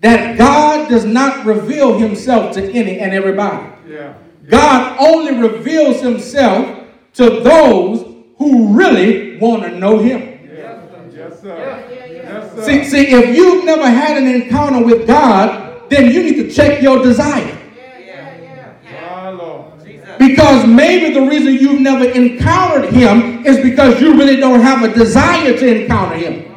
That 0.00 0.38
God 0.38 0.88
does 0.88 1.04
not 1.04 1.44
reveal 1.44 1.98
himself 1.98 2.54
to 2.54 2.62
any 2.72 2.98
and 3.00 3.12
everybody. 3.12 3.68
Yeah. 3.88 4.14
God 4.48 4.96
only 4.98 5.34
reveals 5.48 6.00
himself 6.00 6.86
to 7.14 7.40
those 7.40 8.02
who 8.38 8.76
really 8.76 9.38
want 9.38 9.62
to 9.62 9.78
know 9.78 9.98
him. 9.98 10.20
Yes, 10.52 11.40
sir. 11.40 11.84
Yes, 12.12 12.54
sir. 12.54 12.62
See, 12.64 12.84
see, 12.84 13.12
if 13.12 13.36
you've 13.36 13.64
never 13.64 13.88
had 13.88 14.16
an 14.16 14.26
encounter 14.26 14.84
with 14.84 15.06
God, 15.06 15.88
then 15.90 16.10
you 16.10 16.22
need 16.22 16.36
to 16.36 16.50
check 16.50 16.82
your 16.82 17.02
desire. 17.02 17.58
My 18.92 19.28
Lord. 19.30 19.84
Jesus. 19.84 20.08
Because 20.18 20.66
maybe 20.66 21.14
the 21.14 21.22
reason 21.22 21.54
you've 21.54 21.80
never 21.80 22.04
encountered 22.10 22.92
him 22.92 23.44
is 23.46 23.58
because 23.60 24.00
you 24.00 24.14
really 24.14 24.36
don't 24.36 24.60
have 24.60 24.82
a 24.82 24.92
desire 24.92 25.56
to 25.56 25.82
encounter 25.82 26.16
him. 26.16 26.51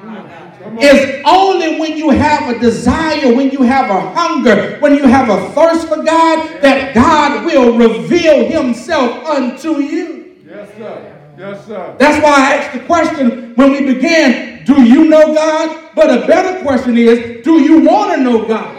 It's 0.82 1.24
only 1.26 1.80
when 1.80 1.98
you 1.98 2.10
have 2.10 2.56
a 2.56 2.60
desire, 2.60 3.34
when 3.34 3.52
you 3.52 3.62
have 3.64 3.90
a 3.90 4.14
hunger, 4.14 4.78
when 4.80 4.96
you 4.96 5.08
have 5.08 5.30
a 5.30 5.50
thirst 5.52 5.88
for 5.88 6.04
God, 6.04 6.62
that 6.62 6.94
God 6.94 7.46
will 7.46 7.78
reveal 7.78 8.46
himself 8.46 9.26
unto 9.26 9.80
you. 9.80 10.36
Yes, 10.48 10.70
sir. 10.78 11.12
Yes, 11.38 11.66
sir. 11.66 11.96
That's 11.98 12.24
why 12.24 12.32
I 12.32 12.56
asked 12.56 12.74
the 12.74 12.86
question 12.86 13.54
when 13.56 13.72
we 13.72 13.94
began, 13.94 14.64
do 14.66 14.84
you 14.84 15.06
know 15.06 15.34
God? 15.34 15.92
But 15.96 16.24
a 16.24 16.28
better 16.28 16.62
question 16.64 16.98
is, 16.98 17.44
do 17.44 17.62
you 17.62 17.82
want 17.82 18.16
to 18.16 18.22
know 18.22 18.46
God? 18.48 18.76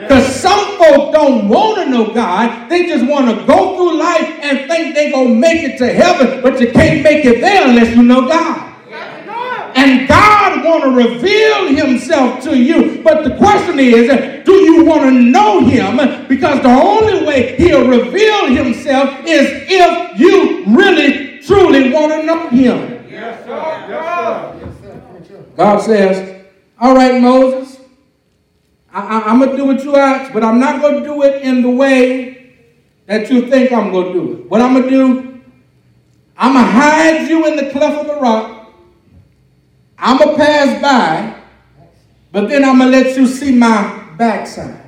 Because 0.00 0.34
some 0.34 0.78
folk 0.78 1.12
don't 1.12 1.48
want 1.48 1.84
to 1.84 1.90
know 1.90 2.12
God. 2.12 2.68
They 2.68 2.86
just 2.86 3.06
want 3.06 3.28
to 3.28 3.46
go 3.46 3.76
through 3.76 3.98
life 3.98 4.38
and 4.42 4.68
think 4.68 4.94
they're 4.94 5.12
going 5.12 5.28
to 5.28 5.34
make 5.34 5.62
it 5.62 5.78
to 5.78 5.92
heaven, 5.92 6.42
but 6.42 6.60
you 6.60 6.70
can't 6.72 7.02
make 7.02 7.24
it 7.24 7.40
there 7.40 7.68
unless 7.68 7.94
you 7.94 8.02
know 8.02 8.26
God. 8.26 8.71
And 9.74 10.08
God 10.08 10.64
want 10.64 10.84
to 10.84 10.90
reveal 10.90 11.68
himself 11.68 12.42
to 12.44 12.56
you. 12.56 13.02
But 13.02 13.24
the 13.24 13.36
question 13.36 13.78
is, 13.78 14.44
do 14.44 14.52
you 14.52 14.84
want 14.84 15.02
to 15.02 15.10
know 15.10 15.64
him? 15.64 16.26
Because 16.28 16.62
the 16.62 16.68
only 16.68 17.24
way 17.26 17.56
he'll 17.56 17.88
reveal 17.88 18.46
himself 18.46 19.20
is 19.24 19.48
if 19.68 20.18
you 20.18 20.64
really, 20.66 21.40
truly 21.40 21.92
want 21.92 22.12
to 22.12 22.22
know 22.22 22.48
him. 22.48 23.06
Yes, 23.10 23.44
sir. 23.44 24.56
Yes, 24.60 25.28
sir. 25.28 25.44
God 25.56 25.78
says, 25.80 26.46
all 26.78 26.94
right, 26.94 27.20
Moses, 27.20 27.80
I, 28.92 29.30
am 29.30 29.38
going 29.38 29.50
to 29.50 29.56
do 29.56 29.64
what 29.66 29.82
you 29.84 29.96
ask, 29.96 30.32
but 30.32 30.44
I'm 30.44 30.60
not 30.60 30.82
going 30.82 31.02
to 31.02 31.04
do 31.08 31.22
it 31.22 31.42
in 31.42 31.62
the 31.62 31.70
way 31.70 32.56
that 33.06 33.30
you 33.30 33.48
think 33.48 33.72
I'm 33.72 33.90
going 33.90 34.08
to 34.08 34.12
do 34.12 34.32
it. 34.32 34.50
What 34.50 34.60
I'm 34.60 34.74
going 34.74 34.84
to 34.84 34.90
do, 34.90 35.42
I'm 36.36 36.52
going 36.52 36.64
to 36.64 36.70
hide 36.70 37.28
you 37.28 37.46
in 37.46 37.56
the 37.56 37.70
cleft 37.70 38.00
of 38.00 38.06
the 38.06 38.20
rock. 38.20 38.61
I'm 40.02 40.18
going 40.18 40.30
to 40.30 40.36
pass 40.36 40.82
by, 40.82 41.40
but 42.32 42.48
then 42.48 42.64
I'm 42.64 42.78
going 42.78 42.90
to 42.90 42.98
let 42.98 43.16
you 43.16 43.26
see 43.26 43.52
my 43.52 44.04
backside. 44.18 44.80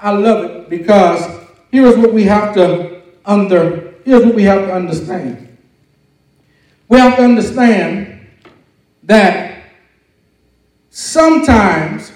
I 0.00 0.10
love 0.10 0.44
it 0.44 0.68
because 0.68 1.24
here's 1.70 1.96
what 1.96 2.12
we 2.12 2.24
have 2.24 2.54
to 2.54 3.02
under 3.24 3.94
here's 4.04 4.24
what 4.24 4.34
we 4.34 4.42
have 4.44 4.66
to 4.66 4.74
understand. 4.74 5.56
We 6.88 6.98
have 6.98 7.16
to 7.16 7.22
understand 7.22 8.26
that 9.04 9.62
sometimes 10.88 12.10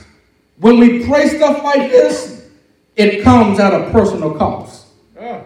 when 0.59 0.81
we 0.81 1.07
pray 1.07 1.29
stuff 1.29 1.63
like 1.63 1.91
this, 1.91 2.49
it 2.97 3.23
comes 3.23 3.61
at 3.61 3.73
a 3.73 3.91
personal 3.91 4.35
cost. 4.35 4.87
Ah, 5.21 5.43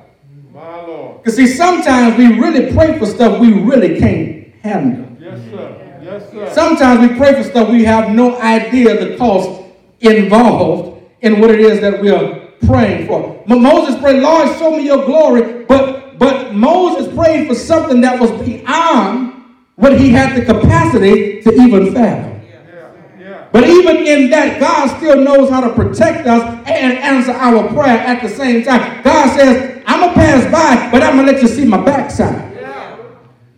my 0.52 0.80
Lord. 0.82 1.18
Because 1.18 1.36
see, 1.36 1.46
sometimes 1.46 2.16
we 2.16 2.38
really 2.38 2.72
pray 2.72 2.98
for 2.98 3.04
stuff 3.04 3.40
we 3.40 3.52
really 3.52 3.98
can't 3.98 4.54
handle. 4.62 5.16
Yes, 5.20 5.40
sir. 5.50 5.87
Yes, 6.10 6.30
sir. 6.30 6.50
Sometimes 6.54 7.10
we 7.10 7.16
pray 7.18 7.34
for 7.34 7.48
stuff 7.48 7.68
we 7.68 7.84
have 7.84 8.10
no 8.10 8.40
idea 8.40 9.08
the 9.08 9.16
cost 9.18 9.62
involved 10.00 11.02
in 11.20 11.38
what 11.38 11.50
it 11.50 11.60
is 11.60 11.80
that 11.80 12.00
we're 12.00 12.48
praying 12.66 13.06
for. 13.06 13.44
But 13.46 13.56
Moses 13.56 14.00
prayed, 14.00 14.22
Lord, 14.22 14.56
show 14.58 14.70
me 14.70 14.86
your 14.86 15.04
glory. 15.04 15.64
But 15.64 16.18
but 16.18 16.54
Moses 16.54 17.14
prayed 17.14 17.46
for 17.46 17.54
something 17.54 18.00
that 18.00 18.18
was 18.18 18.30
beyond 18.42 19.44
what 19.76 20.00
he 20.00 20.08
had 20.08 20.34
the 20.34 20.44
capacity 20.44 21.42
to 21.42 21.52
even 21.52 21.92
fathom. 21.92 22.40
Yeah. 22.42 22.90
Yeah. 23.20 23.48
But 23.52 23.68
even 23.68 23.98
in 23.98 24.30
that, 24.30 24.58
God 24.58 24.96
still 24.96 25.22
knows 25.22 25.50
how 25.50 25.60
to 25.60 25.72
protect 25.74 26.26
us 26.26 26.42
and 26.66 26.98
answer 26.98 27.32
our 27.32 27.68
prayer 27.68 27.98
at 27.98 28.22
the 28.22 28.28
same 28.28 28.64
time. 28.64 29.02
God 29.04 29.36
says, 29.36 29.82
I'm 29.86 30.00
going 30.00 30.14
to 30.14 30.20
pass 30.20 30.44
by, 30.50 30.90
but 30.90 31.02
I'm 31.02 31.16
going 31.16 31.26
to 31.26 31.32
let 31.32 31.42
you 31.42 31.48
see 31.48 31.64
my 31.64 31.84
backside. 31.84 32.46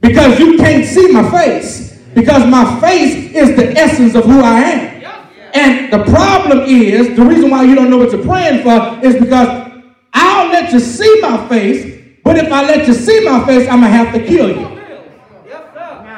Because 0.00 0.38
you 0.38 0.58
can't 0.58 0.84
see 0.84 1.12
my 1.12 1.30
face. 1.30 1.89
Because 2.20 2.46
my 2.50 2.78
face 2.80 3.34
is 3.34 3.56
the 3.56 3.72
essence 3.78 4.14
of 4.14 4.26
who 4.26 4.40
I 4.42 4.60
am. 4.60 5.02
And 5.54 5.90
the 5.90 6.04
problem 6.04 6.60
is, 6.66 7.16
the 7.16 7.24
reason 7.24 7.48
why 7.48 7.62
you 7.62 7.74
don't 7.74 7.88
know 7.88 7.96
what 7.96 8.12
you're 8.12 8.22
praying 8.22 8.62
for 8.62 9.02
is 9.02 9.14
because 9.16 9.72
I'll 10.12 10.48
let 10.52 10.70
you 10.70 10.80
see 10.80 11.20
my 11.22 11.48
face, 11.48 12.18
but 12.22 12.36
if 12.36 12.52
I 12.52 12.62
let 12.66 12.86
you 12.86 12.92
see 12.92 13.24
my 13.24 13.42
face, 13.46 13.66
I'm 13.70 13.80
going 13.80 13.90
to 13.90 13.96
have 13.96 14.12
to 14.12 14.22
kill 14.26 14.50
you. 14.50 14.80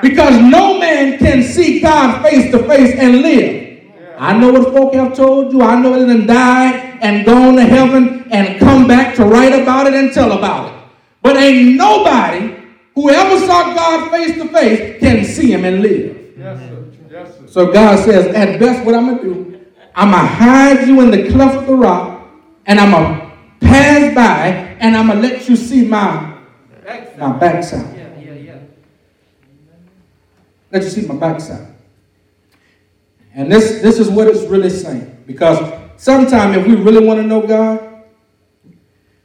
Because 0.03 0.37
no 0.41 0.81
man 0.81 1.19
can 1.19 1.45
see 1.45 1.79
God 1.81 2.21
face 2.23 2.51
to 2.51 2.59
face 2.67 2.99
and 2.99 3.23
live. 3.23 3.81
I 4.19 4.37
know 4.37 4.51
what 4.53 4.75
folk 4.75 4.95
have 4.95 5.15
told 5.15 5.53
you. 5.53 5.63
I 5.63 5.81
know 5.81 5.95
it 5.95 6.09
and 6.09 6.27
died 6.27 6.99
and 7.01 7.25
gone 7.25 7.55
to 7.55 7.63
heaven 7.63 8.27
and 8.33 8.59
come 8.59 8.89
back 8.89 9.15
to 9.17 9.25
write 9.25 9.53
about 9.53 9.87
it 9.87 9.95
and 9.95 10.13
tell 10.13 10.33
about 10.33 10.73
it. 10.73 10.89
But 11.23 11.37
ain't 11.37 11.77
nobody 11.77 12.62
who 12.95 13.11
ever 13.11 13.39
saw 13.47 13.75
God 13.75 14.11
face 14.11 14.35
to 14.37 14.49
face 14.49 15.01
can 15.01 15.25
see 15.25 15.53
him 15.53 15.65
and 15.65 15.81
live. 15.81 16.35
Yes, 16.39 16.59
sir. 16.59 16.85
Yes, 17.11 17.39
sir. 17.39 17.47
So 17.47 17.73
God 17.73 17.99
says, 18.05 18.27
at 18.35 18.59
best, 18.61 18.85
what 18.85 18.95
I'm 18.95 19.07
going 19.07 19.19
to 19.19 19.25
do, 19.25 19.61
I'm 19.95 20.11
going 20.11 20.23
to 20.23 20.29
hide 20.29 20.89
you 20.89 21.01
in 21.01 21.11
the 21.11 21.31
cleft 21.31 21.57
of 21.57 21.67
the 21.67 21.75
rock 21.75 22.29
and 22.67 22.79
I'm 22.79 22.91
going 22.91 23.21
to 23.21 23.33
pass 23.67 24.15
by 24.15 24.73
and 24.83 24.97
I'm 24.97 25.07
gonna 25.07 25.21
let 25.21 25.49
you 25.49 25.57
see 25.57 25.87
my 25.87 26.31
my 27.17 27.33
backside. 27.39 27.97
Yeah, 27.97 28.19
yeah, 28.19 28.33
yeah. 28.35 28.59
Let 30.71 30.83
you 30.83 30.91
see 30.91 31.07
my 31.07 31.15
backside. 31.15 31.69
And 33.35 33.51
this, 33.51 33.81
this 33.81 33.99
is 33.99 34.11
what 34.11 34.27
it's 34.27 34.43
really 34.43 34.71
saying. 34.71 35.23
Because 35.27 35.59
sometimes 35.97 36.57
if 36.57 36.67
we 36.67 36.75
really 36.75 37.07
want 37.07 37.21
to 37.21 37.27
know 37.27 37.47
God, 37.47 38.03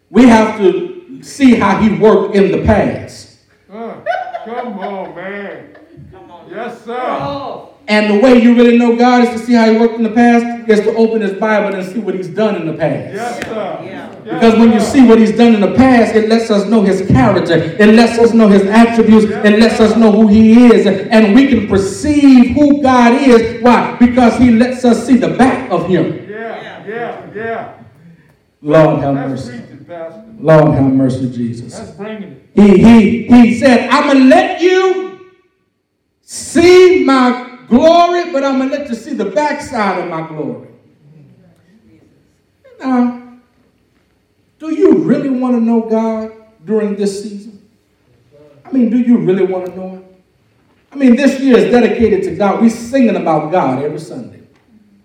we 0.10 0.28
have 0.28 0.58
to 0.60 1.24
see 1.24 1.56
how 1.56 1.82
he 1.82 1.98
worked 1.98 2.36
in 2.36 2.52
the 2.52 2.64
past. 2.64 3.27
Come 4.48 4.80
on, 4.80 5.14
man. 5.14 5.78
Come 6.10 6.32
on. 6.32 6.50
Yes, 6.50 6.86
sir. 6.86 7.68
And 7.90 8.14
the 8.14 8.20
way 8.22 8.42
you 8.42 8.56
really 8.56 8.78
know 8.78 8.96
God 8.96 9.28
is 9.28 9.30
to 9.32 9.46
see 9.46 9.54
how 9.54 9.70
he 9.70 9.78
worked 9.78 9.96
in 9.96 10.04
the 10.04 10.10
past, 10.10 10.70
is 10.70 10.80
to 10.82 10.96
open 10.96 11.22
his 11.22 11.34
Bible 11.34 11.78
and 11.78 11.86
see 11.86 12.00
what 12.00 12.16
he's 12.16 12.30
done 12.30 12.56
in 12.56 12.66
the 12.66 12.74
past. 12.74 13.14
Yes, 13.14 13.46
sir. 13.46 13.82
Yeah. 13.84 14.12
Yes, 14.14 14.24
Because 14.24 14.58
when 14.58 14.72
you 14.72 14.80
see 14.80 15.06
what 15.06 15.20
he's 15.20 15.36
done 15.36 15.54
in 15.54 15.60
the 15.60 15.74
past, 15.74 16.16
it 16.16 16.30
lets 16.30 16.50
us 16.50 16.66
know 16.66 16.82
his 16.82 17.06
character. 17.10 17.56
It 17.56 17.94
lets 17.94 18.18
us 18.20 18.34
know 18.34 18.48
his 18.48 18.64
attributes. 18.64 19.26
It 19.26 19.60
lets 19.60 19.82
us 19.82 19.98
know 19.98 20.14
who 20.14 20.28
he 20.28 20.68
is. 20.68 20.86
And 20.86 21.36
we 21.36 21.48
can 21.48 21.68
perceive 21.68 22.56
who 22.56 22.82
God 22.82 23.22
is. 23.22 23.62
Why? 23.62 23.98
Because 24.00 24.38
he 24.38 24.52
lets 24.52 24.86
us 24.86 25.06
see 25.06 25.18
the 25.18 25.30
back 25.36 25.70
of 25.70 25.88
him. 25.88 26.30
Yeah, 26.30 26.88
yeah, 26.88 27.34
yeah. 27.36 27.84
Lord 28.62 29.00
have 29.00 29.14
mercy. 29.14 29.62
Lord 30.40 30.74
have 30.74 30.94
mercy, 30.94 31.32
Jesus. 31.32 31.78
That's 31.78 31.92
bringing 31.92 32.24
it. 32.24 32.47
He, 32.58 32.76
he, 32.80 33.28
he 33.28 33.60
said, 33.60 33.88
I'm 33.92 34.06
going 34.06 34.18
to 34.18 34.36
let 34.36 34.60
you 34.60 35.30
see 36.24 37.04
my 37.04 37.60
glory, 37.68 38.32
but 38.32 38.44
I'm 38.44 38.58
going 38.58 38.72
to 38.72 38.78
let 38.80 38.90
you 38.90 38.96
see 38.96 39.14
the 39.14 39.26
backside 39.26 40.04
of 40.04 40.10
my 40.10 40.28
glory. 40.28 40.70
Now, 42.80 43.38
do 44.58 44.74
you 44.74 44.98
really 45.04 45.30
want 45.30 45.54
to 45.54 45.62
know 45.62 45.82
God 45.82 46.32
during 46.66 46.96
this 46.96 47.22
season? 47.22 47.64
I 48.66 48.72
mean, 48.72 48.90
do 48.90 48.98
you 48.98 49.20
really 49.20 49.46
want 49.46 49.68
to 49.68 49.76
know 49.76 49.90
Him? 49.90 50.06
I 50.92 50.96
mean, 50.96 51.16
this 51.16 51.40
year 51.40 51.58
is 51.60 51.72
dedicated 51.72 52.24
to 52.24 52.36
God. 52.36 52.60
We're 52.60 52.72
singing 52.72 53.18
about 53.18 53.52
God 53.52 53.84
every 53.84 54.00
Sunday. 54.00 54.42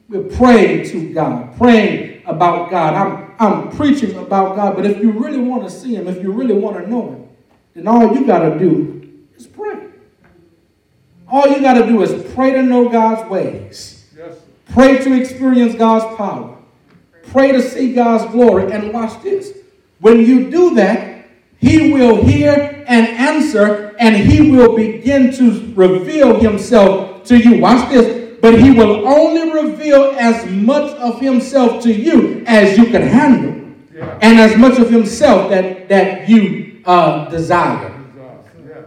We're 0.09 0.23
praying 0.23 0.89
to 0.89 1.13
God, 1.13 1.55
praying 1.59 2.23
about 2.25 2.71
God. 2.71 2.95
I'm, 2.95 3.35
I'm 3.39 3.77
preaching 3.77 4.17
about 4.17 4.57
God. 4.57 4.75
But 4.75 4.87
if 4.87 5.03
you 5.03 5.11
really 5.11 5.41
want 5.41 5.65
to 5.65 5.71
see 5.71 5.95
Him, 5.95 6.09
if 6.09 6.23
you 6.23 6.33
really 6.33 6.55
want 6.55 6.79
to 6.79 6.89
know 6.89 7.11
Him, 7.11 7.22
then 7.75 7.89
all 7.89 8.15
you 8.15 8.27
got 8.27 8.41
to 8.49 8.59
do 8.59 9.11
is 9.37 9.47
pray. 9.47 9.89
All 11.29 11.49
you 11.49 11.61
got 11.61 11.75
to 11.75 11.87
do 11.87 12.03
is 12.03 12.33
pray 12.35 12.53
to 12.53 12.63
know 12.63 12.89
God's 12.89 13.29
ways, 13.31 14.07
Yes, 14.17 14.37
pray 14.71 14.99
to 15.03 15.13
experience 15.19 15.75
God's 15.75 16.17
power, 16.17 16.57
pray 17.29 17.53
to 17.53 17.63
see 17.63 17.95
God's 17.95 18.31
glory. 18.33 18.71
And 18.73 18.93
watch 18.93 19.23
this. 19.23 19.57
When 20.01 20.21
you 20.21 20.51
do 20.51 20.75
that, 20.75 21.27
He 21.59 21.93
will 21.93 22.23
hear 22.25 22.85
and 22.87 23.07
answer, 23.09 23.95
and 23.99 24.17
He 24.17 24.51
will 24.51 24.77
begin 24.77 25.33
to 25.35 25.73
reveal 25.75 26.39
Himself 26.41 27.25
to 27.25 27.39
you. 27.39 27.61
Watch 27.61 27.89
this. 27.91 28.21
But 28.43 28.59
He 28.61 28.73
will 28.73 29.07
only 29.07 29.53
reveal 29.63 30.17
as 30.19 30.45
much 30.51 30.91
of 30.99 31.21
Himself 31.21 31.83
to 31.85 31.93
you 31.93 32.43
as 32.47 32.77
you 32.77 32.87
can 32.87 33.03
handle, 33.03 33.73
Yeah. 33.95 34.19
and 34.21 34.41
as 34.41 34.57
much 34.57 34.79
of 34.81 34.91
Himself 34.91 35.49
that, 35.51 35.89
that 35.89 36.29
you 36.29 36.62
uh, 36.85 37.29
desire. 37.29 37.99
Yes. 38.67 38.87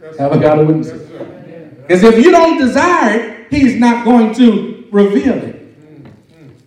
Yes, 0.00 0.18
Have 0.18 0.32
I 0.32 0.38
got 0.38 0.58
a 0.58 0.64
witness? 0.64 0.88
Yes, 0.88 1.08
sir. 1.08 1.80
Because 1.82 2.02
if 2.04 2.24
you 2.24 2.30
don't 2.30 2.58
desire 2.58 3.18
it, 3.18 3.46
he's 3.50 3.76
not 3.76 4.04
going 4.04 4.34
to 4.34 4.86
reveal 4.90 5.34
it. 5.34 5.54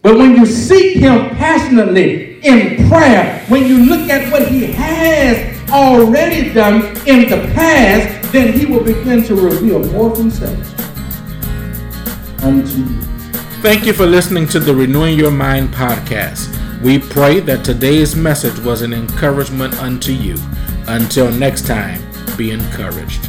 But 0.02 0.18
when 0.18 0.36
you 0.36 0.46
seek 0.46 0.98
him 0.98 1.30
passionately 1.36 2.40
in 2.46 2.88
prayer, 2.88 3.44
when 3.50 3.68
you 3.68 3.78
look 3.86 4.10
at 4.10 4.32
what 4.32 4.48
he 4.48 4.66
has 4.68 5.70
already 5.70 6.54
done 6.54 6.84
in 7.08 7.30
the 7.30 7.52
past, 7.54 8.32
then 8.32 8.58
he 8.58 8.66
will 8.66 8.84
begin 8.84 9.24
to 9.24 9.36
reveal 9.36 9.84
more 9.92 10.12
of 10.12 10.18
himself 10.18 10.58
unto 12.44 12.78
you. 12.78 13.02
Thank 13.62 13.86
you 13.86 13.94
for 13.94 14.06
listening 14.06 14.48
to 14.50 14.60
the 14.60 14.74
Renewing 14.74 15.18
Your 15.18 15.32
Mind 15.32 15.70
podcast. 15.70 16.54
We 16.82 17.00
pray 17.00 17.40
that 17.42 17.66
today's 17.66 18.16
message 18.16 18.60
was 18.60 18.84
an 18.84 18.94
encouragement 18.94 19.74
unto 19.82 20.12
you. 20.12 20.38
Until 20.90 21.30
next 21.32 21.68
time, 21.68 22.02
be 22.38 22.52
encouraged. 22.52 23.27